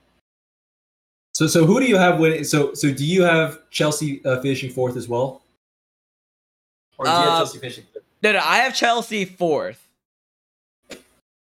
[1.35, 2.45] So, so who do you have winning?
[2.45, 5.41] So, so do you have Chelsea uh, finishing fourth as well,
[6.97, 7.83] or do you have Uh, Chelsea finishing?
[7.93, 8.03] Fifth?
[8.23, 9.85] No, no, I have Chelsea fourth.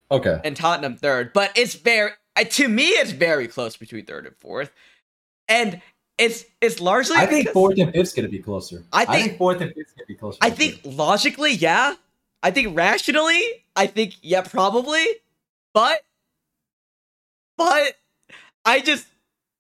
[0.09, 0.41] Okay.
[0.43, 1.33] And Tottenham third.
[1.33, 2.11] But it's very
[2.49, 4.71] to me, it's very close between third and fourth,
[5.47, 5.79] and
[6.17, 7.17] it's it's largely.
[7.17, 8.83] I think fourth and fifth's gonna be closer.
[8.91, 10.39] I I think, think- fourth and fifth's gonna be closer.
[10.41, 11.93] I think logically, yeah.
[12.41, 15.05] I think rationally, I think yeah, probably.
[15.75, 16.01] But
[17.55, 17.97] but
[18.65, 19.05] I just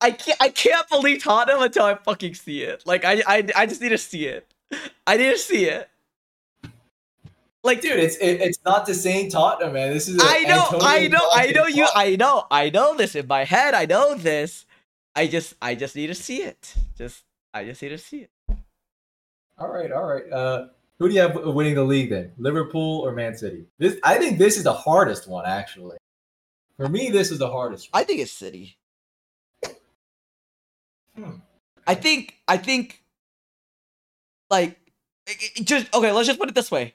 [0.01, 2.83] I can't I can't believe Tottenham until I fucking see it.
[2.85, 4.51] Like I I I just need to see it.
[5.07, 5.89] I need to see it.
[7.63, 9.91] Like dude, it's it, it's not the same Tottenham, man.
[9.91, 10.21] This is.
[10.21, 11.87] a I know, Antonio I know, I know you.
[11.95, 13.73] I know, I know this in my head.
[13.73, 14.65] I know this.
[15.15, 16.75] I just, I just need to see it.
[16.97, 17.23] Just,
[17.53, 18.29] I just need to see it.
[19.57, 20.29] All right, all right.
[20.29, 20.67] Uh,
[20.99, 22.33] who do you have winning the league then?
[22.37, 23.65] Liverpool or Man City?
[23.79, 25.97] This, I think this is the hardest one actually.
[26.77, 27.91] For me, this is the hardest.
[27.91, 28.01] One.
[28.01, 28.77] I think it's City.
[31.15, 31.31] Hmm.
[31.87, 33.01] I think, I think,
[34.49, 34.77] like,
[35.27, 36.11] it- it just okay.
[36.11, 36.93] Let's just put it this way: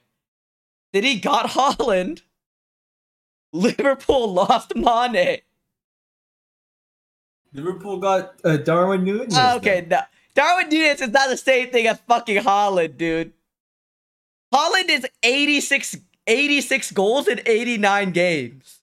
[0.93, 2.21] Did he got Haaland.
[3.53, 5.39] Liverpool lost Mane.
[7.53, 9.37] Liverpool got uh, Darwin Nunez.
[9.37, 9.99] Okay, no.
[10.33, 13.33] Darwin Nunez is not the same thing as fucking Haaland, dude.
[14.53, 18.79] Haaland is 86, 86 goals in 89 games.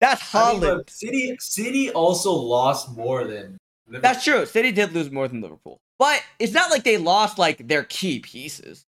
[0.00, 3.58] That's I mean, City City also lost more than.
[3.88, 4.00] Liverpool.
[4.02, 4.46] That's true.
[4.46, 5.78] City did lose more than Liverpool.
[5.98, 8.84] But it's not like they lost like their key pieces.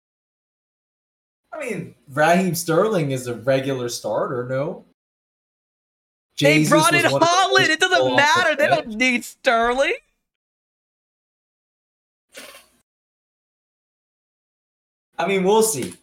[1.51, 4.47] I mean, Raheem Sterling is a regular starter.
[4.47, 4.85] No.
[6.39, 7.69] They Jesus brought in one of the Haaland.
[7.69, 8.55] It doesn't matter.
[8.55, 9.95] the They don't need Sterling.
[15.17, 15.93] I mean, we'll see.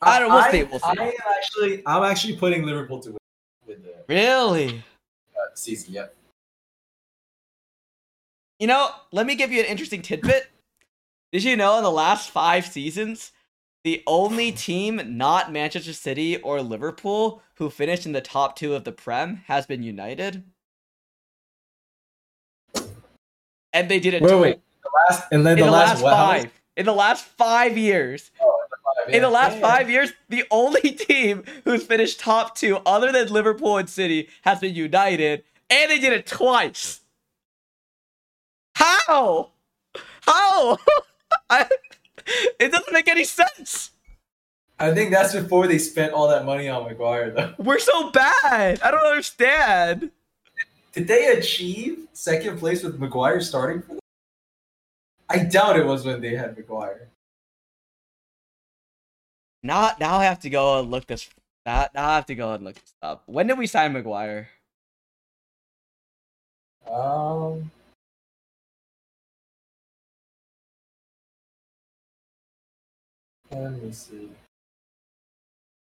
[0.00, 0.86] I don't- we'll see, we'll see.
[0.86, 3.18] I am actually, I'm actually putting Liverpool to win
[4.08, 4.84] Really?
[5.36, 5.94] uh, season.
[5.94, 6.16] Yep.
[8.60, 10.46] You know, let me give you an interesting tidbit.
[11.32, 13.32] Did you know in the last five seasons,
[13.82, 18.84] the only team not Manchester City or Liverpool who finished in the top two of
[18.84, 20.44] the Prem has been United?
[23.72, 24.60] And they did it Wait, tw- wait.
[24.82, 26.60] The last, and then in the, the last, what, how many- five.
[26.76, 28.30] In the last five years.
[28.96, 33.12] Five, In the last Yeah, five years, the only team who's finished top two, other
[33.12, 37.00] than Liverpool and City, has been United, and they did it twice.
[38.74, 39.50] How?
[40.22, 40.78] How?
[41.50, 41.68] I,
[42.58, 43.90] it doesn't make any sense.
[44.78, 47.54] I think that's before they spent all that money on Maguire, though.
[47.58, 48.80] We're so bad.
[48.82, 50.10] I don't understand.
[50.92, 53.98] Did they achieve second place with Maguire starting for them?
[55.28, 57.08] I doubt it was when they had Maguire.
[59.64, 61.26] Now, now I have to go and look this.
[61.64, 63.22] Now, now I have to go and look this up.
[63.24, 64.50] When did we sign Maguire?
[66.86, 67.70] Um.
[73.50, 74.28] Let me see.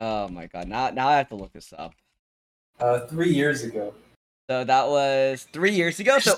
[0.00, 0.66] Oh my god!
[0.66, 1.94] Now, now I have to look this up.
[2.80, 3.94] Uh, three years ago.
[4.50, 6.18] So that was three years ago.
[6.18, 6.34] So,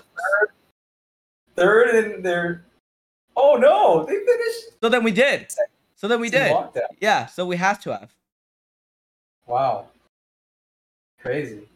[1.57, 2.65] Third in their.
[3.35, 4.05] Oh no!
[4.05, 4.81] They finished.
[4.83, 5.49] so then we did.
[6.01, 6.57] So then we in did.
[6.99, 7.27] Yeah.
[7.27, 8.15] So we have to have.
[9.47, 9.89] Wow.
[11.21, 11.69] Crazy.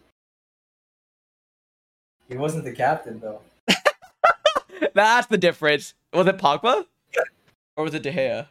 [2.31, 3.43] He wasn't the captain though.
[4.95, 5.93] That's the difference.
[6.15, 6.87] Was it Pogba?
[7.77, 8.47] Or was it De Gea?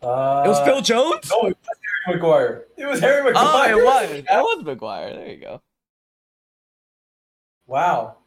[0.00, 1.28] Uh, It was Phil Jones?
[1.28, 2.64] No, it was Harry Maguire.
[2.76, 3.72] It was Harry oh, Maguire.
[3.72, 4.10] it was.
[4.12, 5.12] It was Maguire.
[5.12, 5.60] There you go.
[7.66, 8.18] Wow.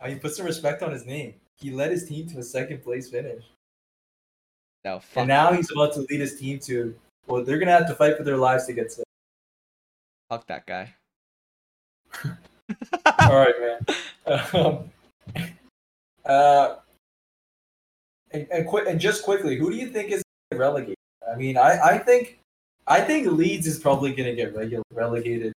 [0.00, 1.34] Oh, he put some respect on his name.
[1.56, 3.44] He led his team to a second place finish.
[4.84, 5.16] No, fuck.
[5.22, 6.94] And now he's about to lead his team to
[7.26, 9.04] well, they're gonna have to fight for their lives to get to.
[10.28, 10.94] fuck that guy.
[12.24, 13.86] All right, man.
[14.52, 14.90] Um,
[16.24, 16.76] uh,
[18.32, 20.22] and and, qui- and just quickly, who do you think is
[20.52, 20.96] relegated?
[21.30, 22.38] I mean, I, I think
[22.86, 25.52] I think Leeds is probably gonna get regu- relegated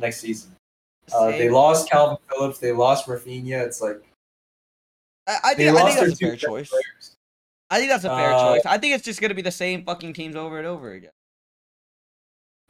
[0.00, 0.52] next season.
[1.12, 2.58] Uh, they lost Kalvin Phillips.
[2.58, 3.64] They lost Rafinha.
[3.64, 4.02] It's like
[5.26, 6.68] I, I think, I think that's a fair choice.
[6.70, 7.16] players.
[7.70, 8.62] I think that's a fair Uh, choice.
[8.66, 11.10] I think it's just gonna be the same fucking teams over and over again.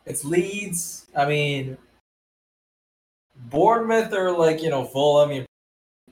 [0.06, 1.06] It's Leeds.
[1.14, 1.76] I mean,
[3.36, 5.30] Bournemouth are like you know Fulham.
[5.32, 5.44] You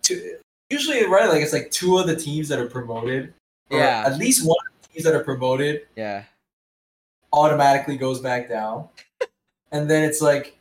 [0.03, 0.39] two,
[0.71, 1.29] usually, right?
[1.29, 3.35] Like it's like two of the teams that are promoted.
[3.71, 4.05] Yeah.
[4.07, 6.25] At least one of the teams that are promoted Yeah.
[7.33, 8.89] automatically goes back down,
[9.73, 10.57] and then it's like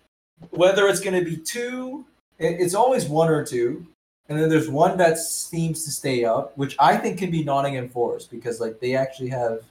[0.49, 2.05] whether it's going to be two.
[2.39, 3.85] it- It's always one or two,
[4.29, 7.89] and then there's one that seems to stay up, which I think can be Nottingham
[7.89, 9.63] Forest because like they actually have.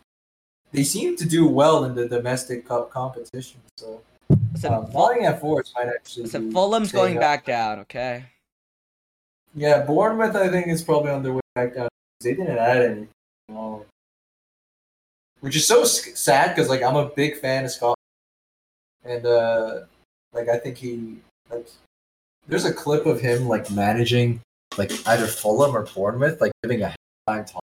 [0.72, 4.00] They seem to do well in the domestic cup competition, so
[4.52, 6.24] Listen, um, Ful- Nottingham Forest might actually.
[6.24, 7.20] listen be Fulham's going up.
[7.20, 7.78] back down.
[7.80, 8.24] Okay.
[9.54, 11.88] Yeah, Bournemouth, I think, is probably on their way back down.
[12.20, 13.08] They didn't add anything,
[15.40, 17.96] which is so sad because, like, I'm a big fan of Scott
[19.04, 19.80] and uh,
[20.32, 21.18] like I think he
[21.50, 21.68] like
[22.46, 24.40] there's a clip of him like managing
[24.78, 26.94] like either Fulham or Bournemouth, like giving a
[27.28, 27.62] halftime talk,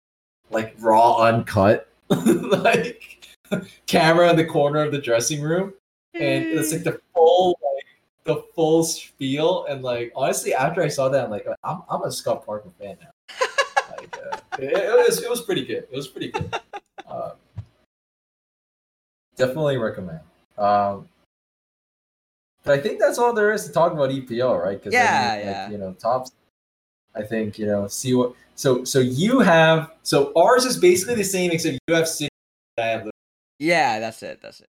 [0.51, 3.27] like raw, uncut, like
[3.87, 5.75] camera in the corner of the dressing room,
[6.15, 7.87] and it's like the full like
[8.25, 9.67] the full spiel.
[9.69, 12.97] And like honestly, after I saw that, I'm like, I'm, I'm a Scott Parker fan
[13.01, 13.11] now.
[13.97, 15.87] like, uh, it, it was it was pretty good.
[15.91, 16.55] It was pretty good.
[17.07, 17.33] Um,
[19.37, 20.21] definitely recommend.
[20.59, 21.07] Um,
[22.65, 24.79] but I think that's all there is to talk about EPL, right?
[24.79, 25.71] Because Yeah, like, yeah.
[25.71, 26.33] You know, tops.
[27.15, 27.87] I think you know.
[27.87, 28.35] See what.
[28.57, 32.31] So so you have so ours is basically the same except you have City.
[32.79, 33.11] I have.
[33.59, 34.41] Yeah, that's it.
[34.43, 34.67] That's it.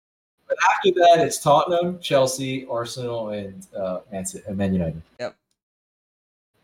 [0.47, 5.01] But after that, it's Tottenham, Chelsea, Arsenal, and uh, and Man United.
[5.19, 5.35] Yep.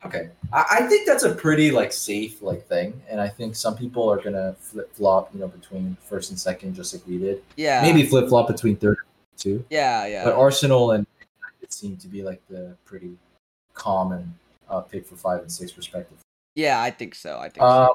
[0.03, 3.75] Okay, I, I think that's a pretty like safe like thing, and I think some
[3.75, 7.43] people are gonna flip flop, you know, between first and second, just like we did.
[7.55, 7.81] Yeah.
[7.81, 9.65] Maybe flip flop between third and two.
[9.69, 10.23] Yeah, yeah.
[10.23, 11.05] But Arsenal and
[11.73, 13.17] seem to be like the pretty
[13.73, 14.33] common
[14.69, 16.17] uh, pick for five and six respectively.
[16.55, 17.37] yeah, I think so.
[17.37, 17.67] I think so.
[17.67, 17.93] Um,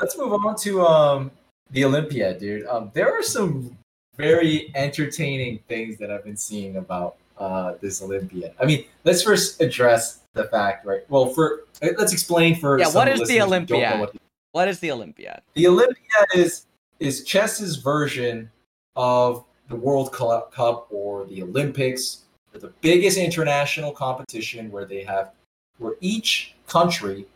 [0.00, 1.30] let's move on to um,
[1.70, 2.66] the Olympiad, dude.
[2.66, 3.76] Um, there are some
[4.16, 8.54] very entertaining things that I've been seeing about uh, this Olympiad.
[8.60, 11.02] I mean, let's first address the fact, right?
[11.10, 14.00] Well, for uh, let's explain for Yeah, what is the listeners who don't know Olympiad?
[14.00, 14.16] what
[14.52, 15.42] What is the Olympiad?
[15.54, 16.66] the Olympiad is
[16.98, 18.50] is chess's version
[18.96, 22.22] of the World Cup or the Olympics,
[22.56, 25.32] the biggest international competition where they have
[25.78, 27.26] where each country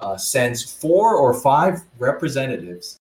[0.00, 2.96] uh, sends four or five representatives,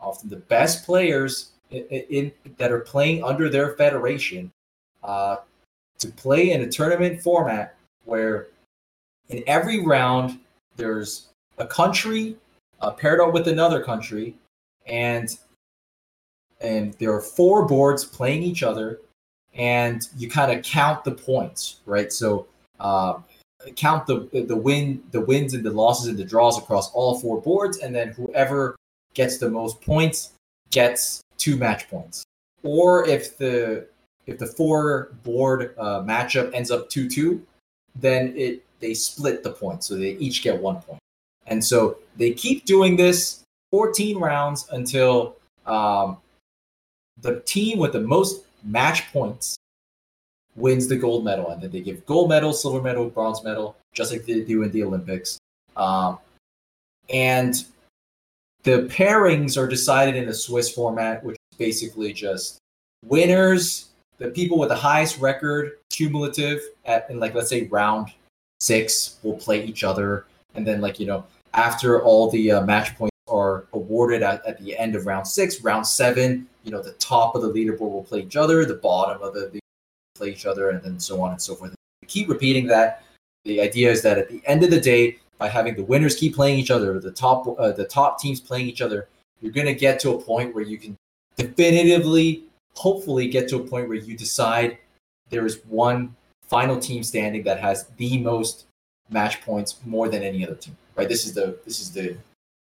[0.00, 4.50] often the best players in, in that are playing under their federation,
[5.02, 5.36] uh,
[5.98, 7.74] to play in a tournament format
[8.04, 8.48] where
[9.28, 10.38] in every round
[10.76, 11.28] there's
[11.58, 12.36] a country
[12.80, 14.34] uh, paired up with another country,
[14.86, 15.38] and
[16.60, 19.00] and there are four boards playing each other,
[19.54, 22.12] and you kind of count the points, right?
[22.12, 22.46] So
[22.80, 23.14] uh,
[23.76, 27.40] count the the win the wins and the losses and the draws across all four
[27.40, 28.76] boards, and then whoever
[29.14, 30.32] gets the most points
[30.70, 32.24] gets two match points.
[32.62, 33.86] Or if the
[34.26, 37.44] if the four board uh, matchup ends up two two,
[37.96, 41.00] then it they split the points, so they each get one point.
[41.46, 46.18] And so they keep doing this 14 rounds until um,
[47.20, 49.56] the team with the most match points
[50.56, 51.50] wins the gold medal.
[51.50, 54.70] And then they give gold medal, silver medal, bronze medal, just like they do in
[54.70, 55.38] the Olympics.
[55.76, 56.18] Um,
[57.08, 57.64] and
[58.64, 62.58] the pairings are decided in a Swiss format, which is basically just
[63.06, 68.08] winners, the people with the highest record, cumulative, at in like let's say round
[68.60, 71.24] six will play each other, and then like you know
[71.54, 75.62] after all the uh, match points are awarded at, at the end of round six,
[75.62, 79.22] round seven, you know the top of the leaderboard will play each other, the bottom
[79.22, 79.58] of the,
[80.14, 81.74] play each other, and then so on and so forth.
[82.06, 83.02] Keep repeating that.
[83.46, 86.34] The idea is that at the end of the day, by having the winners keep
[86.34, 89.08] playing each other, the top uh, the top teams playing each other,
[89.40, 90.94] you're going to get to a point where you can
[91.36, 94.76] definitively, hopefully, get to a point where you decide
[95.30, 98.66] there is one final team standing that has the most
[99.08, 100.76] match points more than any other team.
[100.96, 101.08] Right?
[101.08, 102.14] This is the this is the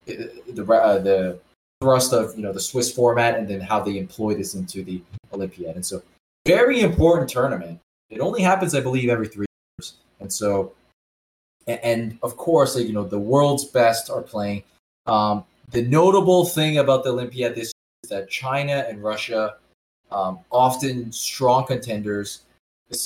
[0.05, 1.39] the uh, the
[1.81, 5.01] thrust of you know the Swiss format, and then how they employ this into the
[5.33, 5.75] Olympiad.
[5.75, 6.01] And so,
[6.45, 7.79] very important tournament.
[8.09, 9.45] It only happens, I believe, every three
[9.77, 10.73] years, and so
[11.67, 14.63] and, of course, you know, the world's best are playing.
[15.05, 19.55] Um, the notable thing about the Olympiad this year is that China and Russia,
[20.11, 22.43] um, often strong contenders.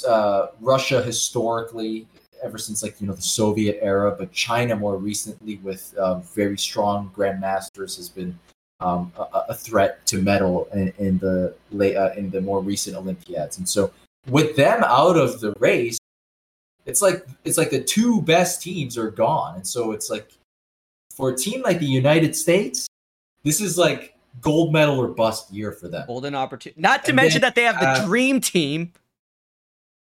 [0.07, 2.05] Uh, Russia historically,
[2.43, 6.57] ever since like you know the Soviet era, but China more recently with um, very
[6.57, 8.37] strong grandmasters has been
[8.81, 12.95] um, a, a threat to medal in, in the late uh, in the more recent
[12.97, 13.57] Olympiads.
[13.57, 13.91] And so,
[14.29, 15.97] with them out of the race,
[16.85, 20.31] it's like it's like the two best teams are gone, and so it's like
[21.15, 22.87] for a team like the United States,
[23.43, 26.05] this is like gold medal or bust year for them.
[26.07, 26.79] Golden opportunity.
[26.81, 28.93] Not to And mention then, that they have the uh, dream team.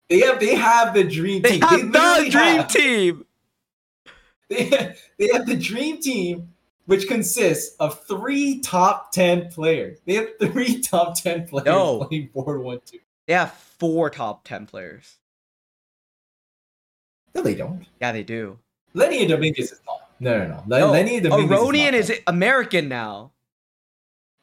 [0.08, 1.60] They have they have the dream They team.
[1.62, 3.24] have the dream have- team.
[4.48, 6.52] They have, they have the dream team,
[6.90, 9.98] which consists of three top ten players.
[10.06, 12.04] They have three top ten players No.
[12.04, 12.98] playing board one two.
[13.28, 15.18] They have four top ten players.
[17.32, 17.86] No, they don't.
[18.00, 18.58] Yeah, they do.
[18.96, 20.00] Leinier Dominguez is not.
[20.18, 20.78] No, no, no.
[20.80, 22.20] No, Leinier Dominguez Aronian is, is.
[22.26, 23.30] American now.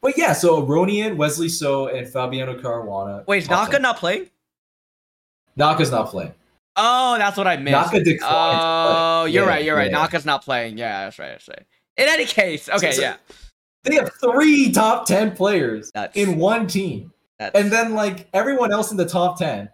[0.01, 3.27] But yeah, so Aronian, Wesley So, and Fabiano Caruana.
[3.27, 3.81] Wait, is Naka 10.
[3.81, 4.29] not playing?
[5.57, 6.33] Naka's not playing.
[6.77, 7.73] Oh, that's what I missed.
[7.73, 9.65] Naka declined Oh, you're Yeah, right.
[9.65, 9.91] You're right.
[9.91, 9.97] yeah.
[9.97, 10.77] Naka's not playing.
[10.77, 11.29] Yeah, that's right.
[11.31, 11.65] That's right.
[11.97, 13.17] In any case, okay, so- yeah.
[13.83, 17.13] They have three top ten players That's in one team.
[17.39, 19.69] And then like everyone else in the top ten,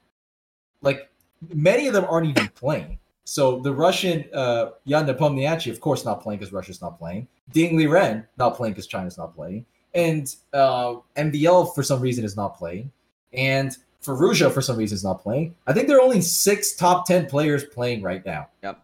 [0.82, 1.10] like
[1.54, 3.00] many of them aren't even playing.
[3.24, 7.28] So the Russian uh Yan Nepomniachtchi, of course, not playing because Russia's not playing.
[7.52, 12.36] Ding Liren, not playing because China's not playing, and uh, MVL for some reason is
[12.38, 12.92] not playing,
[13.34, 15.56] and Firouzja for some reason is not playing.
[15.68, 18.50] I think there are only six top ten players playing right now.
[18.62, 18.82] Yep.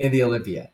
[0.00, 0.70] In the Olympiad.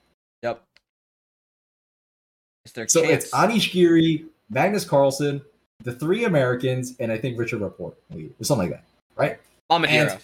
[2.65, 3.25] It's So chance.
[3.25, 5.43] it's Anish Giri, Magnus Carlsen,
[5.83, 8.85] the three Americans, and I think Richard Rapport, or something like that,
[9.17, 9.39] right?
[9.71, 10.21] Mamedyarov.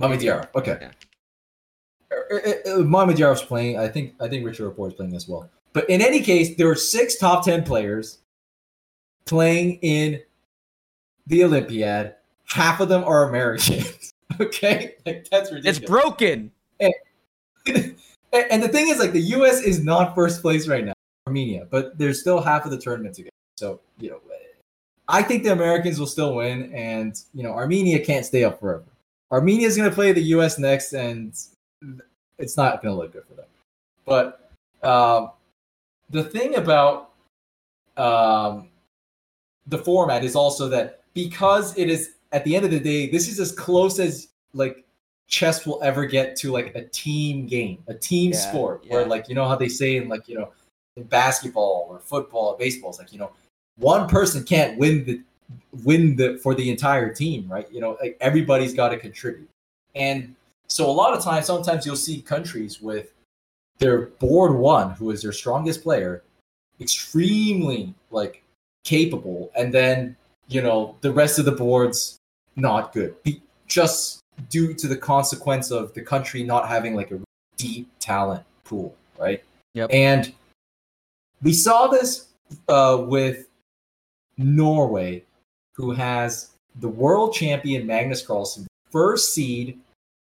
[0.00, 0.48] Mamedyarov.
[0.54, 0.78] Okay.
[0.80, 0.90] Yeah.
[2.10, 3.78] Uh, uh, uh, Mamedyarov's playing.
[3.78, 5.48] I think I think Richard Rapport is playing as well.
[5.74, 8.18] But in any case, there are six top ten players
[9.26, 10.20] playing in
[11.26, 12.14] the Olympiad.
[12.46, 14.14] Half of them are Americans.
[14.40, 15.78] okay, like that's ridiculous.
[15.78, 16.50] It's broken.
[16.80, 16.94] And
[18.32, 19.62] and the thing is, like, the U.S.
[19.62, 20.92] is not first place right now,
[21.26, 23.28] Armenia, but there's still half of the tournament to go.
[23.56, 24.20] So, you know,
[25.08, 28.84] I think the Americans will still win, and you know, Armenia can't stay up forever.
[29.32, 30.58] Armenia is going to play the U.S.
[30.58, 31.34] next, and
[32.38, 33.46] it's not going to look good for them.
[34.04, 34.50] But
[34.82, 35.30] um,
[36.10, 37.10] the thing about
[37.96, 38.68] um,
[39.66, 43.28] the format is also that because it is at the end of the day, this
[43.28, 44.84] is as close as like
[45.28, 49.28] chess will ever get to like a team game, a team Yeah, sport, where like
[49.28, 50.50] you know how they say in like you know
[50.96, 53.30] in basketball or football or baseball, it's like you know
[53.76, 55.22] one person can't win the
[55.84, 57.70] win the for the entire team, right?
[57.70, 59.48] You know, like everybody's got to contribute,
[59.94, 60.34] and
[60.66, 63.12] so a lot of times, sometimes you'll see countries with
[63.78, 66.24] their board one, who is their strongest player,
[66.80, 68.42] extremely like
[68.84, 70.16] capable, and then
[70.48, 72.16] you know the rest of the boards
[72.56, 73.14] not good,
[73.66, 77.20] just due to the consequence of the country not having like a
[77.56, 79.42] deep talent pool, right?
[79.74, 79.90] Yep.
[79.92, 80.32] And
[81.42, 82.28] we saw this
[82.68, 83.48] uh, with
[84.36, 85.24] Norway,
[85.74, 89.78] who has the world champion Magnus Carlsen, first seed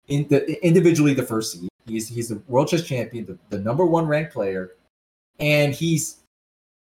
[0.08, 1.68] in the individually the first seed.
[1.86, 4.72] He's he's the world chess champion, the, the number one ranked player,
[5.38, 6.18] and he's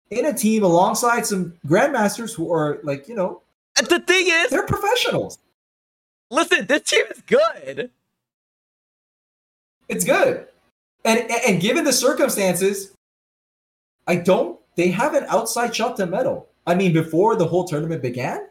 [0.10, 3.42] in a team alongside some grandmasters who are like you know
[3.76, 5.38] the thing is, they're professionals.
[6.36, 7.92] Listen, this team is good.
[9.88, 10.48] It's good,
[11.04, 12.92] and and given the circumstances,
[14.08, 14.60] I don't.
[14.76, 16.50] They have an outside shot to medal.
[16.68, 18.48] I mean, before the whole tournament began,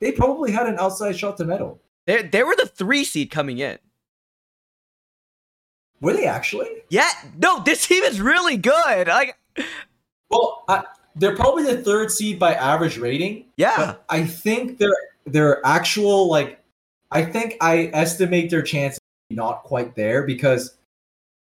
[0.00, 1.80] they probably had an outside shot to medal.
[2.06, 3.78] They they were the three seed coming in.
[6.00, 6.68] Were they actually?
[6.88, 7.08] Yeah,
[7.38, 9.06] no, this team is really good.
[9.06, 9.38] Like,
[10.30, 10.82] Well, I,
[11.14, 13.44] they're probably the third seed by average rating.
[13.56, 14.94] yeah, But I think their
[15.26, 16.58] their actual like
[17.12, 18.98] I think I estimate their chances
[19.30, 20.76] not quite there because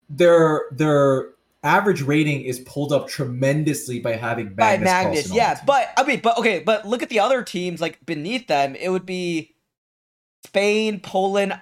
[0.08, 1.28] their their
[1.62, 4.84] average rating is pulled up tremendously by having by Magnus.
[4.84, 5.30] Magnus.
[5.30, 8.46] On Yeah, but I mean, but okay, but look at the other teams like beneath
[8.46, 8.74] them.
[8.74, 9.54] It would be
[10.44, 11.60] Spain, Poland,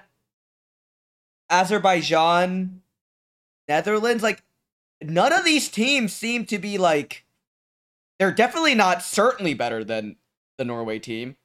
[1.49, 2.81] Azerbaijan,
[3.67, 4.23] Netherlands.
[4.23, 4.43] Like,
[5.01, 7.25] none of these teams seem to be like.
[8.19, 10.17] They're definitely not certainly better than
[10.59, 11.37] the Norway team.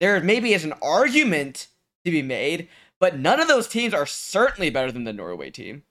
[0.00, 1.66] There maybe is an argument
[2.04, 2.68] to be made,
[3.00, 5.82] but none of those teams are certainly better than the Norway team.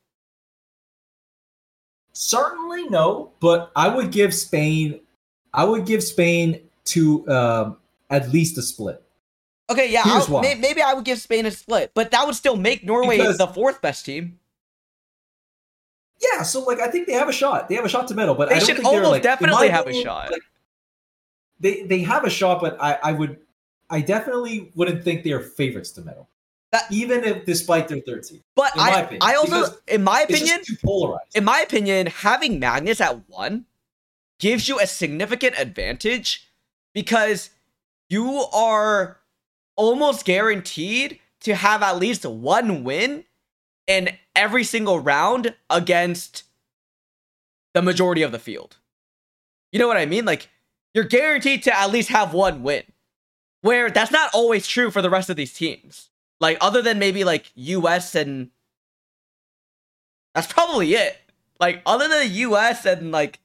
[2.13, 5.01] certainly no, but I would give Spain
[5.53, 7.77] I would give Spain to um,
[8.09, 9.01] at least a split.
[9.69, 10.41] Okay, yeah, Here's why.
[10.41, 13.38] may- maybe I would give Spain a split, but that would still make Norway Because-
[13.38, 14.39] the fourth best team.
[16.19, 17.69] Yeah, so like I think they have a shot.
[17.69, 19.69] They have a shot to medal, but They I don't should think almost like, definitely
[19.69, 20.31] have a shot.
[20.31, 20.41] like,
[21.59, 23.38] they they have a shot, but I I would
[23.89, 26.30] I definitely wouldn't think they are favorites to medal.
[26.72, 30.59] That- even if despite their third seed, But I, opinion, I also, in my opinion,
[30.84, 31.35] polarized.
[31.35, 33.65] in my opinion, having Magnus at one
[34.39, 36.49] gives you a significant advantage
[36.93, 37.49] because
[38.09, 39.19] you are
[39.77, 43.23] almost guaranteed to have at least one win
[43.88, 46.43] in every single round against
[47.73, 48.77] the majority of the field.
[49.72, 50.26] You know what I mean?
[50.26, 50.49] Like,
[50.93, 52.84] you're guaranteed to at least have one win.
[53.61, 56.09] Where that's not always true for the rest of these teams.
[56.39, 58.49] Like, other than maybe like US and
[60.34, 61.17] that's probably it.
[61.59, 63.39] Like, other than the US and like,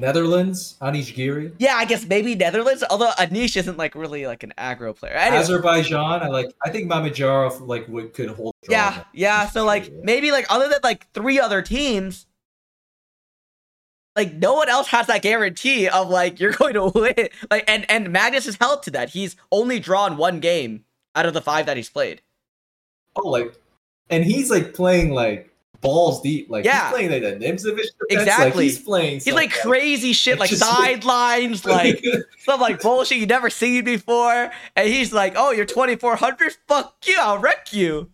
[0.00, 2.82] Netherlands, Anish Giri, yeah, I guess maybe Netherlands.
[2.88, 5.12] Although Anish isn't like really like an aggro player.
[5.12, 6.22] Anyway, Azerbaijan.
[6.22, 6.54] I like.
[6.64, 8.54] I think Mamedyarov like would could hold.
[8.68, 9.46] yeah, yeah.
[9.46, 12.26] So like maybe like other than like three other teams,
[14.16, 17.28] like no one else has that guarantee of like you're going to win.
[17.50, 19.10] Like and and Magnus is held to that.
[19.10, 20.84] He's only drawn one game
[21.14, 22.22] out of the five that he's played.
[23.16, 23.54] oh like,
[24.10, 25.46] and he's like playing like
[25.80, 26.50] balls deep.
[26.50, 26.84] Like Yeah.
[26.88, 27.92] he's playing like the Nimzovich defense.
[28.10, 28.44] Exactly.
[28.44, 29.20] Like, he's playing.
[29.20, 32.04] He's like crazy shit, like sidelines, like
[32.38, 34.50] stuff like bullshit you never seen before.
[34.76, 36.56] And he's like, "Oh, you're 2400?
[36.68, 37.16] Fuck you!
[37.18, 38.10] I'll wreck you."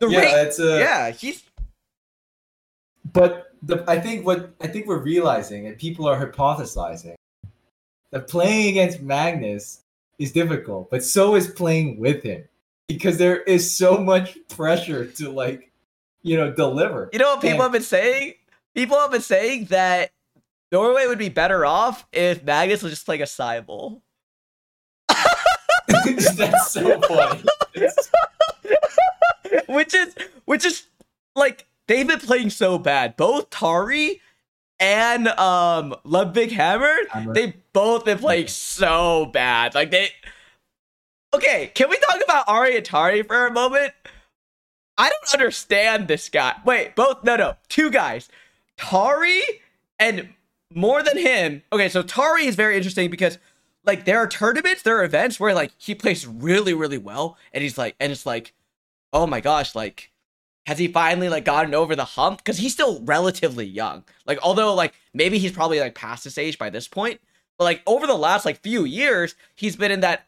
[0.00, 1.42] The yeah, rate, a uh, yeah, he's
[3.12, 7.14] But the, I think what I think we're realizing, and people are hypothesizing,
[8.10, 9.82] that playing against Magnus
[10.18, 12.44] is difficult, but so is playing with him
[12.88, 15.70] because there is so much pressure to like,
[16.22, 17.10] you know, deliver.
[17.12, 18.34] You know what people And- have been saying?
[18.74, 20.10] People have been saying that
[20.70, 24.00] Norway would be better off if Magnus was just playing a Cybele.
[25.88, 27.42] That's so funny.
[29.66, 30.14] Which is
[30.44, 30.84] which is
[31.34, 33.16] like they've been playing so bad.
[33.16, 34.20] Both Tari
[34.78, 37.34] and um Ludvig Hammer, Hammer.
[37.34, 39.74] they both been playing so bad.
[39.74, 40.10] Like they
[41.34, 43.92] Okay, can we talk about Ari and Tari for a moment?
[44.96, 46.54] I don't understand this guy.
[46.64, 48.28] Wait, both no no, two guys.
[48.76, 49.42] Tari
[49.98, 50.30] and
[50.74, 51.62] more than him.
[51.72, 53.38] Okay, so Tari is very interesting because
[53.84, 57.62] like there are tournaments, there are events where like he plays really, really well, and
[57.62, 58.52] he's like, and it's like,
[59.12, 60.10] oh my gosh, like
[60.68, 62.44] has he finally like gotten over the hump?
[62.44, 64.04] Because he's still relatively young.
[64.26, 67.22] Like, although like maybe he's probably like past his age by this point,
[67.56, 70.26] but like over the last like few years, he's been in that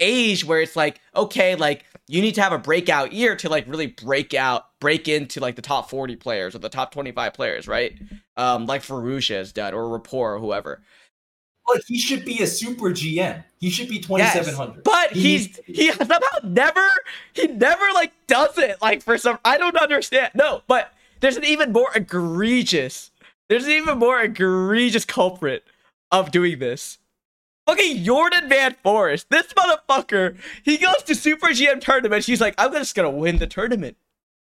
[0.00, 3.64] age where it's like, okay, like you need to have a breakout year to like
[3.68, 7.68] really break out, break into like the top 40 players or the top 25 players,
[7.68, 7.96] right?
[8.36, 10.82] Um, like Firouzja has done or Rapport or whoever.
[11.68, 13.42] Like he should be a super GM.
[13.58, 14.18] He should be 2700.
[14.18, 14.84] Yes, seven hundred.
[14.84, 16.86] But he's he somehow never
[17.32, 20.32] he never like does it like for some I don't understand.
[20.34, 23.10] No, but there's an even more egregious
[23.48, 25.64] there's an even more egregious culprit
[26.10, 26.98] of doing this.
[27.66, 29.28] Fucking Jorden Van Foreest.
[29.30, 32.24] This motherfucker, he goes to Super GM tournament.
[32.24, 33.96] He's like, I'm just gonna win the tournament.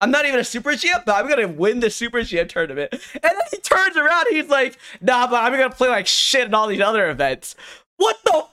[0.01, 2.93] I'm not even a Super GM, but I'm gonna win the Super GM tournament.
[2.93, 6.53] And then he turns around, he's like, Nah, but I'm gonna play like shit in
[6.53, 7.55] all these other events.
[7.97, 8.45] What the?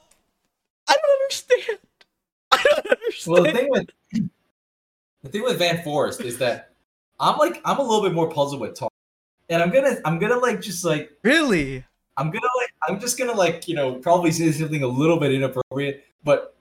[0.89, 1.78] I don't understand.
[2.52, 3.32] I don't understand.
[3.32, 3.90] Well, the thing with
[5.23, 6.73] the thing with Van Foreest is that
[7.20, 8.89] I'm like I'm a little bit more puzzled with Tar,
[9.48, 11.85] and I'm gonna I'm gonna like just like really?
[12.16, 15.32] I'm gonna like I'm just gonna like you know probably say something a little bit
[15.32, 16.56] inappropriate, but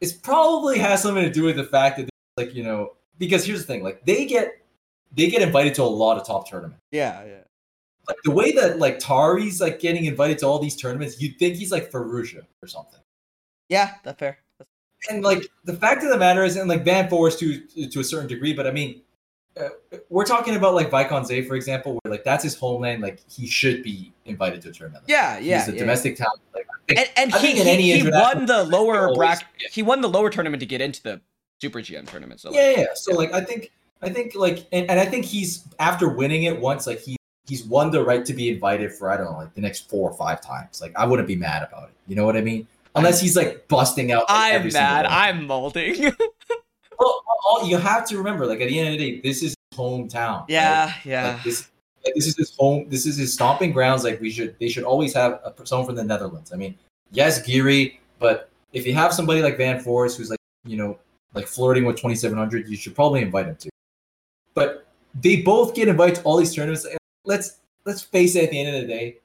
[0.00, 3.60] it's probably has something to do with the fact that like you know because here's
[3.60, 4.60] the thing like they get
[5.14, 6.80] they get invited to a lot of top tournaments.
[6.90, 7.42] Yeah, yeah.
[8.08, 11.54] Like the way that like Tari's like getting invited to all these tournaments, you'd think
[11.54, 12.98] he's like Firouzja or something.
[13.68, 14.38] Yeah, that's fair.
[14.58, 14.66] That's-
[15.08, 18.04] and like the fact of the matter is, and like Van Foreest to to a
[18.04, 19.02] certain degree, but I mean,
[19.58, 19.68] uh,
[20.08, 23.00] we're talking about like Wijk aan Zee, for example, where like that's his homeland.
[23.02, 25.04] Like he should be invited to a tournament.
[25.06, 25.58] Yeah, yeah.
[25.60, 25.78] he's a yeah.
[25.78, 26.40] domestic talent.
[26.54, 29.46] Like, think- And, and he, he, he won the lower bracket.
[29.60, 29.68] yeah.
[29.70, 31.20] He won the lower tournament to get into the
[31.60, 32.40] Super GM tournament.
[32.40, 32.86] So like, yeah, yeah.
[32.94, 33.70] So like I think
[34.02, 37.16] I think like and, and I think he's after winning it once, like he
[37.46, 40.10] he's won the right to be invited for I don't know like the next four
[40.10, 40.80] or five times.
[40.80, 41.94] Like I wouldn't be mad about it.
[42.06, 42.66] You know what I mean?
[42.94, 44.24] Unless he's like busting out.
[44.28, 45.06] like, I'm mad.
[45.06, 46.12] I'm molding.
[47.00, 49.54] Well, all, you have to remember, like at the end of the day, this is
[49.70, 50.40] his hometown.
[50.40, 50.50] right?
[50.50, 51.32] yeah, yeah.
[51.32, 51.70] Like, this,
[52.04, 52.86] like, this is his home.
[52.90, 54.04] This is his stomping grounds.
[54.04, 56.52] Like we should, they should always have a, someone from the Netherlands.
[56.52, 56.74] I mean,
[57.10, 60.98] yes, Giri, but if you have somebody like Van Foreest who's like, you know,
[61.34, 63.70] like flirting with 2700, you should probably invite him to.
[64.54, 66.84] But they both get invited to all these tournaments.
[66.84, 68.44] and Let's let's face it.
[68.44, 69.16] At the end of the day,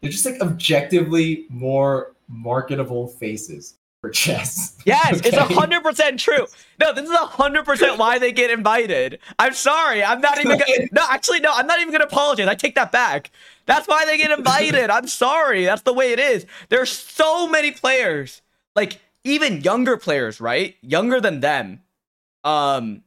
[0.00, 4.76] they're just like objectively more marketable faces for chess.
[4.86, 6.46] Yes, it's a hundred percent true.
[6.80, 9.18] No, this is a hundred percent why they get invited.
[9.38, 10.02] I'm sorry.
[10.02, 12.48] I'm not even gonna No, actually no, I'm not even gonna apologize.
[12.48, 13.30] I take that back.
[13.66, 14.88] That's why they get invited.
[14.88, 15.64] I'm sorry.
[15.64, 16.46] That's the way it is.
[16.70, 18.40] There's so many players.
[18.74, 20.76] Like even younger players, right?
[20.82, 21.82] Younger than them.
[22.44, 23.02] Um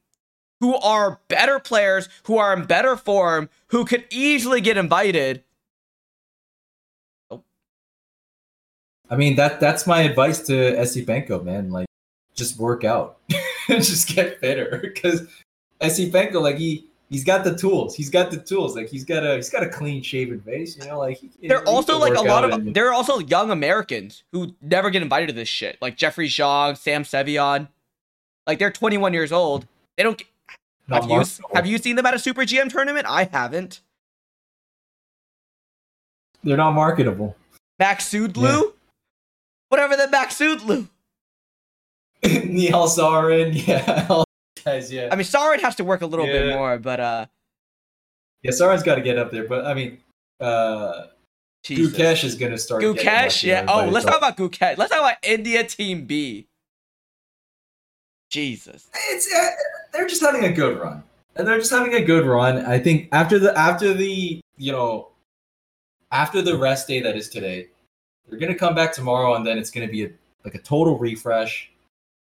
[0.59, 5.43] who are better players, who are in better form, who could easily get invited.
[9.09, 11.69] I mean that that's my advice to Esipenko, man.
[11.69, 11.87] Like,
[12.33, 13.17] just work out,
[13.67, 14.79] just get fitter.
[14.81, 15.27] Because
[15.81, 17.95] Esipenko, like he he's got the tools.
[17.95, 18.75] He's got the tools.
[18.75, 20.77] Like he's got a he's got a clean shaven face.
[20.77, 22.93] You know, like he, There are he also like a lot of and- there are
[22.93, 27.67] also young Americans who never get invited to this shit, like Jeffery Xiong, Sam Sevian.
[28.47, 29.67] Like they're 21 years old.
[29.97, 30.21] They don't.
[30.89, 31.23] Have you
[31.53, 33.05] have you seen them at a Super GM tournament?
[33.07, 33.79] I haven't.
[36.43, 37.37] They're not marketable.
[37.79, 38.73] Max Sudlu,
[39.69, 40.89] whatever the Max Sudlu.
[42.23, 44.23] Nihal Sarin, yeah,
[44.63, 45.09] guys, yeah.
[45.11, 47.25] I mean, Sarin has to work a little bit more, but uh,
[48.41, 49.47] yeah, Sarin's got to get up there.
[49.47, 49.99] But I mean,
[50.39, 51.07] uh,
[51.63, 51.97] Jesus.
[51.97, 52.83] Gukesh is gonna start.
[52.83, 53.65] Gukesh, yeah.
[53.67, 54.77] Oh, let's talk about Gukesh.
[54.77, 56.47] Let's talk about India Team B.
[58.29, 58.89] Jesus.
[59.09, 59.49] it's uh,
[59.91, 61.03] they're just having a good run.
[61.35, 62.65] and they're just having a good run.
[62.65, 65.09] I think after the after the you know
[66.11, 67.67] after the rest day that is today,
[68.27, 70.09] they're gonna come back tomorrow, and then it's gonna be a,
[70.43, 71.69] like a total refresh.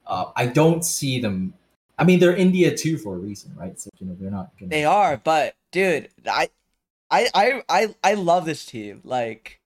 [0.07, 1.53] Uh, I don't see them.
[2.01, 3.79] I mean, they're India too for a reason, right?
[3.79, 4.51] So you know they're not.
[4.59, 6.49] Gonna, They are, but dude, I,
[7.11, 9.03] I, I, I, I love this team.
[9.05, 9.61] Like,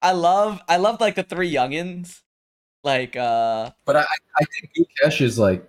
[0.00, 2.22] I love, I love like the three youngins.
[2.84, 5.68] Like, uh, But I, I think Gukesh is like,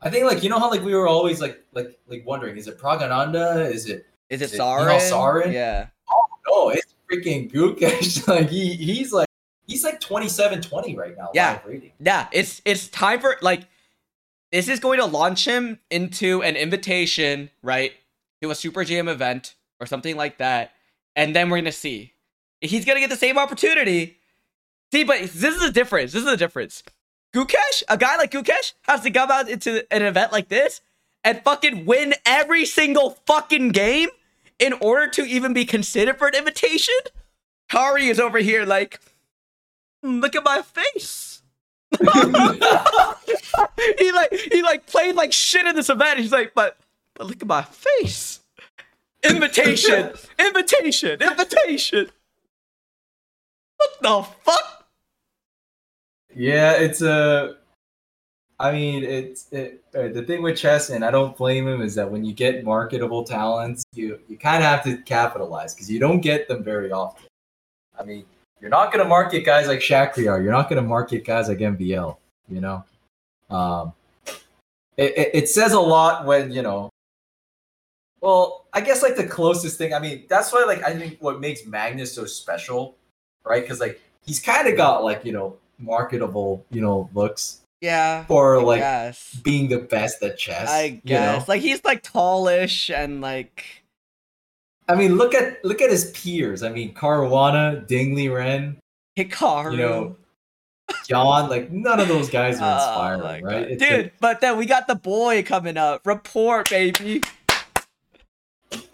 [0.00, 2.68] I think like you know how like we were always like like like wondering is
[2.68, 3.70] it Praggnanandhaa?
[3.70, 4.86] Is it is it Is it Sarin?
[4.86, 5.52] Nihal Sarin?
[5.52, 5.88] Yeah.
[6.10, 6.68] Oh no?
[6.70, 8.26] It's freaking Gukesh.
[8.28, 9.28] like he he's like
[9.66, 11.30] he's like 27-20 right now.
[11.34, 11.58] Yeah.
[11.98, 13.62] Yeah, it's it's time for like
[14.52, 17.92] this is going to launch him into an invitation, right?
[18.42, 20.72] To a Super GM event or something like that.
[21.16, 22.12] And then we're gonna see.
[22.60, 24.18] He's gonna get the same opportunity.
[24.92, 26.12] See, but this is the difference.
[26.12, 26.82] This is the difference.
[27.34, 30.80] Gukesh, a guy like Gukesh, has to come out into an event like this
[31.24, 34.08] and fucking win every single fucking game
[34.58, 36.94] in order to even be considered for an invitation.
[37.68, 39.00] Kari is over here like,
[40.02, 41.27] "Hmm, look at my face.
[43.98, 46.18] he like he like played like shit in this event.
[46.18, 46.76] He's like, but
[47.14, 48.40] but look at my face.
[49.24, 52.10] Invitation, invitation, invitation.
[53.76, 54.86] What the fuck?
[56.34, 57.56] Yeah, it's a.
[58.60, 61.94] I mean, it's it, uh, the thing with chess, and I don't blame him, is
[61.94, 65.98] that when you get marketable talents, you you kind of have to capitalize because you
[65.98, 67.24] don't get them very often.
[67.98, 68.24] I mean,
[68.60, 70.42] you're not going to market guys like Shakhriyar.
[70.42, 72.16] You're not going to market guys like MVL.
[72.48, 72.84] You know,
[73.50, 73.92] um,
[74.96, 76.90] it, it it says a lot when you know.
[78.20, 79.94] Well, I guess like the closest thing.
[79.94, 82.96] I mean, that's why like I think what makes Magnus so special,
[83.44, 83.62] right?
[83.62, 88.24] Because like he's kind of got like you know marketable you know looks Yeah.
[88.24, 89.14] for like
[89.44, 90.68] being the best at chess.
[90.68, 91.40] I you guess.
[91.40, 91.52] know?
[91.52, 93.64] Like he's like tallish and like
[94.88, 96.62] I mean, look at look at his peers.
[96.62, 98.76] I mean, Caruana, Ding Liren,
[99.18, 99.72] Hikaru.
[99.72, 100.16] you know,
[101.06, 101.50] John.
[101.50, 102.74] Like none of those guys are Oh
[103.12, 103.70] inspiring, my right?
[103.72, 106.06] It's Dude, like- but then we got the boy coming up.
[106.06, 107.22] Rapport, baby.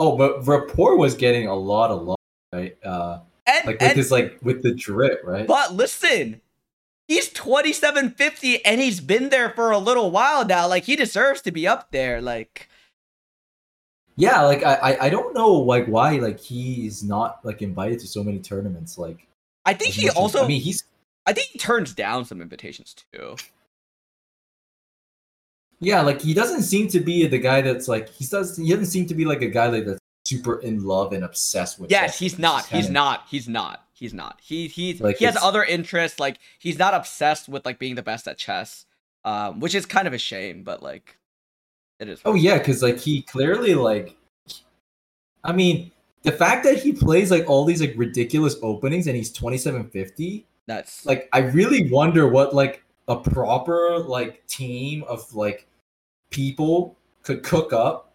[0.00, 2.16] oh, but Rapport was getting a lot of love,
[2.52, 2.76] right?
[2.84, 5.46] Uh, And, like with and his like with the drip, right?
[5.46, 6.40] But listen,
[7.08, 10.66] he's 2750 and he's been there for a little while now.
[10.68, 12.20] Like he deserves to be up there.
[12.20, 12.68] Like
[14.16, 18.06] yeah, like I, I I don't know like why like he's not like invited to
[18.06, 18.98] so many tournaments.
[18.98, 19.26] Like
[19.64, 20.84] I think he much as- also I mean, he's
[21.26, 23.36] I think he turns down some invitations too.
[25.80, 28.56] Yeah, like he doesn't seem to be the guy that's like he does.
[28.56, 31.78] He doesn't seem to be like a guy like that's super in love and obsessed
[31.78, 31.90] with.
[31.90, 32.66] Yes, he's not.
[32.66, 33.24] He's not.
[33.28, 33.84] He's not.
[33.92, 34.40] He's not.
[34.42, 36.18] He he's Like, he has other interests.
[36.18, 38.86] Like he's not obsessed with like being the best at chess.
[39.26, 41.16] Um, which is kind of a shame, but like
[41.98, 42.20] it is.
[42.24, 44.16] Oh yeah, because like he clearly like.
[45.42, 45.92] I mean,
[46.22, 49.88] the fact that he plays like all these like ridiculous openings and he's twenty seven
[49.90, 50.46] fifty.
[50.66, 55.66] That's Like, I really wonder what like a proper like team of like
[56.30, 58.14] people could cook up,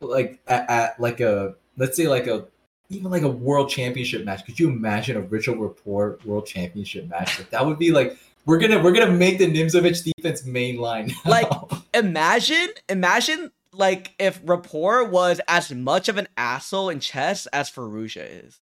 [0.00, 2.46] like at, at like a let's say like a
[2.90, 4.44] even like a world championship match.
[4.44, 7.38] Could you imagine a Richard Rapport world championship match?
[7.38, 11.08] Like that would be like we're gonna we're gonna make the Nimzovich defense main line.
[11.08, 11.30] now.
[11.30, 11.48] Like,
[11.94, 18.46] imagine imagine like if Rapport was as much of an asshole in chess as Firouzja
[18.46, 18.60] is.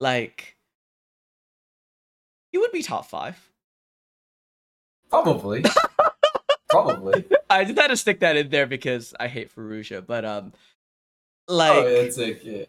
[0.00, 0.56] Like
[2.50, 3.50] he would be top five.
[5.08, 5.64] probably,
[6.70, 7.24] probably.
[7.48, 10.52] I just had to stick that in there because I hate Firouzja, but um
[11.48, 12.64] like oh, it's like yeah.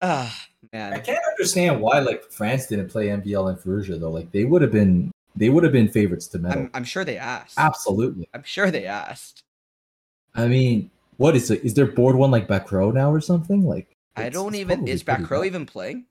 [0.00, 1.00] Ah I man.
[1.02, 4.10] can't understand why like France didn't play MVL and Firouzja though.
[4.10, 6.62] Like they would have been they would have been favorites to medal.
[6.62, 7.58] I'm I'm sure they asked.
[7.58, 8.28] Absolutely.
[8.34, 9.42] I'm sure they asked.
[10.34, 11.64] I mean, what is it?
[11.64, 13.64] Is there board one like Bacrot now or something?
[13.64, 15.46] Like I don't even is Bacrot bad.
[15.46, 16.06] even playing?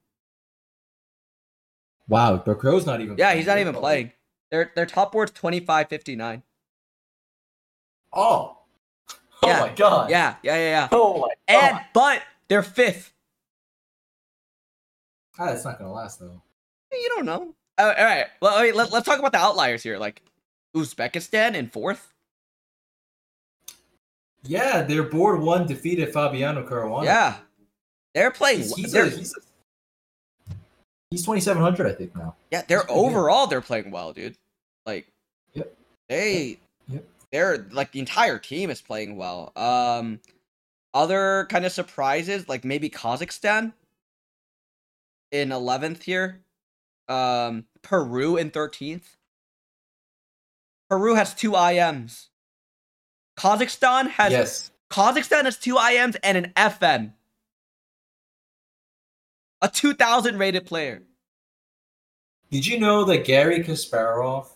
[2.09, 3.17] Wow, Bacrot's not even.
[3.17, 4.11] Yeah, he's not even playing.
[4.51, 6.43] Their their top board's 25-59.
[8.13, 8.53] Oh.
[9.43, 9.59] Oh Yeah.
[9.59, 10.09] my god.
[10.09, 10.87] Yeah, yeah, yeah, yeah.
[10.91, 13.13] Oh my And but they're fifth.
[15.39, 16.41] Ah, that's not gonna last though.
[16.91, 17.53] You don't know.
[17.77, 18.25] Uh, all right.
[18.41, 19.97] Well, wait, let, let's talk about the outliers here.
[19.97, 20.21] Like
[20.75, 22.13] Uzbekistan in fourth.
[24.43, 27.05] Yeah, their board one defeated Fabiano Caruana.
[27.05, 27.35] Yeah,
[28.13, 28.59] they're playing.
[28.59, 30.53] He's, he's, they're, a, he's, a,
[31.11, 32.35] he's 2700 I think now.
[32.51, 33.05] yeah, they're he's pretty good.
[33.07, 34.35] overall they're playing well, dude.
[34.85, 35.07] Like,
[35.53, 35.75] Yep.
[36.07, 37.03] they, Yep.
[37.31, 39.51] they're like the entire team is playing well.
[39.57, 40.19] Um,
[40.93, 43.73] other kind of surprises like maybe Kazakhstan
[45.31, 46.41] in eleventh here.
[47.07, 49.17] Um, Peru in thirteenth.
[50.89, 52.27] Peru has two IMs.
[53.37, 54.71] Kazakhstan has yes.
[54.89, 57.13] Kazakhstan has two IMs and an FM.
[59.61, 61.01] A 2000 rated player.
[62.51, 64.47] Did you know that Garry Kasparov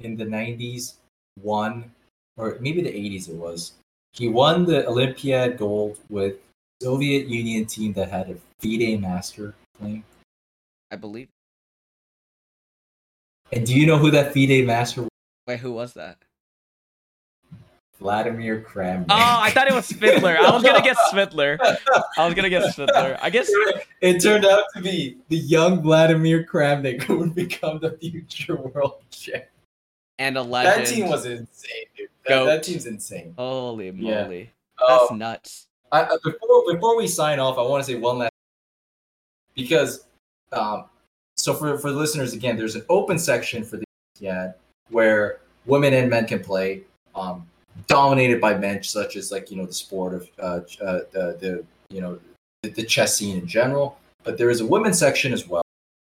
[0.00, 0.94] in the 90s
[1.40, 1.90] won,
[2.36, 3.72] or maybe the 80s it was,
[4.12, 6.36] he won the Olympiad gold with
[6.82, 10.04] Soviet Union team that had a FIDE master playing.
[10.90, 11.28] I believe.
[13.52, 15.10] And do you know who that FIDE master was?
[15.46, 16.18] Wait, who was that?
[17.98, 19.06] Vladimir Kramnik.
[19.08, 20.36] Oh, I thought it was Fiddler.
[20.38, 21.58] I was gonna guess Fiddler.
[22.18, 23.16] I was gonna guess Fiddler.
[23.22, 23.48] I guess
[24.02, 28.96] it turned out to be the young Vladimir Kramnik who would become the future world
[29.10, 29.44] champ.
[30.18, 30.86] And a legend.
[30.86, 32.08] That team was insane, dude.
[32.26, 33.34] That, that team's insane.
[33.38, 34.24] Holy Yeah.
[34.24, 34.50] moly.
[34.86, 35.66] That's Um, nuts.
[35.90, 38.32] I, I- before before we sign off, I want to say one last
[39.56, 40.04] because
[40.52, 40.84] um,
[41.36, 43.84] so for for the listeners again, there's an open section for the
[44.20, 44.52] yeah
[44.90, 46.82] where women and men can play,
[47.14, 47.46] um,
[47.88, 51.64] dominated by men, such as like you know the sport of uh, uh, the the
[51.90, 52.18] you know
[52.62, 53.98] the, the chess scene in general.
[54.22, 55.62] But there is a women's section as well.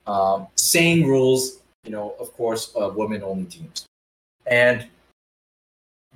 [0.06, 3.86] Um, same rules, you know, of course, uh, women only teams,
[4.47, 4.86] and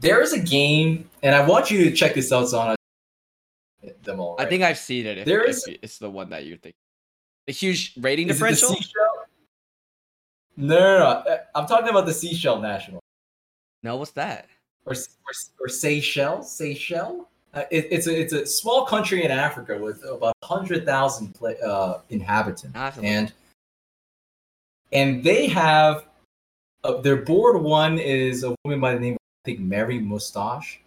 [0.00, 2.76] there is a game, and I want you to check this out, Sanha.
[4.04, 4.36] Them all.
[4.38, 5.18] I think I've seen it.
[5.18, 6.74] If, There if it's the one that you're thinking.
[7.50, 8.68] The huge rating Is differential?
[8.68, 8.92] seashell?
[10.56, 11.04] No, no, no.
[11.04, 13.00] Uh, I'm talking about the Seashell National
[13.82, 14.46] No, what's that?
[14.86, 16.56] or or, or Seychelles.
[16.56, 17.26] Seychelles.
[17.52, 21.98] Uh, it, it's a it's a small country in Africa with about hundred thousand uh,
[22.10, 23.10] inhabitants, I have to look.
[23.10, 23.32] and
[24.92, 26.04] and they have
[26.84, 30.80] uh, their board one is a woman by the name of I think Mary Mustache,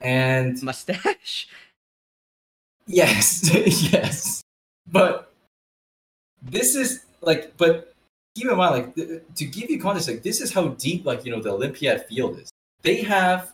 [0.00, 1.46] and Mustache?
[2.88, 3.48] Yes,
[3.92, 4.42] yes.
[4.90, 5.25] But
[6.42, 7.94] this is like, but
[8.34, 11.24] keep in mind, like, th- to give you context, like, this is how deep, like,
[11.24, 12.50] you know, the Olympiad field is.
[12.82, 13.52] They have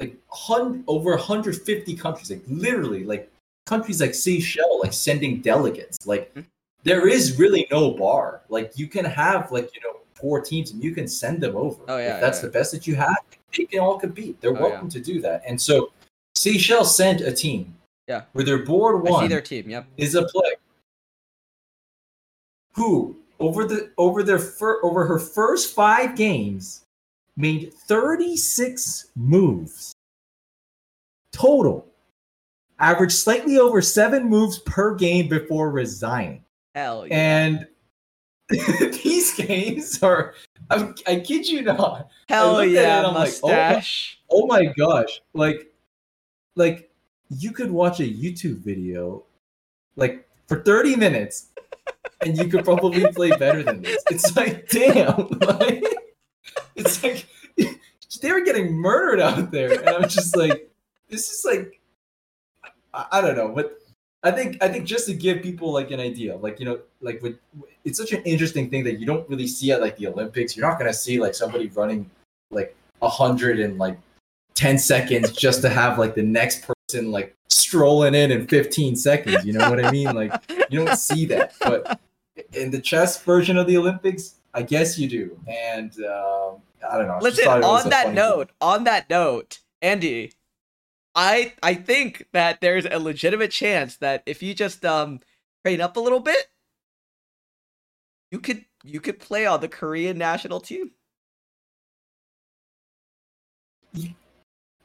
[0.00, 3.30] like hun- over 150 countries, like, literally, like,
[3.66, 6.04] countries like Seychelles, like, sending delegates.
[6.06, 6.40] Like, Hmm.
[6.82, 8.42] there is really no bar.
[8.48, 11.82] Like, you can have, like, you know, four teams and you can send them over.
[11.88, 13.16] Oh, yeah, If that's yeah, the best that you have,
[13.56, 14.40] they can all compete.
[14.40, 14.62] They're Oh, yeah.
[14.62, 15.42] welcome to do that.
[15.46, 15.92] And so,
[16.36, 17.74] Seychelles sent a team.
[18.08, 18.22] Yeah.
[18.32, 19.86] Where their board I see their team, yep.
[19.96, 20.54] is a player
[22.72, 26.84] who over the over their fir- over her first five games
[27.36, 29.92] made 36 moves
[31.32, 31.86] total
[32.78, 36.44] averaged slightly over seven moves per game before resigning
[36.74, 37.14] Hell yeah.
[37.14, 37.66] and
[38.48, 40.34] these games are
[40.70, 44.20] I, I kid you not Hell looked at it yeah, I'm like, oh my- mustache.
[44.30, 45.72] oh my gosh like
[46.54, 46.90] like
[47.38, 49.22] you could watch a youtube video
[49.96, 51.48] like for 30 minutes
[52.20, 54.02] and you could probably play better than this.
[54.10, 55.84] It's like damn like
[56.76, 57.26] it's like
[58.20, 60.70] they were getting murdered out there and i'm just like
[61.08, 61.80] this is like
[62.92, 63.78] I, I don't know but
[64.22, 67.20] i think i think just to give people like an idea like you know like
[67.22, 67.38] with
[67.84, 70.56] it's such an interesting thing that you don't really see at like the olympics.
[70.56, 72.10] You're not going to see like somebody running
[72.50, 73.98] like a hundred and like
[74.54, 79.44] 10 seconds just to have like the next person like strolling in in 15 seconds
[79.44, 80.32] you know what i mean like
[80.70, 81.98] you don't see that but
[82.52, 87.08] in the chess version of the olympics i guess you do and um i don't
[87.08, 90.32] know Listen, thought it was on that note, on that note, Andy,
[91.14, 95.20] I I think that there's a legitimate chance that if you just um
[95.64, 96.48] train up a little bit,
[98.30, 100.90] you could you could play on the Korean national team.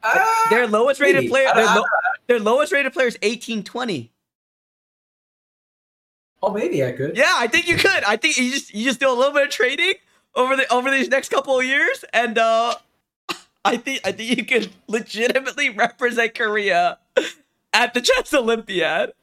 [0.03, 1.29] Ah, Their lowest rated maybe.
[1.29, 1.83] player, their, lo-
[2.27, 4.11] their lowest rated player is 1820.
[6.41, 8.03] oh maybe i could Yeah, I think you could.
[8.05, 9.95] I think you just you just do a little bit of trading
[10.35, 12.75] over the over these next couple of years, and uh,
[13.65, 16.97] I think I think you could legitimately represent Korea
[17.73, 19.11] at the chess Olympiad.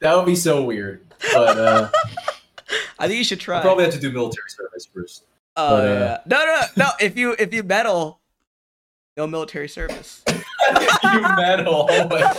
[0.00, 1.00] that would be so weird
[1.32, 1.88] but uh
[2.98, 3.58] I think you should try.
[3.58, 5.24] i probably have to do military service first
[5.56, 6.88] uh, but, uh, no, no, no.
[7.00, 8.20] If you if you medal,
[9.16, 10.22] no military service.
[10.28, 12.32] you metal oh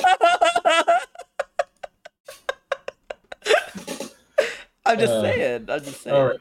[4.86, 5.66] I'm just Uh, saying.
[5.70, 6.16] I'm just saying.
[6.16, 6.40] All right.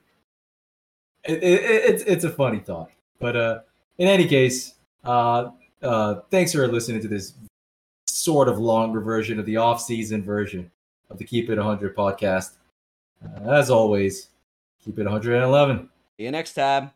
[1.25, 3.61] It, it, it- it's it's a funny thought, but uh,
[3.99, 5.51] in any case, uh,
[5.83, 7.35] uh, thanks for listening to this
[8.07, 10.71] sort of longer version of the off-season version
[11.11, 12.53] of the Keep It 100 podcast.
[13.25, 14.29] Uh, as always,
[14.85, 15.89] keep it 111.
[16.17, 16.91] See you next time.